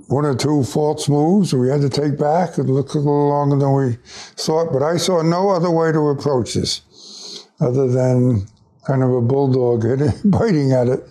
one 0.09 0.25
or 0.25 0.35
two 0.35 0.64
false 0.64 1.09
moves 1.09 1.55
we 1.55 1.69
had 1.69 1.81
to 1.83 1.88
take 1.88 2.19
back. 2.19 2.59
It 2.59 2.67
took 2.67 2.95
a 2.95 2.99
little 2.99 3.29
longer 3.29 3.57
than 3.57 3.75
we 3.75 3.99
thought, 4.37 4.73
but 4.73 4.83
I 4.83 4.97
saw 4.97 5.23
no 5.23 5.51
other 5.51 5.71
way 5.71 5.93
to 5.93 6.09
approach 6.09 6.55
this 6.55 7.47
other 7.61 7.87
than 7.87 8.47
kind 8.87 9.03
of 9.03 9.12
a 9.12 9.21
bulldog 9.21 9.83
biting 10.25 10.73
at 10.73 10.88
it 10.88 11.09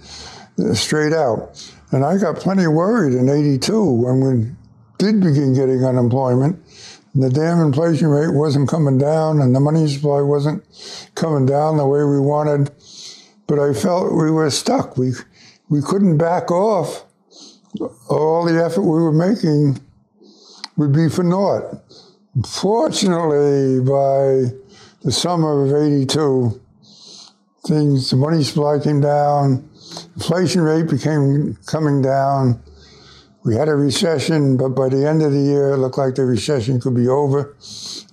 uh, 0.60 0.74
straight 0.74 1.14
out. 1.14 1.77
And 1.92 2.04
I 2.04 2.18
got 2.18 2.38
plenty 2.38 2.68
worried 2.68 3.14
in 3.14 3.30
82 3.30 3.84
when 3.84 4.22
we 4.22 4.52
did 4.98 5.22
begin 5.22 5.54
getting 5.54 5.86
unemployment. 5.86 6.62
And 7.14 7.24
the 7.24 7.30
damn 7.30 7.60
inflation 7.60 8.08
rate 8.08 8.34
wasn't 8.34 8.70
coming 8.70 8.98
down 8.98 9.42
and 9.42 9.56
the 9.56 9.60
money 9.60 9.88
supply 9.88 10.22
wasn't 10.22 10.64
coming 11.16 11.46
down 11.46 11.78
the 11.78 11.88
way 11.88 12.04
we 12.04 12.20
wanted. 12.20 12.72
But 13.48 13.60
I 13.60 13.74
felt 13.74 14.12
we 14.12 14.30
were 14.30 14.50
stuck. 14.50 14.98
We, 14.98 15.14
we 15.70 15.82
couldn't 15.82 16.18
back 16.18 16.52
off. 16.52 17.06
All 18.10 18.46
the 18.46 18.64
effort 18.64 18.82
we 18.82 19.02
were 19.02 19.12
making 19.12 19.80
would 20.76 20.94
be 20.94 21.10
for 21.10 21.24
naught. 21.24 21.82
Fortunately, 22.46 23.80
by 23.80 24.54
the 25.04 25.12
summer 25.12 25.66
of 25.66 25.74
82, 25.74 26.62
things, 27.66 28.10
the 28.10 28.16
money 28.16 28.44
supply 28.44 28.80
came 28.80 29.02
down, 29.02 29.70
inflation 30.18 30.62
rate 30.62 30.90
became 30.90 31.56
coming 31.68 32.02
down. 32.02 32.62
We 33.46 33.56
had 33.56 33.70
a 33.70 33.76
recession, 33.76 34.58
but 34.58 34.70
by 34.70 34.90
the 34.90 35.08
end 35.08 35.22
of 35.22 35.32
the 35.32 35.40
year, 35.40 35.74
it 35.74 35.78
looked 35.78 35.98
like 35.98 36.16
the 36.16 36.26
recession 36.26 36.82
could 36.82 36.96
be 36.96 37.08
over, 37.08 37.56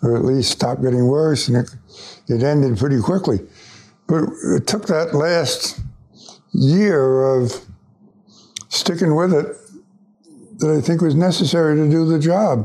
or 0.03 0.17
at 0.17 0.25
least 0.25 0.53
stop 0.53 0.81
getting 0.81 1.09
worse, 1.09 1.49
and 1.49 1.57
it, 1.57 1.75
it 2.29 2.43
ended 2.43 2.79
pretty 2.79 3.01
quickly. 3.01 3.41
But 4.07 4.25
it 4.45 4.67
took 4.67 4.87
that 4.87 5.15
last 5.15 5.81
year 6.53 7.25
of 7.25 7.53
sticking 8.69 9.17
with 9.17 9.33
it 9.33 9.47
that 10.59 10.71
I 10.71 10.81
think 10.81 11.01
was 11.01 11.15
necessary 11.15 11.77
to 11.77 11.91
do 11.91 12.07
the 12.07 12.19
job. 12.19 12.65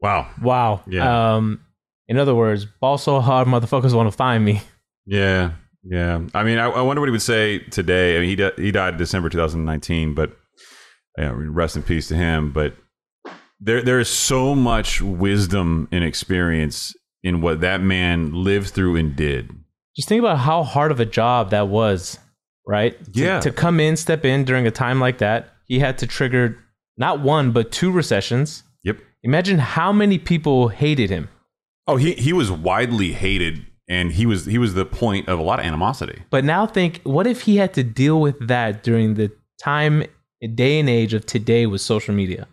Wow. 0.00 0.28
Wow. 0.40 0.82
Yeah. 0.86 1.34
Um, 1.34 1.64
in 2.06 2.18
other 2.18 2.34
words, 2.34 2.66
ball 2.66 2.98
so 2.98 3.20
hard, 3.20 3.48
motherfuckers 3.48 3.94
want 3.94 4.10
to 4.10 4.16
find 4.16 4.44
me. 4.44 4.60
Yeah. 5.06 5.52
Yeah. 5.84 6.20
I 6.34 6.42
mean, 6.44 6.58
I, 6.58 6.66
I 6.68 6.80
wonder 6.82 7.00
what 7.00 7.06
he 7.08 7.12
would 7.12 7.22
say 7.22 7.58
today. 7.58 8.16
I 8.16 8.20
mean, 8.20 8.28
he 8.28 8.36
di- 8.36 8.52
he 8.56 8.70
died 8.70 8.96
December 8.98 9.28
2019, 9.28 10.14
but 10.14 10.36
yeah, 11.18 11.32
rest 11.34 11.76
in 11.76 11.82
peace 11.82 12.08
to 12.08 12.14
him. 12.14 12.52
But 12.52 12.76
there 13.60 13.82
there 13.82 14.00
is 14.00 14.08
so 14.08 14.54
much 14.54 15.02
wisdom 15.02 15.88
and 15.92 16.04
experience 16.04 16.94
in 17.22 17.40
what 17.40 17.60
that 17.60 17.80
man 17.80 18.32
lived 18.32 18.70
through 18.70 18.96
and 18.96 19.14
did. 19.16 19.50
Just 19.96 20.08
think 20.08 20.20
about 20.20 20.38
how 20.38 20.62
hard 20.62 20.90
of 20.90 21.00
a 21.00 21.04
job 21.04 21.50
that 21.50 21.68
was, 21.68 22.18
right? 22.66 22.96
To- 23.14 23.20
Yeah. 23.20 23.40
To, 23.40 23.50
come 23.52 23.78
in, 23.80 23.96
step 23.96 24.24
in 24.24 24.44
during 24.44 24.66
a 24.66 24.70
time 24.70 25.00
like 25.00 25.18
that, 25.18 25.52
he 25.66 25.78
had 25.80 25.98
to 25.98 26.06
trigger 26.06 26.58
not 26.96 27.20
one 27.20 27.52
but 27.52 27.70
two 27.72 27.90
recessions. 27.90 28.62
Yep. 28.84 28.98
Imagine 29.24 29.58
how 29.58 29.92
many 29.92 30.18
people 30.18 30.68
hated 30.68 31.10
him. 31.10 31.28
Oh, 31.86 31.96
he 31.96 32.12
he 32.14 32.32
was 32.32 32.50
widely 32.50 33.12
hated, 33.12 33.66
and 33.88 34.12
he 34.12 34.26
was 34.26 34.46
he 34.46 34.58
was 34.58 34.74
the 34.74 34.84
point 34.84 35.28
of 35.28 35.38
a 35.38 35.42
lot 35.42 35.58
of 35.58 35.64
animosity. 35.66 36.22
But 36.30 36.44
now 36.44 36.66
think, 36.66 37.00
what 37.04 37.26
if 37.26 37.42
he 37.42 37.56
had 37.56 37.74
to 37.74 37.82
deal 37.82 38.20
with 38.20 38.48
that 38.48 38.82
during 38.82 39.14
the 39.14 39.30
time, 39.60 40.04
day 40.54 40.80
and 40.80 40.88
age 40.88 41.14
of 41.14 41.26
today 41.26 41.66
with 41.66 41.80
social 41.80 42.14
media? 42.14 42.48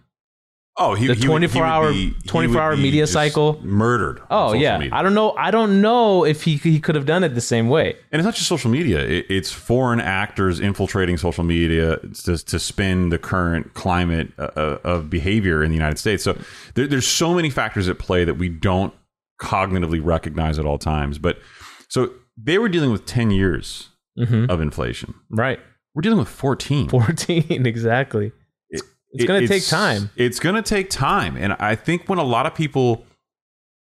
Oh, 0.82 0.94
he 0.94 1.08
The 1.08 1.14
he 1.16 1.24
twenty 1.24 1.48
four 1.48 1.66
hour 1.66 1.94
twenty 2.26 2.48
four 2.48 2.62
hour 2.62 2.78
media 2.78 3.06
cycle. 3.06 3.60
murdered. 3.62 4.22
Oh 4.32 4.54
yeah, 4.54 4.78
media. 4.78 4.96
I 4.96 5.04
don't 5.04 5.14
know. 5.14 5.32
I 5.32 5.52
don't 5.52 5.82
know 5.82 6.24
if 6.24 6.44
he 6.44 6.56
he 6.56 6.80
could 6.80 6.96
have 6.96 7.06
done 7.06 7.26
it 7.26 7.36
the 7.36 7.42
same 7.42 7.68
way. 7.68 7.98
And 8.14 8.20
it's 8.22 8.26
not 8.26 8.34
just 8.34 8.48
social 8.48 8.72
media; 8.72 9.00
it, 9.00 9.26
it's 9.30 9.52
foreign 9.52 10.00
actors 10.00 10.62
infiltrating 10.62 11.18
social 11.18 11.44
media 11.44 11.98
to, 11.98 12.38
to 12.38 12.60
spin 12.60 13.10
the 13.10 13.18
current 13.18 13.74
climate 13.74 14.32
uh, 14.40 14.78
of 14.86 15.10
behavior 15.10 15.64
in 15.64 15.70
the 15.70 15.76
United 15.76 16.00
States. 16.00 16.24
So 16.24 16.38
there, 16.76 16.88
there's 16.88 17.08
so 17.08 17.34
many 17.34 17.50
factors 17.50 17.90
at 17.90 18.00
play 18.00 18.24
that 18.24 18.36
we 18.36 18.48
don't 18.48 18.94
cognitively 19.42 20.04
recognize 20.04 20.60
at 20.60 20.66
all 20.66 20.78
times. 20.78 21.18
But 21.18 21.40
so 21.88 22.12
they 22.38 22.58
were 22.58 22.70
dealing 22.70 22.92
with 22.92 23.06
10 23.06 23.32
years 23.32 23.90
Mhm. 24.18 24.50
of 24.50 24.60
inflation. 24.62 25.14
Right, 25.30 25.60
We're 25.96 26.02
dealing 26.02 26.20
with 26.20 26.28
14. 26.30 26.90
fourteen 26.90 27.66
exactly. 27.66 28.32
It- 28.70 28.82
It's 29.12 29.26
going 29.26 29.42
to 29.42 29.48
take 29.48 29.66
time. 29.66 30.10
It's 30.16 30.40
going 30.40 30.56
to 30.56 30.62
take 30.62 30.90
time. 30.90 31.36
And 31.38 31.54
I 31.54 31.76
think 31.76 32.08
when 32.10 32.20
a 32.20 32.24
lot 32.24 32.46
of 32.46 32.54
people, 32.54 33.06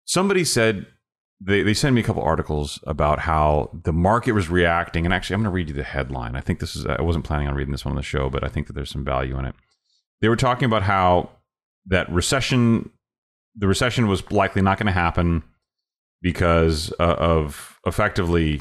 somebody 0.04 0.44
said, 0.44 0.86
they, 1.40 1.62
they 1.62 1.74
sent 1.74 1.94
me 1.94 2.00
a 2.00 2.04
couple 2.04 2.22
articles 2.22 2.80
about 2.86 3.20
how 3.20 3.70
the 3.84 3.92
market 3.92 4.32
was 4.32 4.48
reacting. 4.48 5.04
And 5.04 5.12
actually, 5.14 5.34
I'm 5.34 5.40
going 5.42 5.50
to 5.52 5.54
read 5.54 5.68
you 5.68 5.74
the 5.74 5.84
headline. 5.84 6.34
I 6.34 6.40
think 6.40 6.58
this 6.60 6.74
is, 6.74 6.84
I 6.86 7.00
wasn't 7.02 7.24
planning 7.24 7.46
on 7.46 7.54
reading 7.54 7.70
this 7.72 7.84
one 7.84 7.92
on 7.92 7.96
the 7.96 8.02
show, 8.02 8.28
but 8.30 8.42
I 8.42 8.48
think 8.48 8.66
that 8.68 8.72
there's 8.72 8.90
some 8.90 9.04
value 9.04 9.38
in 9.38 9.44
it. 9.44 9.54
They 10.20 10.28
were 10.28 10.36
talking 10.36 10.64
about 10.66 10.82
how 10.82 11.30
that 11.86 12.10
recession, 12.10 12.90
the 13.58 13.66
recession 13.66 14.06
was 14.06 14.30
likely 14.30 14.62
not 14.62 14.78
going 14.78 14.86
to 14.86 14.92
happen 14.92 15.42
because 16.22 16.92
uh, 16.98 17.16
of 17.18 17.78
effectively 17.86 18.60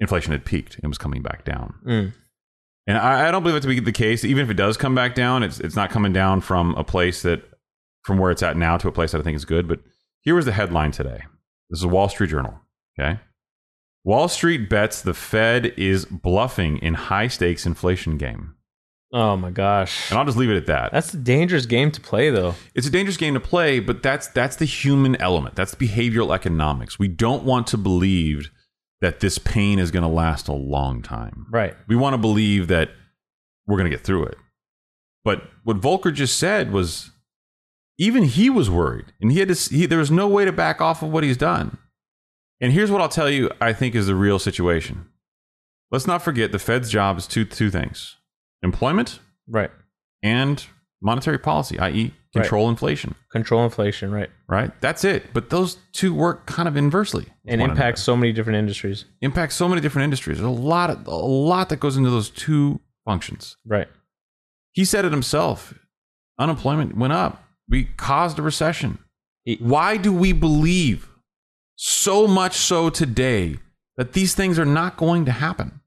inflation 0.00 0.32
had 0.32 0.44
peaked 0.44 0.78
and 0.82 0.90
was 0.90 0.98
coming 0.98 1.22
back 1.22 1.44
down. 1.44 1.74
Mm. 1.86 2.12
And 2.86 2.98
I, 2.98 3.28
I 3.28 3.30
don't 3.30 3.42
believe 3.42 3.56
it 3.56 3.60
to 3.60 3.68
be 3.68 3.78
the 3.78 3.92
case. 3.92 4.24
Even 4.24 4.44
if 4.44 4.50
it 4.50 4.54
does 4.54 4.76
come 4.76 4.94
back 4.94 5.14
down, 5.14 5.42
it's 5.42 5.60
it's 5.60 5.76
not 5.76 5.90
coming 5.90 6.12
down 6.12 6.40
from 6.40 6.74
a 6.74 6.84
place 6.84 7.22
that 7.22 7.42
from 8.02 8.18
where 8.18 8.30
it's 8.30 8.42
at 8.42 8.56
now 8.56 8.78
to 8.78 8.88
a 8.88 8.92
place 8.92 9.12
that 9.12 9.20
I 9.20 9.22
think 9.22 9.36
is 9.36 9.44
good. 9.44 9.68
But 9.68 9.80
here 10.22 10.34
was 10.34 10.46
the 10.46 10.52
headline 10.52 10.90
today. 10.90 11.22
This 11.68 11.80
is 11.80 11.86
Wall 11.86 12.08
Street 12.08 12.30
Journal. 12.30 12.58
Okay. 12.98 13.20
Wall 14.02 14.28
Street 14.28 14.70
bets 14.70 15.02
the 15.02 15.14
Fed 15.14 15.66
is 15.76 16.06
bluffing 16.06 16.78
in 16.78 16.94
high 16.94 17.28
stakes 17.28 17.66
inflation 17.66 18.16
game. 18.16 18.54
Oh 19.12 19.36
my 19.36 19.50
gosh, 19.50 20.08
And 20.10 20.18
I'll 20.20 20.24
just 20.24 20.38
leave 20.38 20.50
it 20.50 20.56
at 20.56 20.66
that. 20.66 20.92
that's 20.92 21.12
a 21.12 21.16
dangerous 21.16 21.66
game 21.66 21.90
to 21.90 22.00
play, 22.00 22.30
though. 22.30 22.54
it's 22.76 22.86
a 22.86 22.90
dangerous 22.90 23.16
game 23.16 23.34
to 23.34 23.40
play, 23.40 23.80
but 23.80 24.02
that's 24.04 24.28
that's 24.28 24.54
the 24.56 24.64
human 24.64 25.16
element. 25.16 25.56
That's 25.56 25.74
behavioral 25.74 26.32
economics. 26.34 26.98
We 26.98 27.08
don't 27.08 27.42
want 27.42 27.66
to 27.68 27.76
believe 27.76 28.50
that 29.00 29.18
this 29.20 29.38
pain 29.38 29.78
is 29.80 29.90
going 29.90 30.02
to 30.02 30.08
last 30.08 30.46
a 30.46 30.52
long 30.52 31.02
time. 31.02 31.46
Right. 31.50 31.74
We 31.88 31.96
want 31.96 32.14
to 32.14 32.18
believe 32.18 32.68
that 32.68 32.90
we're 33.66 33.78
going 33.78 33.90
to 33.90 33.96
get 33.96 34.04
through 34.04 34.26
it. 34.26 34.36
But 35.24 35.42
what 35.64 35.80
Volcker 35.80 36.12
just 36.14 36.38
said 36.38 36.70
was 36.72 37.10
even 37.98 38.22
he 38.24 38.48
was 38.48 38.70
worried 38.70 39.06
and 39.20 39.32
he 39.32 39.38
had 39.40 39.48
to 39.48 39.54
he, 39.74 39.86
there 39.86 39.98
was 39.98 40.10
no 40.10 40.28
way 40.28 40.44
to 40.44 40.52
back 40.52 40.80
off 40.80 41.02
of 41.02 41.10
what 41.10 41.24
he's 41.24 41.36
done. 41.36 41.78
And 42.60 42.72
here's 42.72 42.90
what 42.90 43.00
I'll 43.00 43.08
tell 43.08 43.28
you 43.30 43.50
I 43.60 43.72
think 43.72 43.94
is 43.96 44.06
the 44.06 44.14
real 44.14 44.38
situation. 44.38 45.06
Let's 45.90 46.06
not 46.06 46.22
forget 46.22 46.52
the 46.52 46.58
Fed's 46.60 46.90
job 46.90 47.18
is 47.18 47.26
two 47.26 47.44
two 47.44 47.70
things. 47.70 48.16
Employment 48.62 49.20
Right. 49.48 49.70
and 50.22 50.64
monetary 51.02 51.38
policy, 51.38 51.78
i.e. 51.78 52.12
control 52.34 52.68
inflation, 52.68 53.14
Control 53.32 53.64
inflation. 53.64 54.10
Right. 54.12 54.30
right? 54.48 54.70
That's 54.80 55.02
it. 55.04 55.32
But 55.32 55.50
those 55.50 55.78
two 55.92 56.14
work 56.14 56.46
kind 56.46 56.68
of 56.68 56.76
inversely. 56.76 57.26
And 57.46 57.60
impact 57.62 57.98
so 57.98 58.16
many 58.16 58.32
different 58.32 58.58
industries. 58.58 59.04
impact 59.20 59.52
so 59.52 59.68
many 59.68 59.80
different 59.80 60.04
industries. 60.04 60.38
There's 60.38 60.46
a 60.46 60.50
lot 60.50 60.90
of, 60.90 61.06
a 61.06 61.10
lot 61.14 61.68
that 61.70 61.80
goes 61.80 61.96
into 61.96 62.10
those 62.10 62.30
two 62.30 62.80
functions. 63.04 63.56
Right. 63.66 63.88
He 64.72 64.84
said 64.84 65.04
it 65.04 65.10
himself. 65.12 65.74
Unemployment 66.38 66.96
went 66.96 67.12
up. 67.12 67.42
We 67.68 67.84
caused 67.96 68.38
a 68.38 68.42
recession. 68.42 68.98
Why 69.58 69.96
do 69.96 70.12
we 70.12 70.32
believe 70.32 71.08
so 71.76 72.26
much 72.28 72.54
so 72.54 72.90
today 72.90 73.56
that 73.96 74.12
these 74.12 74.34
things 74.34 74.58
are 74.58 74.64
not 74.64 74.96
going 74.96 75.24
to 75.24 75.32
happen? 75.32 75.80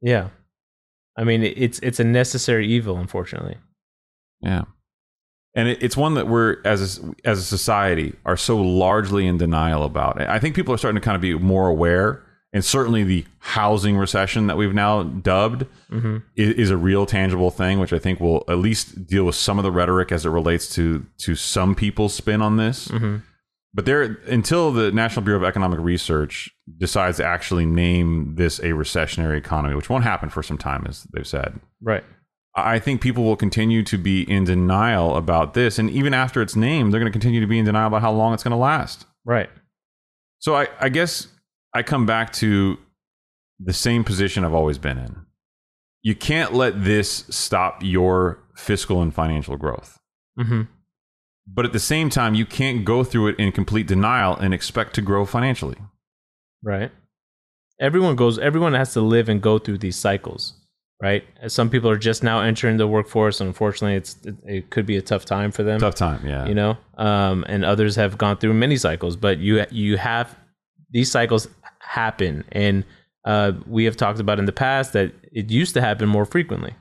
Yeah. 0.00 0.28
I 1.18 1.24
mean, 1.24 1.42
it's 1.42 1.80
it's 1.80 1.98
a 1.98 2.04
necessary 2.04 2.66
evil, 2.68 2.96
unfortunately. 2.96 3.56
Yeah. 4.40 4.64
And 5.54 5.68
it, 5.68 5.82
it's 5.82 5.96
one 5.96 6.14
that 6.14 6.28
we're 6.28 6.58
as 6.64 7.00
a, 7.00 7.14
as 7.24 7.40
a 7.40 7.42
society 7.42 8.14
are 8.24 8.36
so 8.36 8.56
largely 8.56 9.26
in 9.26 9.36
denial 9.36 9.82
about. 9.82 10.20
I 10.20 10.38
think 10.38 10.54
people 10.54 10.72
are 10.72 10.78
starting 10.78 11.00
to 11.00 11.04
kind 11.04 11.16
of 11.16 11.20
be 11.20 11.34
more 11.34 11.66
aware, 11.66 12.22
and 12.52 12.64
certainly 12.64 13.02
the 13.02 13.24
housing 13.40 13.96
recession 13.96 14.46
that 14.46 14.56
we've 14.56 14.74
now 14.74 15.02
dubbed 15.02 15.66
hmm 15.90 16.18
is, 16.36 16.54
is 16.54 16.70
a 16.70 16.76
real 16.76 17.04
tangible 17.04 17.50
thing, 17.50 17.80
which 17.80 17.92
I 17.92 17.98
think 17.98 18.20
will 18.20 18.44
at 18.48 18.58
least 18.58 19.06
deal 19.08 19.24
with 19.24 19.34
some 19.34 19.58
of 19.58 19.64
the 19.64 19.72
rhetoric 19.72 20.12
as 20.12 20.24
it 20.24 20.30
relates 20.30 20.72
to 20.76 21.04
to 21.18 21.34
some 21.34 21.74
people's 21.74 22.14
spin 22.14 22.40
on 22.40 22.56
this. 22.56 22.86
hmm 22.88 23.16
But 23.74 23.84
there, 23.84 24.02
until 24.26 24.72
the 24.72 24.90
National 24.90 25.22
Bureau 25.22 25.38
of 25.38 25.44
Economic 25.44 25.78
Research 25.80 26.50
decides 26.78 27.18
to 27.18 27.24
actually 27.24 27.66
name 27.66 28.34
this 28.36 28.58
a 28.60 28.70
recessionary 28.70 29.36
economy, 29.36 29.74
which 29.74 29.90
won't 29.90 30.04
happen 30.04 30.30
for 30.30 30.42
some 30.42 30.58
time, 30.58 30.86
as 30.88 31.04
they've 31.12 31.26
said. 31.26 31.60
Right. 31.82 32.04
I 32.54 32.78
think 32.78 33.00
people 33.00 33.24
will 33.24 33.36
continue 33.36 33.82
to 33.84 33.98
be 33.98 34.22
in 34.22 34.44
denial 34.44 35.16
about 35.16 35.54
this. 35.54 35.78
And 35.78 35.90
even 35.90 36.14
after 36.14 36.42
it's 36.42 36.56
named, 36.56 36.92
they're 36.92 37.00
going 37.00 37.12
to 37.12 37.16
continue 37.16 37.40
to 37.40 37.46
be 37.46 37.58
in 37.58 37.66
denial 37.66 37.88
about 37.88 38.02
how 38.02 38.10
long 38.10 38.34
it's 38.34 38.42
going 38.42 38.52
to 38.52 38.56
last. 38.56 39.06
Right. 39.24 39.50
So 40.38 40.56
I, 40.56 40.68
I 40.80 40.88
guess 40.88 41.28
I 41.74 41.82
come 41.82 42.06
back 42.06 42.32
to 42.34 42.78
the 43.60 43.72
same 43.72 44.02
position 44.02 44.44
I've 44.44 44.54
always 44.54 44.78
been 44.78 44.98
in. 44.98 45.26
You 46.02 46.14
can't 46.14 46.54
let 46.54 46.84
this 46.84 47.24
stop 47.28 47.82
your 47.82 48.38
fiscal 48.56 49.02
and 49.02 49.14
financial 49.14 49.56
growth. 49.56 49.98
hmm 50.38 50.62
But 51.54 51.64
at 51.64 51.72
the 51.72 51.80
same 51.80 52.10
time, 52.10 52.34
you 52.34 52.46
can't 52.46 52.84
go 52.84 53.04
through 53.04 53.28
it 53.28 53.38
in 53.38 53.52
complete 53.52 53.86
denial 53.86 54.36
and 54.36 54.52
expect 54.52 54.94
to 54.94 55.02
grow 55.02 55.24
financially. 55.24 55.76
Right. 56.62 56.90
Everyone 57.80 58.16
goes. 58.16 58.38
Everyone 58.38 58.74
has 58.74 58.92
to 58.94 59.00
live 59.00 59.28
and 59.28 59.40
go 59.40 59.58
through 59.58 59.78
these 59.78 59.96
cycles. 59.96 60.54
Right. 61.00 61.24
As 61.40 61.52
some 61.52 61.70
people 61.70 61.88
are 61.88 61.96
just 61.96 62.24
now 62.24 62.40
entering 62.40 62.76
the 62.76 62.88
workforce, 62.88 63.40
and 63.40 63.46
unfortunately, 63.48 63.96
it's 63.96 64.16
it, 64.24 64.34
it 64.44 64.70
could 64.70 64.84
be 64.84 64.96
a 64.96 65.02
tough 65.02 65.24
time 65.24 65.52
for 65.52 65.62
them. 65.62 65.78
Tough 65.78 65.94
time, 65.94 66.26
yeah. 66.26 66.46
You 66.46 66.54
know, 66.54 66.76
um, 66.96 67.44
and 67.48 67.64
others 67.64 67.94
have 67.96 68.18
gone 68.18 68.36
through 68.36 68.54
many 68.54 68.76
cycles, 68.76 69.14
but 69.14 69.38
you 69.38 69.64
you 69.70 69.96
have 69.96 70.36
these 70.90 71.10
cycles 71.10 71.46
happen, 71.80 72.44
and 72.50 72.84
uh, 73.24 73.52
we 73.66 73.84
have 73.84 73.96
talked 73.96 74.18
about 74.18 74.40
in 74.40 74.46
the 74.46 74.52
past 74.52 74.92
that 74.94 75.12
it 75.32 75.50
used 75.50 75.74
to 75.74 75.80
happen 75.80 76.08
more 76.08 76.24
frequently. 76.24 76.74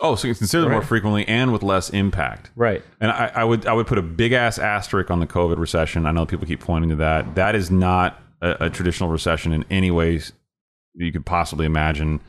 Oh, 0.00 0.16
so 0.16 0.26
you 0.26 0.34
consider 0.34 0.66
it 0.66 0.70
more 0.70 0.82
frequently 0.82 1.26
and 1.28 1.52
with 1.52 1.62
less 1.62 1.90
impact. 1.90 2.50
Right. 2.56 2.82
And 3.00 3.12
I, 3.12 3.30
I 3.34 3.44
would 3.44 3.66
I 3.66 3.72
would 3.72 3.86
put 3.86 3.98
a 3.98 4.02
big 4.02 4.32
ass 4.32 4.58
asterisk 4.58 5.10
on 5.10 5.20
the 5.20 5.26
COVID 5.26 5.56
recession. 5.56 6.04
I 6.06 6.10
know 6.12 6.26
people 6.26 6.46
keep 6.46 6.60
pointing 6.60 6.90
to 6.90 6.96
that. 6.96 7.36
That 7.36 7.54
is 7.54 7.70
not 7.70 8.20
a, 8.42 8.66
a 8.66 8.70
traditional 8.70 9.08
recession 9.08 9.52
in 9.52 9.64
any 9.70 9.90
ways 9.90 10.32
you 10.94 11.12
could 11.12 11.24
possibly 11.24 11.64
imagine. 11.66 12.20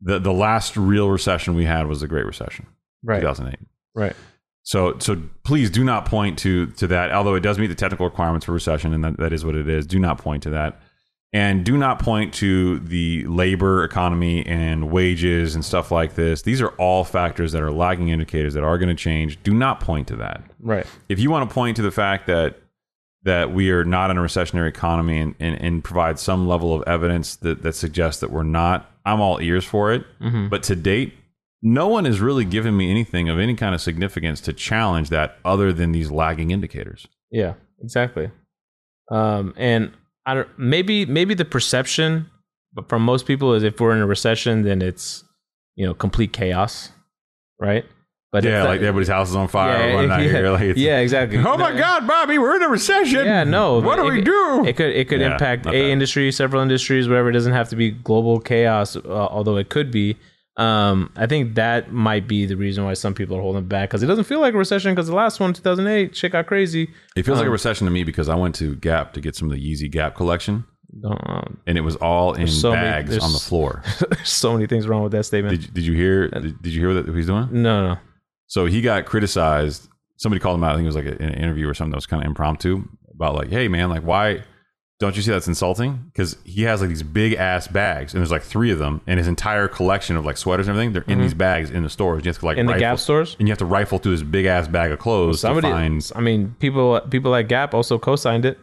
The 0.00 0.18
the 0.18 0.32
last 0.32 0.76
real 0.76 1.10
recession 1.10 1.54
we 1.54 1.64
had 1.64 1.86
was 1.86 2.00
the 2.00 2.08
Great 2.08 2.26
Recession, 2.26 2.66
Right. 3.04 3.20
2008. 3.20 3.58
Right. 3.94 4.16
So 4.62 4.98
so 4.98 5.20
please 5.44 5.70
do 5.70 5.84
not 5.84 6.06
point 6.06 6.38
to 6.40 6.66
to 6.66 6.86
that. 6.86 7.12
Although 7.12 7.34
it 7.34 7.40
does 7.40 7.58
meet 7.58 7.66
the 7.66 7.74
technical 7.74 8.06
requirements 8.06 8.46
for 8.46 8.52
recession, 8.52 8.94
and 8.94 9.04
that, 9.04 9.18
that 9.18 9.32
is 9.32 9.44
what 9.44 9.54
it 9.54 9.68
is. 9.68 9.86
Do 9.86 9.98
not 9.98 10.16
point 10.18 10.42
to 10.44 10.50
that, 10.50 10.80
and 11.32 11.64
do 11.64 11.76
not 11.78 11.98
point 11.98 12.34
to 12.34 12.78
the 12.80 13.24
labor 13.26 13.84
economy 13.84 14.44
and 14.46 14.90
wages 14.90 15.54
and 15.54 15.64
stuff 15.64 15.90
like 15.90 16.14
this. 16.14 16.42
These 16.42 16.60
are 16.60 16.68
all 16.78 17.04
factors 17.04 17.52
that 17.52 17.62
are 17.62 17.70
lagging 17.72 18.08
indicators 18.08 18.52
that 18.54 18.62
are 18.64 18.76
going 18.78 18.88
to 18.90 18.94
change. 18.94 19.42
Do 19.42 19.54
not 19.54 19.80
point 19.80 20.08
to 20.08 20.16
that 20.16 20.42
Right. 20.60 20.86
if 21.08 21.18
you 21.18 21.30
want 21.30 21.48
to 21.48 21.54
point 21.54 21.76
to 21.76 21.82
the 21.82 21.90
fact 21.90 22.26
that 22.26 22.58
that 23.24 23.52
we 23.52 23.70
are 23.70 23.84
not 23.84 24.10
in 24.10 24.18
a 24.18 24.20
recessionary 24.20 24.68
economy 24.68 25.16
and, 25.18 25.34
and, 25.38 25.54
and 25.62 25.84
provide 25.84 26.18
some 26.18 26.48
level 26.48 26.74
of 26.74 26.82
evidence 26.88 27.36
that, 27.36 27.62
that 27.62 27.72
suggests 27.76 28.20
that 28.20 28.32
we're 28.32 28.42
not, 28.42 28.90
I'm 29.06 29.20
all 29.20 29.40
ears 29.40 29.64
for 29.64 29.92
it. 29.92 30.04
Mhm. 30.20 30.50
But 30.50 30.64
to 30.64 30.74
date, 30.74 31.14
no 31.62 31.86
one 31.86 32.04
has 32.04 32.18
really 32.20 32.44
given 32.44 32.76
me 32.76 32.90
anything 32.90 33.28
of 33.28 33.38
any 33.38 33.54
kind 33.54 33.76
of 33.76 33.80
significance 33.80 34.40
to 34.40 34.52
challenge 34.52 35.08
that 35.10 35.36
other 35.44 35.72
than 35.72 35.92
these 35.92 36.10
lagging 36.10 36.50
indicators. 36.50 37.06
Yeah, 37.30 37.54
exactly. 37.80 38.28
Um, 39.08 39.54
and 39.56 39.92
I 40.26 40.34
don't 40.34 40.48
maybe 40.58 41.06
maybe 41.06 41.34
the 41.34 41.44
perception, 41.44 42.30
but 42.72 42.88
from 42.88 43.02
most 43.02 43.26
people 43.26 43.54
is 43.54 43.62
if 43.62 43.80
we're 43.80 43.94
in 43.96 44.02
a 44.02 44.06
recession, 44.06 44.62
then 44.62 44.82
it's 44.82 45.24
you 45.76 45.86
know 45.86 45.94
complete 45.94 46.32
chaos, 46.32 46.90
right? 47.60 47.84
But 48.30 48.44
yeah, 48.44 48.62
like 48.62 48.80
everybody's 48.80 49.08
house 49.08 49.28
is 49.28 49.36
on 49.36 49.46
fire. 49.48 49.76
Yeah, 49.76 49.94
running 49.94 50.10
out 50.12 50.22
yeah, 50.22 50.28
here. 50.30 50.50
Like 50.50 50.76
yeah, 50.76 50.98
exactly. 51.00 51.38
Oh 51.46 51.58
my 51.58 51.76
God, 51.76 52.06
Bobby, 52.06 52.38
we're 52.38 52.56
in 52.56 52.62
a 52.62 52.68
recession. 52.68 53.26
Yeah, 53.26 53.44
no. 53.44 53.78
What 53.80 53.96
do 53.96 54.08
it- 54.08 54.12
we 54.12 54.20
do? 54.22 54.64
It 54.66 54.76
could 54.76 54.90
it 54.96 55.08
could 55.08 55.20
Yeah, 55.20 55.32
impact 55.32 55.66
a 55.66 55.70
bad. 55.70 55.74
industry, 55.74 56.32
several 56.32 56.62
industries, 56.62 57.08
whatever. 57.08 57.28
It 57.28 57.32
doesn't 57.32 57.52
have 57.52 57.68
to 57.70 57.76
be 57.76 57.90
global 57.90 58.40
chaos, 58.40 58.96
uh, 58.96 59.00
although 59.08 59.56
it 59.56 59.68
could 59.68 59.90
be. 59.90 60.16
Um, 60.56 61.10
I 61.16 61.26
think 61.26 61.54
that 61.54 61.92
might 61.92 62.28
be 62.28 62.44
the 62.44 62.56
reason 62.56 62.84
why 62.84 62.92
some 62.94 63.14
people 63.14 63.36
are 63.38 63.40
holding 63.40 63.64
back 63.64 63.88
because 63.88 64.02
it 64.02 64.06
doesn't 64.06 64.24
feel 64.24 64.40
like 64.40 64.52
a 64.54 64.58
recession. 64.58 64.92
Because 64.92 65.08
the 65.08 65.14
last 65.14 65.40
one, 65.40 65.52
2008, 65.54 66.14
shit 66.14 66.32
got 66.32 66.46
crazy. 66.46 66.90
It 67.16 67.24
feels 67.24 67.38
like 67.38 67.46
a 67.46 67.48
Um, 67.48 67.52
recession 67.52 67.86
to 67.86 67.90
me 67.90 68.04
because 68.04 68.28
I 68.28 68.34
went 68.34 68.54
to 68.56 68.74
Gap 68.76 69.14
to 69.14 69.20
get 69.20 69.34
some 69.34 69.50
of 69.50 69.56
the 69.56 69.60
Yeezy 69.74 69.90
Gap 69.90 70.14
collection, 70.14 70.64
Um, 71.04 71.58
and 71.66 71.78
it 71.78 71.80
was 71.80 71.96
all 71.96 72.34
in 72.34 72.48
so 72.48 72.72
many- 72.72 72.82
bags 72.82 73.10
there's- 73.10 73.24
on 73.24 73.32
the 73.32 73.38
floor. 73.38 73.82
there's 74.10 74.28
so 74.28 74.52
many 74.52 74.66
things 74.66 74.86
wrong 74.86 75.02
with 75.02 75.12
that 75.12 75.24
statement. 75.24 75.52
Did 75.58 75.64
you, 75.64 75.72
did 75.72 75.84
you 75.86 75.94
hear? 75.94 76.28
Did, 76.28 76.60
did 76.62 76.72
you 76.74 76.80
hear 76.86 76.94
what 77.02 77.14
he's 77.14 77.26
doing? 77.26 77.48
no, 77.50 77.88
no. 77.94 77.98
So 78.46 78.66
he 78.66 78.82
got 78.82 79.06
criticized. 79.06 79.88
Somebody 80.18 80.40
called 80.40 80.56
him 80.58 80.64
out. 80.64 80.72
I 80.72 80.74
think 80.74 80.84
it 80.84 80.94
was 80.94 80.96
like 80.96 81.06
an 81.06 81.32
interview 81.34 81.66
or 81.66 81.72
something 81.72 81.92
that 81.92 81.96
was 81.96 82.04
kind 82.06 82.22
of 82.22 82.26
impromptu 82.26 82.84
about 83.14 83.34
like, 83.34 83.48
hey 83.48 83.66
man, 83.68 83.88
like 83.88 84.02
why 84.02 84.42
don't 85.02 85.16
you 85.16 85.22
see 85.22 85.32
that's 85.32 85.48
insulting? 85.48 86.04
Because 86.12 86.36
he 86.44 86.62
has 86.62 86.80
like 86.80 86.88
these 86.88 87.02
big 87.02 87.32
ass 87.34 87.66
bags, 87.66 88.14
and 88.14 88.20
there's 88.20 88.30
like 88.30 88.42
three 88.42 88.70
of 88.70 88.78
them, 88.78 89.00
and 89.08 89.18
his 89.18 89.26
entire 89.26 89.66
collection 89.66 90.16
of 90.16 90.24
like 90.24 90.36
sweaters 90.36 90.68
and 90.68 90.76
everything, 90.76 90.92
they're 90.92 91.02
in 91.02 91.14
mm-hmm. 91.14 91.22
these 91.22 91.34
bags 91.34 91.70
in 91.70 91.82
the 91.82 91.90
stores. 91.90 92.24
You 92.24 92.28
have 92.28 92.38
to 92.38 92.46
like. 92.46 92.56
In 92.56 92.66
the 92.66 92.72
rifle- 92.72 92.80
Gap 92.80 92.98
stores? 93.00 93.36
and 93.40 93.48
you 93.48 93.50
have 93.50 93.58
to 93.58 93.64
rifle 93.64 93.98
through 93.98 94.12
this 94.12 94.22
big 94.22 94.46
ass 94.46 94.68
bag 94.68 94.92
of 94.92 95.00
clothes 95.00 95.40
Somebody, 95.40 95.66
to 95.66 95.72
find. 95.72 96.12
I 96.14 96.20
mean, 96.20 96.54
people 96.60 97.00
people 97.10 97.32
like 97.32 97.48
Gap 97.48 97.74
also 97.74 97.98
co-signed 97.98 98.44
it. 98.44 98.60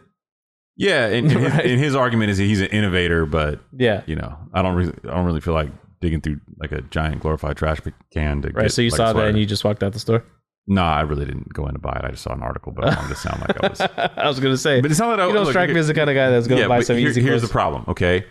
Yeah, 0.76 1.08
and, 1.08 1.30
and, 1.30 1.40
his, 1.40 1.52
Right. 1.52 1.66
and 1.66 1.78
his 1.78 1.94
argument 1.94 2.30
is 2.30 2.38
that 2.38 2.44
he's 2.44 2.62
an 2.62 2.68
innovator, 2.68 3.26
but 3.26 3.60
Yeah, 3.76 4.02
you 4.06 4.16
know, 4.16 4.34
I 4.54 4.62
don't 4.62 4.76
really, 4.76 4.94
I 5.04 5.08
don't 5.14 5.26
really 5.26 5.42
feel 5.42 5.52
like 5.52 5.68
digging 6.00 6.22
through 6.22 6.40
like 6.58 6.72
a 6.72 6.80
giant 6.80 7.20
glorified 7.20 7.58
trash 7.58 7.80
can 8.10 8.40
to 8.40 8.48
get 8.48 8.56
right. 8.56 8.62
get, 8.62 8.72
So 8.72 8.80
you 8.80 8.88
like, 8.88 8.94
a 8.94 8.96
saw 8.96 9.06
that 9.08 9.12
sweater. 9.12 9.28
and 9.28 9.38
you 9.38 9.44
just 9.44 9.62
walked 9.62 9.82
out 9.82 9.92
the 9.92 9.98
store. 9.98 10.24
No, 10.66 10.82
I 10.82 11.00
really 11.00 11.24
didn't 11.24 11.52
go 11.52 11.66
in 11.66 11.72
to 11.72 11.80
buy 11.80 11.98
it. 12.00 12.04
I 12.04 12.10
just 12.10 12.22
saw 12.22 12.32
an 12.32 12.42
article, 12.42 12.70
but 12.72 12.84
I 12.84 12.94
wanted 12.94 13.08
to 13.08 13.16
sound 13.16 13.40
like 13.40 13.64
I 13.64 13.68
was. 13.68 13.80
I 14.16 14.28
was 14.28 14.38
gonna 14.40 14.56
say, 14.56 14.80
But 14.80 14.90
it's 14.90 15.00
not 15.00 15.08
that 15.16 15.20
I 15.20 15.26
you 15.26 15.32
don't 15.32 15.44
look, 15.44 15.52
strike 15.52 15.70
me 15.70 15.78
as 15.80 15.88
the 15.88 15.94
kind 15.94 16.08
of 16.08 16.14
guy 16.14 16.30
that's 16.30 16.46
gonna 16.46 16.68
buy 16.68 16.78
but 16.78 16.86
some 16.86 16.96
here- 16.96 17.08
Yeezy 17.10 17.14
Here's 17.22 17.40
clothes. 17.40 17.42
the 17.42 17.48
problem. 17.48 17.84
Okay, 17.88 18.24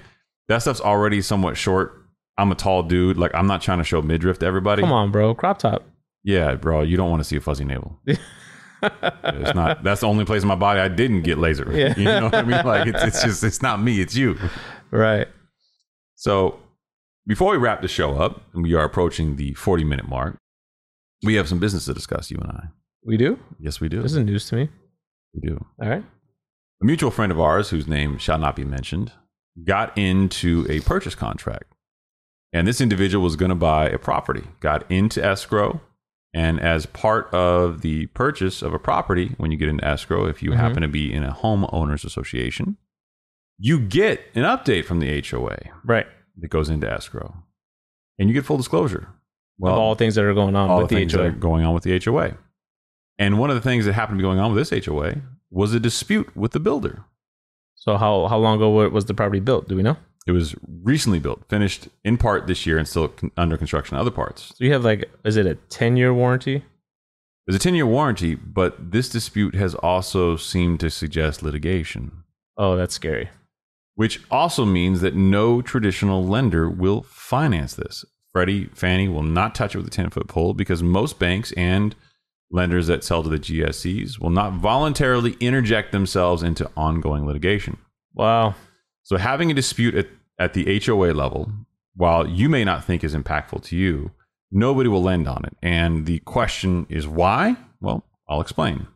that 0.48 0.60
stuff's 0.60 0.80
already 0.82 1.22
somewhat 1.22 1.58
short. 1.58 2.06
I'm 2.38 2.52
a 2.52 2.56
tall 2.56 2.84
dude. 2.84 3.18
Like 3.18 3.32
I'm 3.36 3.48
not 3.48 3.62
trying 3.62 3.80
to 3.80 3.84
show 3.84 4.02
midriff 4.02 4.40
to 4.40 4.46
everybody. 4.46 4.82
Come 4.82 4.92
on, 4.94 5.12
bro, 5.12 5.36
crop 5.36 5.58
top. 5.60 5.84
Yeah, 6.24 6.56
bro, 6.56 6.82
you 6.84 6.96
don't 6.98 7.10
want 7.10 7.20
to 7.22 7.24
see 7.26 7.36
a 7.36 7.42
fuzzy 7.42 7.66
navel. 7.66 8.00
it's 8.08 9.54
not. 9.56 9.84
That's 9.84 10.02
the 10.02 10.08
only 10.08 10.24
place 10.26 10.42
in 10.42 10.48
my 10.48 10.56
body 10.56 10.80
I 10.80 10.88
didn't 10.88 11.24
get 11.24 11.38
laser. 11.38 11.70
Yeah. 11.74 11.94
You 11.98 12.06
know 12.06 12.24
what 12.26 12.36
I 12.36 12.44
mean? 12.44 12.66
Like 12.66 12.88
it's, 12.88 13.04
it's 13.04 13.24
just 13.24 13.44
it's 13.44 13.62
not 13.62 13.82
me. 13.82 14.00
It's 14.00 14.16
you. 14.16 14.38
Right. 14.92 15.28
So 16.16 16.60
before 17.28 17.52
we 17.52 17.58
wrap 17.58 17.82
the 17.82 17.88
show 17.88 18.18
up, 18.18 18.42
and 18.54 18.64
we 18.64 18.74
are 18.74 18.84
approaching 18.84 19.36
the 19.36 19.54
40 19.56 19.84
minute 19.84 20.08
mark, 20.08 20.38
we 21.24 21.36
have 21.36 21.48
some 21.48 21.60
business 21.60 21.86
to 21.86 21.94
discuss. 21.94 22.32
You 22.32 22.38
and 22.42 22.52
I. 22.52 22.68
We 23.04 23.18
do. 23.18 23.40
Yes, 23.60 23.80
we 23.80 23.90
do. 23.90 24.02
This 24.02 24.14
is 24.14 24.24
news 24.24 24.48
to 24.50 24.56
me. 24.56 24.70
We 25.34 25.50
do. 25.50 25.66
All 25.82 25.90
right. 25.90 26.04
A 26.82 26.86
mutual 26.86 27.12
friend 27.12 27.32
of 27.32 27.40
ours, 27.40 27.70
whose 27.70 27.88
name 27.88 28.18
shall 28.18 28.38
not 28.40 28.56
be 28.56 28.64
mentioned, 28.66 29.12
got 29.66 29.98
into 29.98 30.66
a 30.70 30.80
purchase 30.82 31.16
contract. 31.16 31.74
And 32.54 32.68
this 32.68 32.82
individual 32.82 33.24
was 33.24 33.36
going 33.36 33.50
to 33.50 33.56
buy 33.56 33.88
a 33.90 33.98
property, 34.00 34.44
got 34.60 34.90
into 34.92 35.24
escrow. 35.24 35.82
And 36.34 36.60
as 36.60 36.86
part 36.86 37.32
of 37.34 37.82
the 37.82 38.06
purchase 38.08 38.62
of 38.62 38.74
a 38.74 38.80
property, 38.80 39.34
when 39.38 39.52
you 39.52 39.58
get 39.58 39.68
into 39.70 39.86
escrow, 39.86 40.26
if 40.26 40.42
you 40.44 40.52
Mhm. 40.52 40.56
happen 40.58 40.82
to 40.82 40.88
be 40.88 41.12
in 41.12 41.24
a 41.24 41.34
homeowners 41.34 42.06
association, 42.06 42.78
you 43.58 43.80
get 43.80 44.22
an 44.36 44.44
update 44.44 44.86
from 44.86 45.00
the 45.00 45.10
HOA 45.10 45.58
Right. 45.84 46.08
that 46.38 46.48
goes 46.50 46.70
into 46.70 46.90
escrow. 46.92 47.44
And 48.18 48.30
you 48.30 48.34
get 48.34 48.46
full 48.46 48.58
disclosure. 48.58 49.10
Of 49.62 49.78
all 49.78 49.96
things 49.96 50.16
that 50.16 50.24
are 50.24 50.34
going 50.34 50.56
on 50.56 50.70
all 50.70 50.80
with 50.82 50.90
the 50.90 51.06
the 51.06 51.18
HOA. 51.18 51.28
are 51.28 51.32
going 51.32 51.66
on 51.66 51.74
with 51.74 51.84
the 51.84 52.00
HOA. 52.04 52.38
And 53.18 53.38
one 53.38 53.50
of 53.50 53.56
the 53.56 53.62
things 53.62 53.86
that 53.86 53.94
happened 53.94 54.18
to 54.18 54.22
be 54.22 54.28
going 54.28 54.40
on 54.40 54.54
with 54.54 54.70
this 54.70 54.86
HOA 54.86 55.16
was 55.52 55.74
a 55.74 55.80
dispute 55.80 56.36
with 56.36 56.52
the 56.52 56.60
builder. 56.60 57.04
So 57.76 57.98
how 57.98 58.28
how 58.28 58.38
long 58.38 58.56
ago 58.58 58.70
was 58.90 59.06
the 59.06 59.14
property 59.14 59.40
built? 59.40 59.68
Do 59.68 59.76
we 59.76 59.84
know? 59.84 59.98
It 60.28 60.32
was 60.32 60.54
recently 60.84 61.18
built, 61.20 61.44
finished 61.50 61.88
in 62.04 62.18
part 62.18 62.46
this 62.46 62.66
year, 62.66 62.78
and 62.78 62.88
still 62.88 63.12
under 63.36 63.58
construction 63.58 63.96
in 63.96 64.02
other 64.02 64.12
parts. 64.12 64.54
So 64.56 64.64
you 64.64 64.72
have 64.74 64.84
like, 64.84 65.10
is 65.26 65.38
it 65.38 65.46
a 65.46 65.56
ten 65.56 65.98
year 65.98 66.14
warranty? 66.14 66.64
There's 67.48 67.56
a 67.56 67.64
10 67.64 67.74
year 67.74 67.88
warranty, 67.88 68.36
but 68.36 68.92
this 68.92 69.10
dispute 69.10 69.56
has 69.56 69.74
also 69.74 70.38
seemed 70.38 70.80
to 70.82 70.92
suggest 70.92 71.42
litigation, 71.42 72.12
Oh, 72.58 72.76
that's 72.76 72.94
scary. 72.94 73.30
which 73.96 74.22
also 74.30 74.66
means 74.66 75.02
that 75.02 75.16
no 75.16 75.60
traditional 75.64 76.24
lender 76.24 76.70
will 76.70 77.02
finance 77.02 77.74
this. 77.74 78.06
Freddie, 78.32 78.70
Fannie 78.74 79.10
will 79.10 79.24
not 79.24 79.56
touch 79.56 79.76
it 79.76 79.80
with 79.80 79.88
a 79.88 79.92
10 79.92 80.12
foot 80.12 80.28
pole 80.28 80.54
because 80.54 80.84
most 80.84 81.20
banks 81.20 81.52
and 81.54 81.96
lenders 82.52 82.88
that 82.88 83.04
sell 83.04 83.24
to 83.24 83.30
the 83.30 83.40
GSEs 83.40 84.20
will 84.20 84.30
not 84.30 84.54
voluntarily 84.54 85.36
interject 85.40 85.92
themselves 85.92 86.44
into 86.44 86.70
ongoing 86.76 87.26
litigation. 87.26 87.78
Wow. 88.14 88.56
So 89.04 89.18
having 89.18 89.52
a 89.52 89.54
dispute 89.54 89.96
at, 89.96 90.08
at 90.38 90.54
the 90.54 90.80
HOA 90.80 91.14
level, 91.14 91.52
while 91.96 92.28
you 92.28 92.50
may 92.50 92.64
not 92.64 92.84
think 92.84 93.04
is 93.04 93.16
impactful 93.16 93.64
to 93.66 93.76
you, 93.76 94.12
nobody 94.52 94.90
will 94.90 95.04
lend 95.04 95.28
on 95.28 95.44
it. 95.46 95.56
And 95.62 96.06
the 96.06 96.20
question 96.20 96.86
is 96.90 97.08
why? 97.08 97.56
Well, 97.82 98.04
I'll 98.28 98.42
explain. 98.42 98.88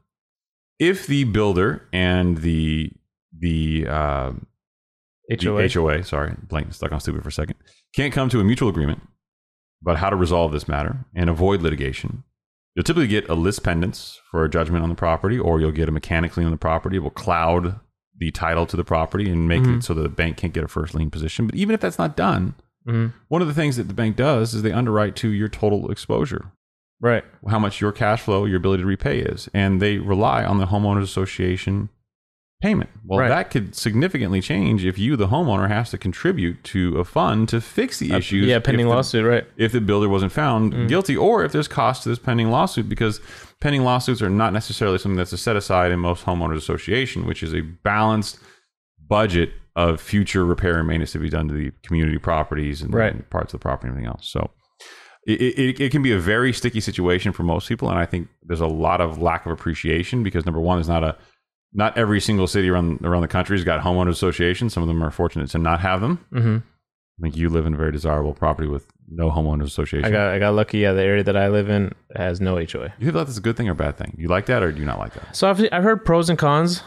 If 0.80 1.08
the 1.08 1.24
builder 1.24 1.88
and 1.94 2.40
the 2.40 2.92
the 3.38 3.88
uh, 3.88 4.32
the 5.28 5.38
HOA. 5.44 5.70
HOA, 5.70 6.04
sorry, 6.04 6.36
blank, 6.44 6.74
stuck 6.74 6.92
on 6.92 7.00
stupid 7.00 7.24
for 7.24 7.30
a 7.30 7.32
second, 7.32 7.56
can't 7.96 8.14
come 8.14 8.30
to 8.30 8.40
a 8.40 8.44
mutual 8.44 8.70
agreement 8.70 9.02
about 9.84 9.98
how 9.98 10.10
to 10.10 10.16
resolve 10.16 10.52
this 10.52 10.68
matter 10.68 11.06
and 11.14 11.30
avoid 11.30 11.62
litigation, 11.62 12.24
you'll 12.76 12.84
typically 12.84 13.08
get 13.08 13.30
a 13.30 13.36
lis 13.36 13.60
pendens 13.60 14.18
for 14.32 14.44
a 14.44 14.50
judgment 14.50 14.82
on 14.84 14.90
the 14.90 14.96
property, 14.96 15.38
or 15.38 15.60
you'll 15.60 15.72
get 15.72 15.88
a 15.90 15.92
mechanic's 15.92 16.38
lien 16.38 16.48
on 16.48 16.52
the 16.52 16.58
property. 16.58 16.96
It 16.98 17.04
will 17.04 17.10
cloud 17.12 17.80
the 18.18 18.32
title 18.32 18.66
to 18.68 18.78
the 18.78 18.84
property 18.84 19.30
and 19.30 19.48
make 19.48 19.64
Mhm. 19.64 19.78
it 19.80 19.84
so 19.84 19.94
that 19.94 20.02
the 20.02 20.10
bank 20.10 20.38
can't 20.38 20.54
get 20.54 20.64
a 20.64 20.68
first 20.68 20.96
lien 20.96 21.10
position. 21.12 21.46
But 21.46 21.56
even 21.56 21.74
if 21.74 21.82
that's 21.82 21.98
not 22.00 22.16
done, 22.16 22.56
Mhm. 22.88 23.14
one 23.28 23.42
of 23.42 23.48
the 23.48 23.54
things 23.54 23.76
that 23.78 23.88
the 23.88 23.94
bank 23.94 24.16
does 24.16 24.54
is 24.54 24.62
they 24.62 24.72
underwrite 24.72 25.16
to 25.18 25.30
your 25.30 25.50
total 25.50 25.92
exposure 25.92 26.52
Right. 27.02 27.24
how 27.50 27.60
much 27.60 27.82
your 27.82 27.92
cash 27.92 28.22
flow, 28.22 28.46
your 28.46 28.58
ability 28.58 28.84
to 28.84 28.88
repay 28.88 29.20
is. 29.20 29.50
And 29.54 29.82
they 29.82 29.98
rely 29.98 30.46
on 30.46 30.58
the 30.60 30.68
homeowners 30.68 31.02
association 31.04 31.90
payment. 32.64 32.90
Well, 33.06 33.20
Right. 33.20 33.28
that 33.30 33.52
could 33.52 33.76
significantly 33.76 34.42
change 34.42 34.84
if 34.86 34.98
you, 34.98 35.16
the 35.16 35.28
homeowner, 35.28 35.68
has 35.68 35.90
to 35.92 35.98
contribute 35.98 36.64
to 36.66 36.98
a 36.98 37.04
fund 37.04 37.48
to 37.50 37.60
fix 37.62 38.00
the 38.00 38.14
issues. 38.14 38.48
Yeah, 38.48 38.60
pending 38.60 38.88
the- 38.88 38.94
lawsuit. 38.94 39.26
Right. 39.26 39.46
If 39.58 39.72
the 39.74 39.82
builder 39.82 40.08
wasn't 40.10 40.32
found 40.32 40.74
Mm. 40.74 40.88
guilty, 40.88 41.16
or 41.16 41.44
if 41.44 41.52
there's 41.52 41.68
cost 41.68 42.04
to 42.04 42.10
this 42.10 42.20
pending 42.20 42.50
lawsuit, 42.50 42.88
because 42.90 43.20
pending 43.60 43.84
lawsuits 43.84 44.22
are 44.22 44.30
not 44.30 44.54
necessarily 44.54 44.98
something 44.98 45.18
that's 45.18 45.34
a 45.34 45.38
set 45.38 45.56
aside 45.56 45.92
in 45.92 46.00
most 46.00 46.26
homeowners 46.26 46.56
association, 46.58 47.26
which 47.26 47.44
is 47.44 47.54
a 47.54 47.62
balanced 47.62 48.40
budget 49.08 49.52
of 49.76 50.00
future 50.00 50.46
repair 50.46 50.78
and 50.80 50.88
maintenance 50.88 51.12
to 51.12 51.20
be 51.20 51.30
done 51.30 51.48
to 51.50 51.54
the 51.54 51.72
community 51.84 52.18
properties 52.18 52.82
and, 52.82 52.94
Right. 52.94 53.14
and 53.14 53.30
parts 53.30 53.54
of 53.54 53.60
the 53.60 53.64
property 53.64 53.90
and 53.90 53.98
everything 53.98 54.08
else. 54.10 54.28
So 54.30 54.52
it, 55.26 55.42
it, 55.42 55.80
it 55.82 55.92
can 55.92 56.02
be 56.02 56.12
a 56.12 56.20
very 56.20 56.54
sticky 56.54 56.80
situation 56.82 57.32
for 57.34 57.44
most 57.44 57.68
people, 57.68 57.90
and 57.90 57.98
I 58.00 58.06
think 58.06 58.28
there's 58.44 58.62
a 58.62 58.68
lot 58.68 59.02
of 59.02 59.18
lack 59.22 59.46
of 59.46 59.52
appreciation 59.52 60.22
because 60.24 60.46
number 60.46 60.60
one, 60.62 60.78
there's 60.78 60.88
not 60.90 61.04
a 61.04 61.16
not 61.74 61.98
every 61.98 62.20
single 62.22 62.48
city 62.48 62.70
around 62.70 63.02
around 63.06 63.22
the 63.22 63.28
country 63.28 63.58
has 63.58 63.64
got 63.64 63.82
homeowners 63.84 64.12
associations. 64.12 64.74
Some 64.74 64.84
of 64.84 64.88
them 64.88 65.04
are 65.04 65.12
fortunate 65.12 65.50
to 65.52 65.58
not 65.58 65.80
have 65.82 66.02
them. 66.02 66.26
hmm 66.32 66.58
I 67.20 67.22
think 67.22 67.38
you 67.38 67.48
live 67.50 67.68
in 67.68 67.76
a 67.76 67.78
very 67.78 67.92
desirable 67.92 68.34
property 68.34 68.68
with 68.68 68.88
no 69.08 69.30
homeowners 69.30 69.66
association. 69.66 70.06
I 70.06 70.10
got 70.12 70.28
I 70.34 70.40
got 70.40 70.56
lucky. 70.56 70.80
Yeah, 70.80 70.94
the 70.94 71.04
area 71.04 71.24
that 71.24 71.38
I 71.38 71.48
live 71.48 71.70
in 71.70 71.94
has 72.16 72.42
no 72.42 72.56
HOA. 72.56 72.94
you 72.98 73.12
think 73.12 73.14
that's 73.14 73.38
a 73.38 73.42
good 73.42 73.56
thing 73.56 73.70
or 73.70 73.74
a 73.74 73.76
bad 73.76 73.98
thing? 73.98 74.16
You 74.18 74.28
like 74.30 74.48
that 74.48 74.64
or 74.64 74.72
do 74.72 74.80
you 74.80 74.86
not 74.86 74.98
like 75.00 75.14
that? 75.14 75.36
So 75.36 75.48
I've 75.50 75.62
I've 75.72 75.84
heard 75.84 76.04
pros 76.06 76.30
and 76.30 76.40
cons. 76.40 76.82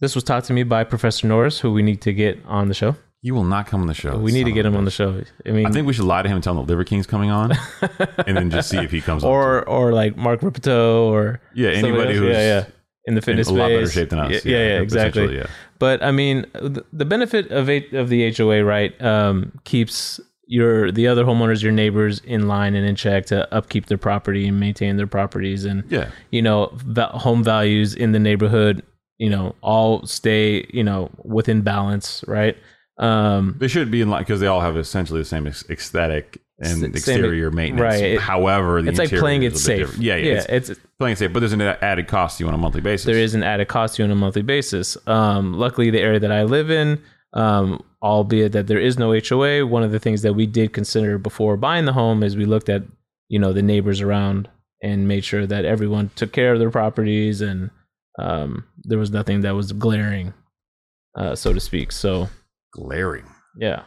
This 0.00 0.14
was 0.14 0.24
taught 0.24 0.44
to 0.44 0.52
me 0.52 0.62
by 0.64 0.82
Professor 0.84 1.26
Norris, 1.28 1.60
who 1.60 1.72
we 1.72 1.82
need 1.82 2.00
to 2.02 2.12
get 2.12 2.38
on 2.46 2.68
the 2.68 2.74
show. 2.74 2.96
He 3.20 3.32
will 3.32 3.44
not 3.44 3.66
come 3.66 3.80
on 3.80 3.88
the 3.88 3.94
show. 3.94 4.16
we 4.16 4.30
need 4.30 4.44
to 4.44 4.52
get 4.52 4.64
him 4.64 4.76
on 4.76 4.84
the 4.84 4.92
show. 4.92 5.22
I 5.44 5.50
mean, 5.50 5.66
I 5.66 5.70
think 5.70 5.88
we 5.88 5.92
should 5.92 6.04
lie 6.04 6.22
to 6.22 6.28
him 6.28 6.36
and 6.36 6.44
tell 6.44 6.52
him 6.58 6.64
the 6.64 6.70
Liver 6.72 6.84
King's 6.84 7.06
coming 7.06 7.30
on, 7.30 7.50
and 8.26 8.36
then 8.36 8.48
just 8.50 8.68
see 8.70 8.78
if 8.78 8.92
he 8.92 9.00
comes 9.00 9.24
on. 9.24 9.30
or 9.30 9.68
or 9.68 9.92
like 9.92 10.16
Mark 10.16 10.42
Rippetoe 10.42 11.08
or 11.12 11.40
Yeah, 11.54 11.70
anybody 11.70 12.10
else. 12.10 12.18
who's 12.18 12.30
yeah 12.36 12.42
yeah 12.42 12.64
in 13.08 13.14
the 13.14 13.18
in 13.20 13.22
fitness 13.22 13.48
a 13.48 13.52
lot 13.54 13.68
better 13.68 13.88
shape 13.88 14.10
than 14.10 14.18
us. 14.20 14.44
Yeah, 14.44 14.52
yeah, 14.52 14.58
yeah, 14.74 14.80
exactly. 14.80 15.36
Yeah. 15.36 15.46
But 15.78 16.02
I 16.02 16.10
mean, 16.12 16.44
the, 16.52 16.84
the 16.92 17.04
benefit 17.04 17.50
of 17.50 17.68
a, 17.68 17.78
of 17.96 18.08
the 18.08 18.30
HOA, 18.32 18.62
right, 18.64 18.92
um, 19.02 19.58
keeps 19.64 20.20
your 20.46 20.92
the 20.92 21.06
other 21.08 21.24
homeowners, 21.24 21.62
your 21.62 21.72
neighbors, 21.72 22.20
in 22.20 22.46
line 22.48 22.74
and 22.74 22.86
in 22.86 22.96
check 22.96 23.26
to 23.26 23.52
upkeep 23.52 23.86
their 23.86 23.98
property 23.98 24.46
and 24.46 24.60
maintain 24.60 24.96
their 24.96 25.06
properties, 25.06 25.64
and 25.64 25.84
Yeah. 25.90 26.10
you 26.30 26.42
know, 26.42 26.66
home 27.26 27.42
values 27.42 27.94
in 27.94 28.12
the 28.12 28.18
neighborhood, 28.18 28.82
you 29.18 29.30
know, 29.30 29.54
all 29.62 30.04
stay, 30.06 30.66
you 30.70 30.84
know, 30.84 31.10
within 31.24 31.62
balance, 31.62 32.24
right? 32.28 32.56
Um, 32.98 33.56
They 33.58 33.68
should 33.68 33.90
be 33.90 34.00
in 34.00 34.10
line 34.10 34.22
because 34.22 34.40
they 34.40 34.46
all 34.46 34.60
have 34.60 34.76
essentially 34.76 35.20
the 35.20 35.24
same 35.24 35.46
aesthetic 35.46 36.40
and 36.60 36.78
Same- 36.80 36.90
exterior 36.90 37.50
maintenance. 37.50 38.00
right. 38.00 38.18
However, 38.20 38.82
the 38.82 38.90
it's 38.90 38.98
like 38.98 39.10
playing 39.10 39.42
it 39.44 39.56
safe. 39.56 39.78
different. 39.80 40.02
Yeah, 40.02 40.16
yeah. 40.16 40.44
it's, 40.48 40.68
It's, 40.70 40.80
playing 40.98 41.12
it 41.12 41.18
safe, 41.18 41.32
but 41.32 41.40
there's 41.40 41.52
an 41.52 41.60
added 41.60 42.08
cost 42.08 42.38
to 42.38 42.44
you 42.44 42.48
on 42.48 42.54
a 42.54 42.58
monthly 42.58 42.80
basis. 42.80 43.06
there 43.06 43.16
is 43.18 43.34
an 43.34 43.42
added 43.44 43.68
cost 43.68 43.94
to 43.96 44.02
you 44.02 44.04
on 44.06 44.10
a 44.10 44.16
monthly 44.16 44.42
basis. 44.42 44.96
Um, 45.06 45.54
luckily, 45.54 45.90
the 45.90 46.00
area 46.00 46.18
that 46.18 46.32
I 46.32 46.42
live 46.42 46.70
in, 46.70 47.00
um, 47.32 47.82
albeit 48.02 48.52
that 48.52 48.66
there 48.66 48.80
is 48.80 48.98
no 48.98 49.12
HOA, 49.12 49.66
one 49.66 49.82
of 49.84 49.92
the 49.92 49.98
things 50.00 50.22
that 50.22 50.32
we 50.34 50.46
did 50.46 50.72
consider 50.72 51.16
before 51.18 51.56
buying 51.56 51.84
the 51.84 51.92
home 51.92 52.22
is 52.22 52.36
we 52.36 52.44
looked 52.44 52.68
at 52.68 52.82
you 53.28 53.38
know 53.38 53.52
the 53.52 53.62
neighbors 53.62 54.00
around 54.00 54.48
and 54.82 55.06
made 55.06 55.24
sure 55.24 55.46
that 55.46 55.64
everyone 55.64 56.10
took 56.16 56.32
care 56.32 56.52
of 56.52 56.58
their 56.58 56.70
properties 56.70 57.40
and 57.40 57.70
um, 58.18 58.64
there 58.84 58.98
was 58.98 59.10
nothing 59.12 59.42
that 59.42 59.54
was 59.54 59.72
glaring, 59.72 60.32
uh, 61.16 61.34
so 61.36 61.52
to 61.52 61.60
speak. 61.60 61.92
So 61.92 62.28
glaring. 62.72 63.26
yeah, 63.56 63.82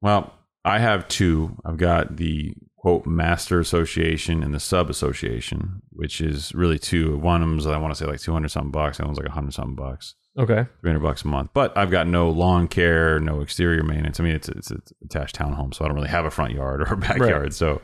Well, 0.00 0.32
I 0.64 0.78
have 0.78 1.06
two. 1.08 1.56
I've 1.64 1.76
got 1.76 2.16
the 2.16 2.54
quote 2.76 3.06
master 3.06 3.60
association 3.60 4.42
and 4.42 4.52
the 4.54 4.60
sub 4.60 4.90
association, 4.90 5.82
which 5.90 6.20
is 6.20 6.54
really 6.54 6.78
two. 6.78 7.16
One 7.18 7.42
of 7.42 7.48
them's 7.48 7.66
I 7.66 7.76
want 7.78 7.94
to 7.94 7.98
say 7.98 8.06
like 8.10 8.20
two 8.20 8.32
hundred 8.32 8.48
something 8.50 8.70
bucks. 8.70 8.96
The 8.98 9.02
other 9.04 9.08
one's 9.08 9.18
like 9.18 9.28
hundred 9.28 9.54
something 9.54 9.74
bucks, 9.74 10.14
okay, 10.38 10.66
three 10.80 10.90
hundred 10.90 11.02
bucks 11.02 11.22
a 11.22 11.28
month. 11.28 11.50
But 11.54 11.76
I've 11.76 11.90
got 11.90 12.06
no 12.06 12.30
lawn 12.30 12.68
care, 12.68 13.18
no 13.20 13.40
exterior 13.40 13.82
maintenance. 13.82 14.20
I 14.20 14.22
mean, 14.24 14.34
it's 14.34 14.48
it's, 14.48 14.70
it's 14.70 14.92
attached 15.04 15.36
townhome, 15.36 15.74
so 15.74 15.84
I 15.84 15.88
don't 15.88 15.96
really 15.96 16.08
have 16.08 16.24
a 16.24 16.30
front 16.30 16.52
yard 16.54 16.80
or 16.82 16.92
a 16.92 16.96
backyard. 17.08 17.52
So, 17.54 17.80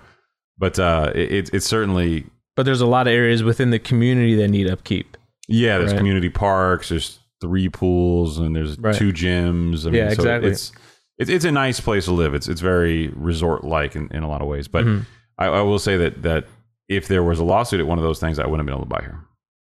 but 0.58 0.78
uh, 0.78 1.12
it, 1.14 1.32
it's 1.32 1.50
it's 1.50 1.66
certainly 1.66 2.26
but 2.56 2.64
there's 2.64 2.80
a 2.82 2.86
lot 2.86 3.06
of 3.06 3.12
areas 3.12 3.42
within 3.42 3.70
the 3.70 3.78
community 3.78 4.34
that 4.36 4.48
need 4.48 4.68
upkeep. 4.68 5.16
yeah. 5.48 5.78
There's 5.78 5.92
Right. 5.92 5.98
community 5.98 6.28
parks. 6.28 6.88
There's 6.90 7.18
three 7.40 7.68
pools 7.70 8.36
and 8.38 8.54
there's 8.54 8.78
Right. 8.78 8.94
two 8.94 9.12
gyms. 9.12 9.86
I 9.86 9.96
Yeah, 9.96 10.08
so 10.08 10.14
exactly. 10.14 10.50
It's, 10.50 10.72
it's 11.20 11.30
it's 11.30 11.44
a 11.44 11.52
nice 11.52 11.78
place 11.80 12.06
to 12.06 12.12
live. 12.12 12.34
It's 12.34 12.48
it's 12.48 12.60
very 12.60 13.08
resort 13.14 13.62
like 13.62 13.94
in, 13.94 14.08
in 14.10 14.22
a 14.24 14.28
lot 14.28 14.40
of 14.42 14.48
ways. 14.48 14.66
But 14.68 14.84
Mhm. 14.84 15.04
I, 15.38 15.46
I 15.46 15.62
will 15.62 15.78
say 15.78 15.96
that 15.96 16.22
that 16.22 16.46
if 16.88 17.06
there 17.06 17.22
was 17.22 17.38
a 17.38 17.44
lawsuit 17.44 17.78
at 17.80 17.86
one 17.86 17.98
of 17.98 18.04
those 18.04 18.18
things, 18.18 18.38
I 18.38 18.46
wouldn't 18.46 18.60
have 18.60 18.66
been 18.66 18.74
able 18.74 18.84
to 18.86 18.88
buy 18.96 19.00
here. 19.02 19.20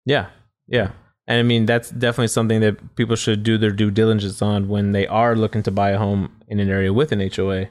Yeah, 0.06 0.26
yeah. 0.68 0.90
And 1.26 1.40
I 1.40 1.44
mean, 1.44 1.66
that's 1.66 1.90
definitely 1.90 2.28
something 2.28 2.60
that 2.60 2.96
people 2.98 3.16
should 3.16 3.44
do 3.44 3.58
their 3.58 3.72
due 3.72 3.92
diligence 3.92 4.42
on 4.42 4.68
when 4.68 4.92
they 4.92 5.08
are 5.08 5.36
looking 5.38 5.64
to 5.64 5.72
buy 5.72 5.92
a 5.92 5.98
home 5.98 6.32
in 6.50 6.60
an 6.60 6.70
area 6.70 6.92
with 6.92 7.14
an 7.14 7.22
HOA, 7.22 7.68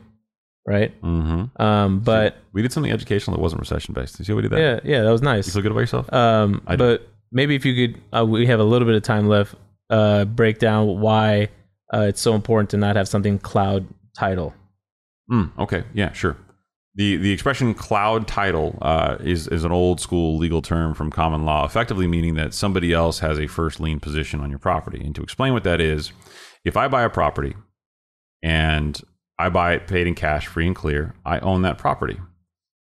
right? 0.67 0.91
Mm-hmm. 1.03 1.61
Um, 1.63 2.01
but 2.01 2.39
We 2.55 2.63
did 2.63 2.73
something 2.73 2.91
educational 2.91 3.37
that 3.37 3.43
wasn't 3.43 3.61
recession 3.61 3.93
based. 3.93 4.15
Did 4.15 4.21
you 4.21 4.25
see 4.25 4.33
how 4.33 4.37
we 4.37 4.43
did 4.43 4.53
that? 4.53 4.61
yeah, 4.61 4.81
yeah, 4.85 5.03
that 5.03 5.11
was 5.11 5.21
You 5.21 5.27
nice. 5.27 5.53
feel 5.53 5.61
good 5.63 5.71
about 5.73 5.81
yourself? 5.81 6.11
Um, 6.13 6.63
I 6.67 6.77
but 6.77 7.07
maybe 7.31 7.55
if 7.55 7.67
you 7.67 7.75
could, 7.89 8.01
uh, 8.19 8.25
we 8.25 8.47
have 8.47 8.59
a 8.61 8.65
little 8.65 8.87
bit 8.87 8.95
of 8.97 9.03
time 9.03 9.29
left. 9.29 9.55
Uh, 9.91 10.25
break 10.25 10.59
down 10.59 10.99
why 11.01 11.49
uh, 11.93 12.01
it's 12.09 12.21
so 12.21 12.35
important 12.35 12.71
to 12.71 12.77
not 12.77 12.97
have 12.97 13.09
something 13.09 13.39
cloud 13.39 13.87
title. 14.17 14.55
Mm, 15.31 15.57
okay, 15.59 15.85
yeah, 15.95 16.13
sure. 16.13 16.37
The 16.95 17.17
the 17.17 17.33
expression 17.33 17.73
cloud 17.73 18.29
title 18.29 18.79
uh, 18.83 19.17
is 19.21 19.49
is 19.49 19.65
an 19.65 19.73
old 19.73 20.01
school 20.01 20.37
legal 20.37 20.61
term 20.61 20.95
from 20.95 21.11
common 21.11 21.45
law, 21.45 21.65
effectively 21.65 22.07
meaning 22.07 22.35
that 22.35 22.53
somebody 22.53 22.93
else 22.93 23.21
has 23.21 23.39
a 23.39 23.47
first 23.47 23.81
lien 23.81 23.99
position 23.99 24.41
on 24.41 24.51
your 24.51 24.59
property. 24.59 25.03
And 25.03 25.15
to 25.15 25.23
explain 25.23 25.55
what 25.55 25.65
that 25.65 25.81
is, 25.81 26.13
if 26.65 26.77
I 26.77 26.89
buy 26.89 27.03
a 27.03 27.11
property 27.11 27.55
and 28.43 29.01
I 29.39 29.49
buy 29.49 29.73
it 29.73 29.87
paid 29.87 30.07
in 30.07 30.15
cash, 30.15 30.47
free 30.47 30.67
and 30.67 30.77
clear, 30.77 31.15
I 31.25 31.39
own 31.39 31.63
that 31.63 31.79
property. 31.79 32.21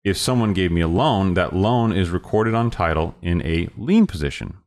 If 0.05 0.19
someone 0.19 0.53
gave 0.53 0.71
me 0.71 0.83
a 0.83 0.89
loan, 0.89 1.33
that 1.35 1.57
loan 1.57 1.93
is 1.93 2.11
recorded 2.11 2.55
on 2.55 2.71
title 2.71 3.15
in 3.23 3.41
a 3.41 3.71
lien 3.79 4.07
position. 4.07 4.59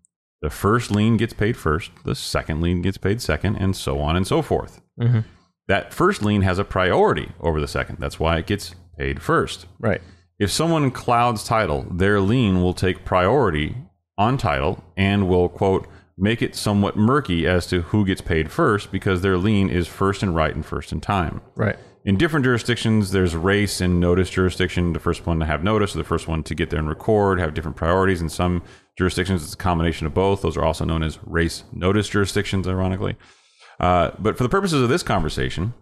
The 0.42 0.50
first 0.50 0.92
lien 0.92 1.18
gets 1.18 1.34
paid 1.34 1.58
first, 1.58 1.92
the 2.04 2.16
second 2.16 2.62
lien 2.62 2.82
gets 2.82 2.98
paid 2.98 3.22
second, 3.22 3.56
and 3.56 3.76
so 3.76 4.00
on 4.00 4.16
and 4.16 4.26
so 4.28 4.42
forth 4.42 4.82
Mhm. 5.00 5.24
that 5.68 5.94
first 5.94 6.24
lien 6.24 6.44
has 6.44 6.60
a 6.60 6.64
priority 6.64 7.32
over 7.40 7.60
the 7.60 7.68
second. 7.68 7.98
That's 8.00 8.20
why 8.20 8.38
it 8.38 8.46
gets 8.46 8.76
paid 8.98 9.22
first. 9.22 9.66
Right. 9.80 10.02
If 10.40 10.52
someone 10.52 10.92
clouds 10.92 11.44
title, 11.44 11.86
their 11.92 12.20
lien 12.22 12.62
will 12.62 12.74
take 12.74 13.04
priority 13.04 13.76
on 14.18 14.38
title 14.38 14.84
and 14.96 15.28
will, 15.28 15.50
quote, 15.50 15.88
make 16.18 16.42
it 16.42 16.56
somewhat 16.56 16.96
murky 16.96 17.46
as 17.48 17.68
to 17.68 17.82
who 17.82 18.06
gets 18.06 18.22
paid 18.22 18.50
first 18.52 18.92
because 18.92 19.22
their 19.22 19.38
lien 19.38 19.70
is 19.70 19.88
first 19.88 20.24
in 20.24 20.34
right 20.34 20.54
and 20.56 20.66
first 20.66 20.92
in 20.92 21.00
time. 21.02 21.42
Right. 21.56 21.78
In 22.08 22.16
different 22.16 22.46
jurisdictions, 22.46 23.12
there's 23.12 23.36
race 23.36 23.82
and 23.82 24.00
notice 24.00 24.30
jurisdiction. 24.30 24.94
The 24.94 25.00
first 25.00 25.26
one 25.26 25.42
to 25.42 25.46
have 25.46 25.62
notice, 25.62 25.94
or 25.94 25.98
the 25.98 26.06
first 26.06 26.26
one 26.26 26.42
to 26.44 26.56
get 26.56 26.70
there 26.70 26.80
and 26.80 26.88
record, 26.88 27.38
have 27.38 27.54
different 27.54 27.76
priorities. 27.76 28.22
In 28.22 28.30
some 28.30 28.64
jurisdictions, 28.98 29.44
it's 29.44 29.56
a 29.56 29.58
combination 29.58 30.08
of 30.08 30.14
both. 30.14 30.42
Those 30.42 30.56
are 30.56 30.64
also 30.64 30.86
known 30.86 31.04
as 31.04 31.20
race 31.26 31.66
notice 31.74 32.08
jurisdictions, 32.08 32.66
ironically. 32.66 33.18
Uh, 33.82 34.12
but 34.20 34.38
for 34.38 34.44
the 34.44 34.50
purposes 34.50 34.82
of 34.82 34.88
this 34.88 35.04
conversation, 35.04 35.74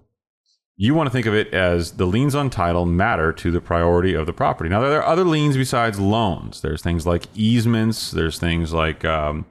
you 0.76 0.96
want 0.96 1.06
to 1.06 1.12
think 1.12 1.28
of 1.28 1.36
it 1.36 1.54
as 1.54 1.92
the 1.92 2.08
liens 2.08 2.34
on 2.34 2.50
title 2.50 2.88
matter 2.88 3.32
to 3.32 3.52
the 3.52 3.62
priority 3.62 4.16
of 4.16 4.26
the 4.26 4.34
property. 4.34 4.68
Now, 4.68 4.82
there 4.82 5.04
are 5.04 5.08
other 5.08 5.26
liens 5.26 5.56
besides 5.56 6.00
loans. 6.00 6.60
There's 6.60 6.82
things 6.82 7.06
like 7.06 7.28
easements. 7.36 8.10
There's 8.10 8.40
things 8.40 8.74
like 8.74 9.06
um, 9.06 9.46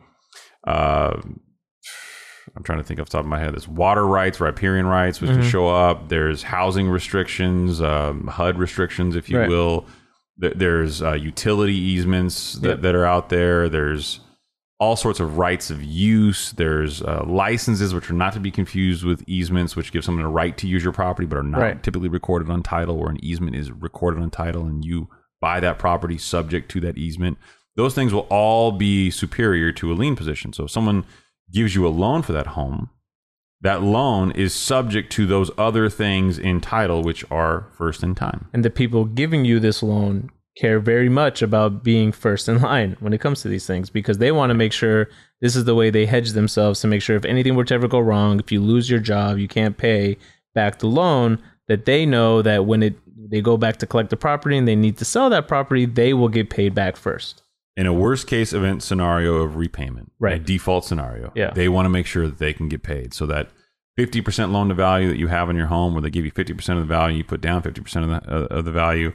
uh, 0.66 1.20
I'm 2.56 2.62
trying 2.62 2.78
to 2.78 2.84
think 2.84 3.00
off 3.00 3.06
the 3.08 3.12
top 3.18 3.24
of 3.24 3.28
my 3.28 3.40
head. 3.40 3.52
There's 3.52 3.66
water 3.66 4.06
rights, 4.06 4.40
riparian 4.40 4.86
rights, 4.86 5.20
which 5.20 5.30
can 5.30 5.42
show 5.42 5.68
up. 5.68 6.08
There's 6.08 6.44
housing 6.44 6.88
restrictions, 6.88 7.80
um, 7.80 8.28
HUD 8.28 8.58
restrictions, 8.58 9.16
if 9.16 9.28
you 9.28 9.38
Right. 9.40 9.48
will. 9.48 9.86
There's 10.36 11.02
uh, 11.02 11.12
utility 11.12 11.74
easements 11.76 12.54
that, 12.54 12.68
Yep. 12.68 12.80
that 12.82 12.94
are 12.94 13.04
out 13.04 13.28
there. 13.28 13.68
There's 13.68 14.20
all 14.80 14.96
sorts 14.96 15.20
of 15.20 15.38
rights 15.38 15.70
of 15.70 15.82
use. 15.82 16.50
There's 16.52 17.00
uh, 17.02 17.24
licenses, 17.26 17.94
which 17.94 18.10
are 18.10 18.14
not 18.14 18.32
to 18.34 18.40
be 18.40 18.50
confused 18.50 19.04
with 19.04 19.22
easements, 19.28 19.76
which 19.76 19.92
give 19.92 20.04
someone 20.04 20.24
a 20.24 20.28
right 20.28 20.56
to 20.58 20.66
use 20.66 20.82
your 20.82 20.92
property, 20.92 21.26
but 21.26 21.38
are 21.38 21.42
not 21.44 21.60
Right. 21.60 21.82
typically 21.82 22.08
recorded 22.08 22.50
on 22.50 22.62
title, 22.62 22.98
where 22.98 23.10
an 23.10 23.24
easement 23.24 23.54
is 23.56 23.70
recorded 23.70 24.22
on 24.22 24.30
title 24.30 24.66
and 24.66 24.84
you 24.84 25.08
buy 25.40 25.60
that 25.60 25.78
property 25.78 26.18
subject 26.18 26.70
to 26.72 26.80
that 26.80 26.98
easement. 26.98 27.38
Those 27.76 27.94
things 27.94 28.12
will 28.12 28.26
all 28.30 28.72
be 28.72 29.10
superior 29.10 29.72
to 29.72 29.92
a 29.92 29.94
lien 29.94 30.16
position. 30.16 30.52
So 30.52 30.64
if 30.64 30.70
someone 30.70 31.04
gives 31.52 31.74
you 31.74 31.86
a 31.86 31.88
loan 31.88 32.22
for 32.22 32.32
that 32.32 32.48
home, 32.48 32.90
that 33.60 33.82
loan 33.82 34.30
is 34.32 34.52
subject 34.52 35.10
to 35.12 35.26
those 35.26 35.50
other 35.56 35.88
things 35.88 36.38
in 36.38 36.60
title, 36.60 37.02
which 37.02 37.24
are 37.30 37.66
first 37.76 38.02
in 38.02 38.14
time. 38.14 38.48
And 38.52 38.64
the 38.64 38.70
people 38.70 39.04
giving 39.04 39.44
you 39.44 39.58
this 39.58 39.82
loan 39.82 40.30
care 40.56 40.78
very 40.78 41.08
much 41.08 41.42
about 41.42 41.82
being 41.82 42.12
first 42.12 42.48
in 42.48 42.60
line 42.62 42.96
when 43.00 43.12
it 43.12 43.20
comes 43.20 43.42
to 43.42 43.48
these 43.48 43.66
things 43.66 43.90
because 43.90 44.18
they 44.18 44.30
want 44.30 44.50
to 44.50 44.54
make 44.54 44.72
sure 44.72 45.08
this 45.40 45.56
is 45.56 45.64
the 45.64 45.74
way 45.74 45.90
they 45.90 46.06
hedge 46.06 46.32
themselves 46.32 46.80
to 46.80 46.86
make 46.86 47.02
sure 47.02 47.16
if 47.16 47.24
anything 47.24 47.54
were 47.54 47.64
to 47.64 47.74
ever 47.74 47.88
go 47.88 47.98
wrong, 47.98 48.38
if 48.38 48.52
you 48.52 48.60
lose 48.60 48.88
your 48.88 49.00
job, 49.00 49.38
you 49.38 49.48
can't 49.48 49.76
pay 49.76 50.16
back 50.54 50.78
the 50.78 50.86
loan, 50.86 51.42
that 51.66 51.86
they 51.86 52.06
know 52.06 52.42
that 52.42 52.66
when 52.66 52.82
it 52.82 52.94
they 53.30 53.40
go 53.40 53.56
back 53.56 53.78
to 53.78 53.86
collect 53.86 54.10
the 54.10 54.16
property 54.16 54.56
and 54.56 54.68
they 54.68 54.76
need 54.76 54.98
to 54.98 55.04
sell 55.04 55.30
that 55.30 55.48
property, 55.48 55.86
they 55.86 56.12
will 56.12 56.28
get 56.28 56.50
paid 56.50 56.74
back 56.74 56.96
first. 56.96 57.42
In 57.76 57.86
a 57.86 57.92
worst 57.92 58.26
case 58.28 58.52
event 58.52 58.82
scenario 58.82 59.36
of 59.42 59.56
repayment, 59.56 60.12
Right. 60.20 60.36
a 60.36 60.38
default 60.38 60.84
scenario, 60.84 61.32
Yeah. 61.34 61.50
they 61.50 61.68
want 61.68 61.86
to 61.86 61.90
make 61.90 62.06
sure 62.06 62.26
that 62.26 62.38
they 62.38 62.52
can 62.52 62.68
get 62.68 62.82
paid. 62.82 63.12
So 63.14 63.26
that 63.26 63.48
50% 63.96 64.52
loan 64.52 64.68
to 64.68 64.74
value 64.74 65.08
that 65.08 65.18
you 65.18 65.26
have 65.28 65.50
in 65.50 65.56
your 65.56 65.66
home, 65.66 65.92
where 65.94 66.02
they 66.02 66.10
give 66.10 66.24
you 66.24 66.30
50% 66.30 66.78
of 66.78 66.86
the 66.86 66.92
value, 66.92 67.18
you 67.18 67.24
put 67.24 67.40
down 67.40 67.62
50% 67.62 68.04
of 68.04 68.10
the, 68.10 68.32
uh, 68.32 68.46
of 68.58 68.64
the 68.64 68.70
value 68.72 69.12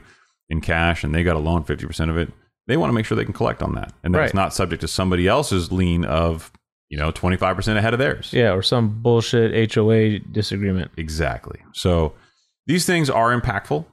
in 0.49 0.59
cash, 0.61 1.03
and 1.03 1.13
they 1.15 1.23
got 1.23 1.35
a 1.35 1.39
loan 1.39 1.63
50% 1.63 2.09
of 2.09 2.17
it, 2.17 2.31
they 2.67 2.75
want 2.77 2.89
to 2.89 2.93
make 2.93 3.05
sure 3.05 3.15
they 3.15 3.23
can 3.25 3.33
collect 3.33 3.61
on 3.63 3.75
that. 3.75 3.93
And 4.03 4.13
that 4.13 4.23
it's 4.25 4.33
Right. 4.33 4.41
not 4.41 4.53
subject 4.53 4.81
to 4.81 4.87
somebody 4.87 5.27
else's 5.27 5.71
lien 5.71 6.03
of, 6.05 6.51
you 6.89 6.97
know, 6.97 7.11
25% 7.11 7.77
ahead 7.77 7.93
of 7.93 7.99
theirs. 7.99 8.31
Yeah, 8.33 8.53
or 8.53 8.61
some 8.61 9.01
bullshit 9.01 9.53
HOA 9.53 10.19
disagreement. 10.19 10.91
Exactly. 10.97 11.59
So 11.73 12.13
these 12.67 12.85
things 12.85 13.09
are 13.09 13.37
impactful. 13.39 13.85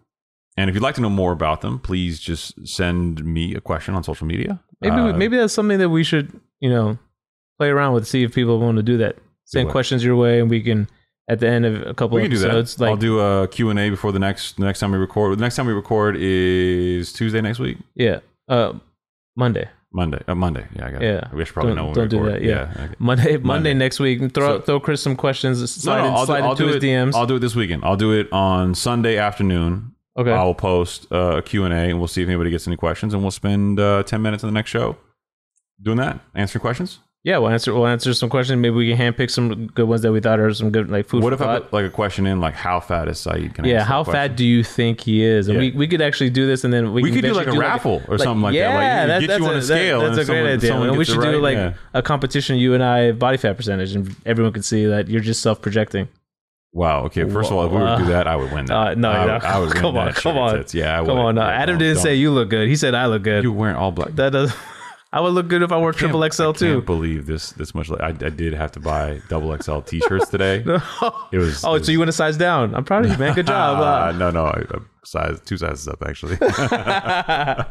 And 0.56 0.70
if 0.70 0.74
you'd 0.74 0.82
like 0.82 0.94
to 0.94 1.00
know 1.02 1.10
more 1.10 1.32
about 1.32 1.60
them, 1.60 1.78
please 1.78 2.18
just 2.18 2.66
send 2.66 3.24
me 3.24 3.54
a 3.54 3.60
question 3.60 3.94
on 3.94 4.02
social 4.02 4.26
media. 4.26 4.58
Maybe 4.80 4.96
Uh, 4.96 5.12
maybe 5.16 5.36
that's 5.36 5.52
something 5.52 5.78
that 5.78 5.90
we 5.90 6.02
should, 6.02 6.32
you 6.60 6.70
know, 6.70 6.98
play 7.58 7.68
around 7.68 7.92
with, 7.94 8.06
see 8.06 8.22
if 8.22 8.34
people 8.34 8.58
want 8.58 8.76
to 8.76 8.82
do 8.82 8.96
that. 8.98 9.16
Send 9.44 9.68
questions 9.70 10.02
your 10.04 10.16
way, 10.16 10.40
and 10.40 10.50
we 10.50 10.60
can 10.60 10.88
at 11.28 11.40
the 11.40 11.48
end 11.48 11.64
of 11.66 11.82
a 11.86 11.92
couple 11.94 12.16
we 12.16 12.22
can 12.22 12.30
do 12.30 12.36
episodes, 12.38 12.76
that. 12.76 12.84
like 12.84 12.90
I'll 12.90 12.96
do 12.96 13.20
a 13.20 13.48
Q&A 13.48 13.90
before 13.90 14.12
the 14.12 14.18
next 14.18 14.56
the 14.56 14.64
next 14.64 14.80
time 14.80 14.92
we 14.92 14.98
record. 14.98 15.36
The 15.38 15.42
next 15.42 15.56
time 15.56 15.66
we 15.66 15.72
record 15.72 16.16
is 16.18 17.12
Tuesday 17.12 17.40
next 17.40 17.58
week? 17.58 17.78
yeah, 17.94 18.20
uh, 18.48 18.72
Monday. 19.36 19.68
Monday. 19.92 20.20
Uh, 20.28 20.34
Monday. 20.34 20.66
Yeah, 20.74 20.86
I 20.86 20.90
got 20.90 21.00
Yeah. 21.02 21.08
it. 21.18 21.32
We 21.32 21.44
should 21.44 21.54
probably 21.54 21.70
Don't- 21.74 21.76
know 21.76 21.84
when 21.86 22.08
don't 22.08 22.22
we 22.22 22.28
do 22.28 22.32
that, 22.32 22.42
yeah. 22.42 22.70
okay. 22.84 22.94
Monday, 22.98 23.22
Monday, 23.32 23.38
Monday. 23.38 23.74
next 23.74 23.98
week. 24.00 24.18
Throw 24.34 24.58
So- 24.58 24.60
throw 24.60 24.80
Chris 24.80 25.00
some 25.00 25.16
questions. 25.16 25.70
Slide, 25.70 26.02
no, 26.02 26.08
in, 26.08 26.12
I'll, 26.14 26.26
do, 26.26 26.32
I'll 26.34 26.54
do 26.54 26.68
it. 26.68 26.82
DMs. 26.82 27.14
I'll 27.14 27.26
do 27.26 27.36
it 27.36 27.40
this 27.40 27.54
weekend. 27.56 27.82
I'll 27.84 27.96
do 27.96 28.12
it 28.12 28.30
on 28.32 28.74
Sunday 28.74 29.16
afternoon. 29.16 29.92
Okay. 30.16 30.32
I'll 30.32 30.54
post 30.54 31.06
uh, 31.12 31.36
a 31.38 31.42
Q&A 31.42 31.68
and 31.70 31.98
we'll 31.98 32.08
see 32.08 32.22
if 32.22 32.28
anybody 32.28 32.50
gets 32.50 32.66
any 32.66 32.76
questions 32.76 33.14
and 33.14 33.22
we'll 33.22 33.30
spend 33.30 33.78
uh, 33.80 34.02
10 34.02 34.22
minutes 34.22 34.42
in 34.42 34.48
the 34.48 34.54
next 34.54 34.70
show 34.70 34.96
doing 35.82 35.98
that, 35.98 36.20
answering 36.34 36.60
questions. 36.62 37.00
yeah, 37.22 37.38
we'll 37.38 37.50
answer. 37.50 37.74
We'll 37.74 37.86
answer 37.88 38.14
some 38.14 38.30
questions. 38.30 38.58
Maybe 38.60 38.74
we 38.76 38.88
can 38.94 38.96
handpick 39.12 39.30
some 39.30 39.66
good 39.66 39.88
ones 39.88 40.02
that 40.02 40.12
we 40.12 40.20
thought 40.20 40.38
are 40.40 40.54
some 40.54 40.70
good 40.70 40.88
like 40.88 41.06
food. 41.08 41.22
what 41.24 41.32
if 41.32 41.40
I 41.42 41.58
put 41.58 41.72
like 41.72 41.84
a 41.84 41.90
question 41.90 42.24
in 42.26 42.40
like 42.40 42.54
how 42.54 42.78
fat 42.80 43.08
is 43.08 43.18
Saeed? 43.18 43.52
Can 43.54 43.64
I 43.64 43.68
yeah, 43.68 43.84
how 43.84 44.04
fat 44.04 44.36
do 44.36 44.44
you 44.46 44.62
think 44.62 45.00
he 45.00 45.22
is? 45.24 45.48
And 45.48 45.56
Yeah. 45.56 45.60
we, 45.72 45.72
we 45.72 45.88
could 45.88 46.00
actually 46.00 46.30
do 46.30 46.46
this, 46.46 46.62
and 46.64 46.72
then 46.72 46.92
we, 46.92 47.02
We 47.02 47.10
could 47.12 47.22
do 47.22 47.34
like 47.34 47.48
a 47.48 47.52
raffle 47.58 48.00
or 48.08 48.16
something 48.18 48.42
like 48.42 48.52
that. 48.54 48.58
yeah, 48.58 48.68
Like, 48.74 49.06
that, 49.08 49.20
get 49.20 49.26
that's 49.26 49.40
you 49.40 49.46
on 49.48 49.56
a 49.56 49.62
scale 49.62 49.98
That, 50.00 50.06
and 50.10 50.16
that's 50.16 50.28
a 50.28 50.32
great 50.32 50.38
someone- 50.38 50.52
idea. 50.56 50.68
someone 50.70 50.88
And 50.90 50.98
we 50.98 51.04
should 51.04 51.20
do 51.20 51.32
right, 51.42 51.42
like 51.42 51.56
yeah. 51.56 51.74
a 51.94 52.00
competition, 52.02 52.56
you 52.58 52.74
and 52.74 52.82
I, 52.82 53.10
body 53.12 53.36
fat 53.38 53.56
percentage, 53.56 53.94
and 53.96 54.14
everyone 54.24 54.52
can 54.52 54.62
see 54.62 54.86
that 54.86 55.08
you're 55.08 55.20
just 55.20 55.42
self 55.42 55.60
projecting. 55.60 56.08
Wow. 56.76 57.04
Okay. 57.06 57.24
First 57.28 57.50
of 57.50 57.56
all, 57.56 57.64
if 57.64 57.72
we 57.72 57.78
were 57.78 57.86
to 57.96 58.02
do 58.04 58.06
that, 58.10 58.26
I 58.28 58.36
would 58.36 58.52
win 58.52 58.66
that. 58.66 58.76
Uh, 58.76 58.94
no, 58.94 59.10
I, 59.10 59.26
no, 59.26 59.32
I 59.42 59.58
would 59.58 59.68
win 59.72 59.78
come 59.78 59.96
on, 59.96 60.12
come 60.12 60.36
on, 60.36 60.56
tits. 60.56 60.74
Yeah, 60.74 61.00
I 61.00 61.04
come 61.06 61.16
would. 61.16 61.24
on. 61.24 61.34
No, 61.36 61.42
Adam 61.42 61.78
didn't 61.78 61.94
don't- 61.94 62.02
say 62.02 62.14
you 62.16 62.30
look 62.30 62.50
good. 62.50 62.68
He 62.68 62.76
said 62.76 62.94
I 62.94 63.06
look 63.06 63.22
good. 63.22 63.44
you 63.44 63.52
wearing 63.52 63.76
all 63.76 63.90
black. 63.92 64.10
that 64.16 64.30
does. 64.32 64.52
I 65.12 65.20
would 65.20 65.32
look 65.32 65.48
good 65.48 65.62
if 65.62 65.72
I 65.72 65.78
wore 65.78 65.92
triple 65.94 66.20
can't- 66.20 66.34
XL 66.34 66.48
I 66.48 66.52
too. 66.52 66.74
can't 66.74 66.84
believe 66.84 67.24
this 67.24 67.52
this 67.52 67.74
much. 67.74 67.90
I, 67.90 68.08
I 68.08 68.12
did 68.12 68.52
have 68.52 68.72
to 68.72 68.80
buy 68.80 69.22
double 69.30 69.56
XL 69.56 69.80
T-shirts 69.80 70.28
today. 70.28 70.56
It 71.32 71.38
was. 71.38 71.64
oh, 71.64 71.70
it 71.70 71.78
was- 71.78 71.86
so 71.86 71.92
you 71.92 71.98
went 71.98 72.10
a 72.10 72.12
size 72.12 72.36
down. 72.36 72.74
I'm 72.74 72.84
proud 72.84 73.06
of 73.06 73.12
you, 73.12 73.16
man. 73.16 73.34
Good 73.34 73.46
job. 73.46 73.78
Uh, 73.78 74.08
Uh, 74.10 74.12
no, 74.18 74.30
no, 74.30 74.44
I, 74.44 74.60
I 74.70 74.78
size 75.04 75.40
two 75.46 75.56
sizes 75.56 75.88
up 75.88 76.02
actually. 76.06 76.36
I 76.42 77.64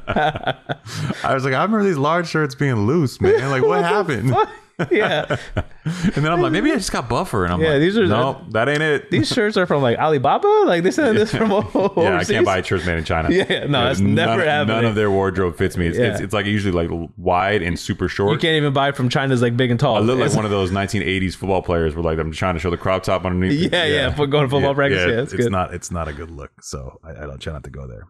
was 1.34 1.44
like, 1.46 1.54
I 1.54 1.62
remember 1.64 1.84
these 1.84 1.98
large 1.98 2.28
shirts 2.28 2.56
being 2.56 2.88
loose, 2.88 3.22
man. 3.22 3.50
Like, 3.52 3.62
what 3.64 3.84
happened? 3.84 4.36
yeah, 4.92 5.38
And 5.86 6.14
then 6.16 6.28
I'm 6.32 6.42
like, 6.42 6.52
maybe 6.52 6.72
I 6.72 6.76
just 6.76 6.92
got 6.92 7.08
buffer. 7.08 7.46
And 7.46 7.54
I'm 7.54 7.62
Yeah, 7.62 7.70
like, 7.72 7.80
these 7.80 7.98
are- 7.98 8.06
no, 8.06 8.46
that 8.50 8.68
ain't 8.68 8.82
it. 8.82 9.10
these 9.10 9.30
shirts 9.30 9.56
are 9.56 9.66
from 9.66 9.82
like 9.82 9.98
Alibaba. 9.98 10.48
Like 10.66 10.84
they 10.84 10.92
sent 10.92 11.16
this 11.16 11.32
from 11.36 11.52
overseas. 11.52 11.94
yeah, 11.98 12.18
I 12.18 12.24
can't 12.26 12.46
buy 12.46 12.62
shirts 12.62 12.86
made 12.86 12.98
in 12.98 13.04
China. 13.06 13.30
Yeah, 13.32 13.66
no, 13.68 13.86
that's 13.86 14.00
never 14.02 14.44
happening. 14.44 14.76
None 14.76 14.86
of 14.86 14.96
their 14.96 15.10
wardrobe 15.10 15.56
fits 15.58 15.78
me. 15.78 15.88
It's, 15.88 15.98
Yeah. 15.98 16.06
it's, 16.12 16.20
it's 16.20 16.34
like 16.34 16.46
usually 16.46 16.74
like 16.74 17.10
wide 17.18 17.62
and 17.62 17.80
super 17.80 18.08
short. 18.10 18.34
You 18.34 18.38
can't 18.40 18.56
even 18.58 18.74
buy 18.74 18.90
it 18.90 18.96
from 18.98 19.08
China's 19.10 19.42
like 19.42 19.56
big 19.56 19.72
and 19.72 19.80
tall. 19.80 19.96
I 19.96 20.00
look 20.00 20.20
like 20.20 20.34
one 20.34 20.46
of 20.46 20.52
those 20.52 20.72
1980s 20.72 21.36
football 21.36 21.62
players 21.62 21.96
where 21.96 22.04
like 22.04 22.20
I'm 22.20 22.32
trying 22.32 22.56
to 22.56 22.60
show 22.60 22.70
the 22.70 22.78
crop 22.78 23.04
top 23.04 23.24
underneath. 23.26 23.72
Yeah, 23.72 23.86
yeah, 23.86 24.14
for 24.14 24.28
going 24.28 24.44
to 24.46 24.50
football 24.50 24.76
practice. 24.76 25.00
Yeah, 25.08 25.22
it's 25.22 25.34
good. 25.34 25.52
not 25.52 25.74
it's 25.74 25.92
not 25.92 26.08
a 26.08 26.14
good 26.14 26.32
look. 26.32 26.52
So 26.62 27.00
I, 27.04 27.12
I 27.12 27.26
don't 27.28 27.40
try 27.40 27.54
not 27.54 27.64
to 27.64 27.70
go 27.70 27.88
there. 27.88 28.08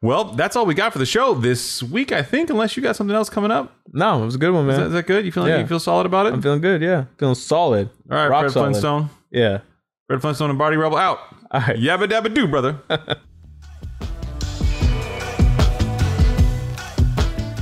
Well, 0.00 0.24
that's 0.26 0.54
all 0.54 0.64
we 0.64 0.74
got 0.74 0.92
for 0.92 1.00
the 1.00 1.06
show 1.06 1.34
this 1.34 1.82
week, 1.82 2.12
I 2.12 2.22
think. 2.22 2.50
Unless 2.50 2.76
you 2.76 2.82
got 2.84 2.94
something 2.94 3.16
else 3.16 3.28
coming 3.28 3.50
up, 3.50 3.74
No, 3.92 4.22
it 4.22 4.26
was 4.26 4.36
a 4.36 4.38
good 4.38 4.52
one, 4.54 4.66
man. 4.66 4.74
is 4.74 4.78
that, 4.78 4.86
is 4.86 4.92
that 4.92 5.06
good? 5.08 5.24
You 5.26 5.32
feel 5.32 5.48
Yeah. 5.48 5.58
you 5.58 5.66
feel 5.66 5.80
solid 5.80 6.06
about 6.06 6.26
it? 6.26 6.32
I'm 6.34 6.40
feeling 6.42 6.60
good. 6.60 6.80
Yeah, 6.82 7.04
feeling 7.18 7.34
solid. 7.34 7.90
all 8.10 8.16
right, 8.16 8.28
Rock 8.28 8.42
Fred 8.42 8.52
solid. 8.52 8.64
Flintstone, 8.66 9.10
Yeah. 9.32 9.58
Fred 10.06 10.20
Flintstone, 10.20 10.50
and 10.50 10.58
Barney 10.58 10.76
Rubble 10.76 10.98
out. 10.98 11.18
All 11.50 11.60
right. 11.60 11.76
Yabba 11.76 12.06
dabba 12.06 12.32
do, 12.32 12.46
brother. 12.46 12.76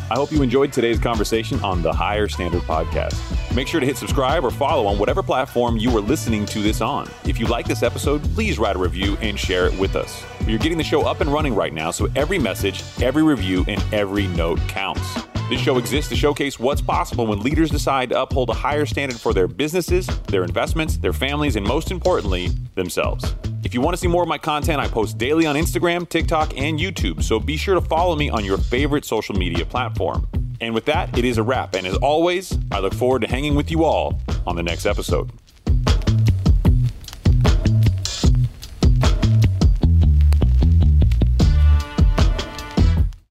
I 0.09 0.14
hope 0.14 0.30
you 0.30 0.43
enjoyed 0.43 0.72
today's 0.72 0.99
conversation 1.01 1.59
on 1.64 1.82
the 1.82 1.93
Higher 1.93 2.28
Standard 2.28 2.62
Podcast. 2.62 3.14
Make 3.57 3.69
sure 3.69 3.81
to 3.81 3.87
hit 3.87 3.97
subscribe 3.97 4.45
or 4.45 4.51
follow 4.51 4.87
on 4.87 4.99
whatever 4.99 5.23
platform 5.23 5.79
you 5.79 5.89
are 5.97 6.01
listening 6.03 6.45
to 6.45 6.61
this 6.61 6.83
on. 6.83 7.09
If 7.25 7.41
you 7.41 7.47
like 7.47 7.67
this 7.67 7.83
episode, 7.83 8.23
please 8.35 8.59
write 8.59 8.77
a 8.77 8.79
review 8.79 9.17
and 9.23 9.39
share 9.39 9.65
it 9.65 9.79
with 9.79 9.97
us. 9.97 10.23
You're 10.47 10.59
getting 10.59 10.77
the 10.77 10.85
show 10.85 11.07
up 11.07 11.23
and 11.23 11.33
running 11.33 11.55
right 11.55 11.73
now, 11.73 11.91
so 11.91 12.07
every 12.15 12.39
message, 12.39 12.85
every 13.01 13.23
review, 13.23 13.65
and 13.67 13.83
every 13.95 14.27
note 14.27 14.61
counts. 14.69 15.23
This 15.49 15.59
show 15.59 15.79
exists 15.79 16.11
to 16.11 16.17
showcase 16.17 16.59
what's 16.61 16.83
possible 16.83 17.27
when 17.27 17.41
leaders 17.41 17.71
decide 17.71 18.11
to 18.11 18.21
uphold 18.21 18.51
a 18.51 18.53
higher 18.53 18.85
standard 18.85 19.19
for 19.19 19.33
their 19.33 19.49
businesses, 19.49 20.07
their 20.25 20.45
investments, 20.45 20.99
their 20.99 21.15
families, 21.15 21.57
and 21.57 21.67
most 21.67 21.91
importantly, 21.91 22.49
themselves. 22.75 23.35
If 23.65 23.73
you 23.73 23.81
want 23.81 23.95
to 23.95 23.99
see 23.99 24.07
more 24.07 24.23
of 24.23 24.29
my 24.29 24.37
content, 24.37 24.81
I 24.81 24.89
post 24.89 25.17
daily 25.17 25.47
on 25.47 25.57
Instagram, 25.57 26.07
TikTok, 26.07 26.59
and 26.59 26.79
YouTube, 26.79 27.23
so 27.23 27.41
be 27.41 27.57
sure 27.57 27.75
to 27.75 27.81
follow 27.81 28.17
me 28.17 28.29
on 28.29 28.45
your 28.45 28.59
favorite 28.59 29.07
social 29.07 29.35
media 29.35 29.65
platform. 29.65 30.29
And 30.61 30.75
with 30.75 30.87
that, 30.87 31.17
it 31.17 31.25
is 31.25 31.39
a 31.39 31.43
wrap. 31.43 31.75
And 31.75 31.87
as 31.87 31.97
always, 31.97 32.57
I 32.71 32.79
look 32.81 32.95
forward 32.95 33.23
to 33.23 33.29
hanging 33.29 33.55
with 33.55 33.71
you 33.71 33.85
all 33.85 34.21
on 34.47 34.57
the 34.57 34.63
next 34.63 34.87
episode. 34.87 35.31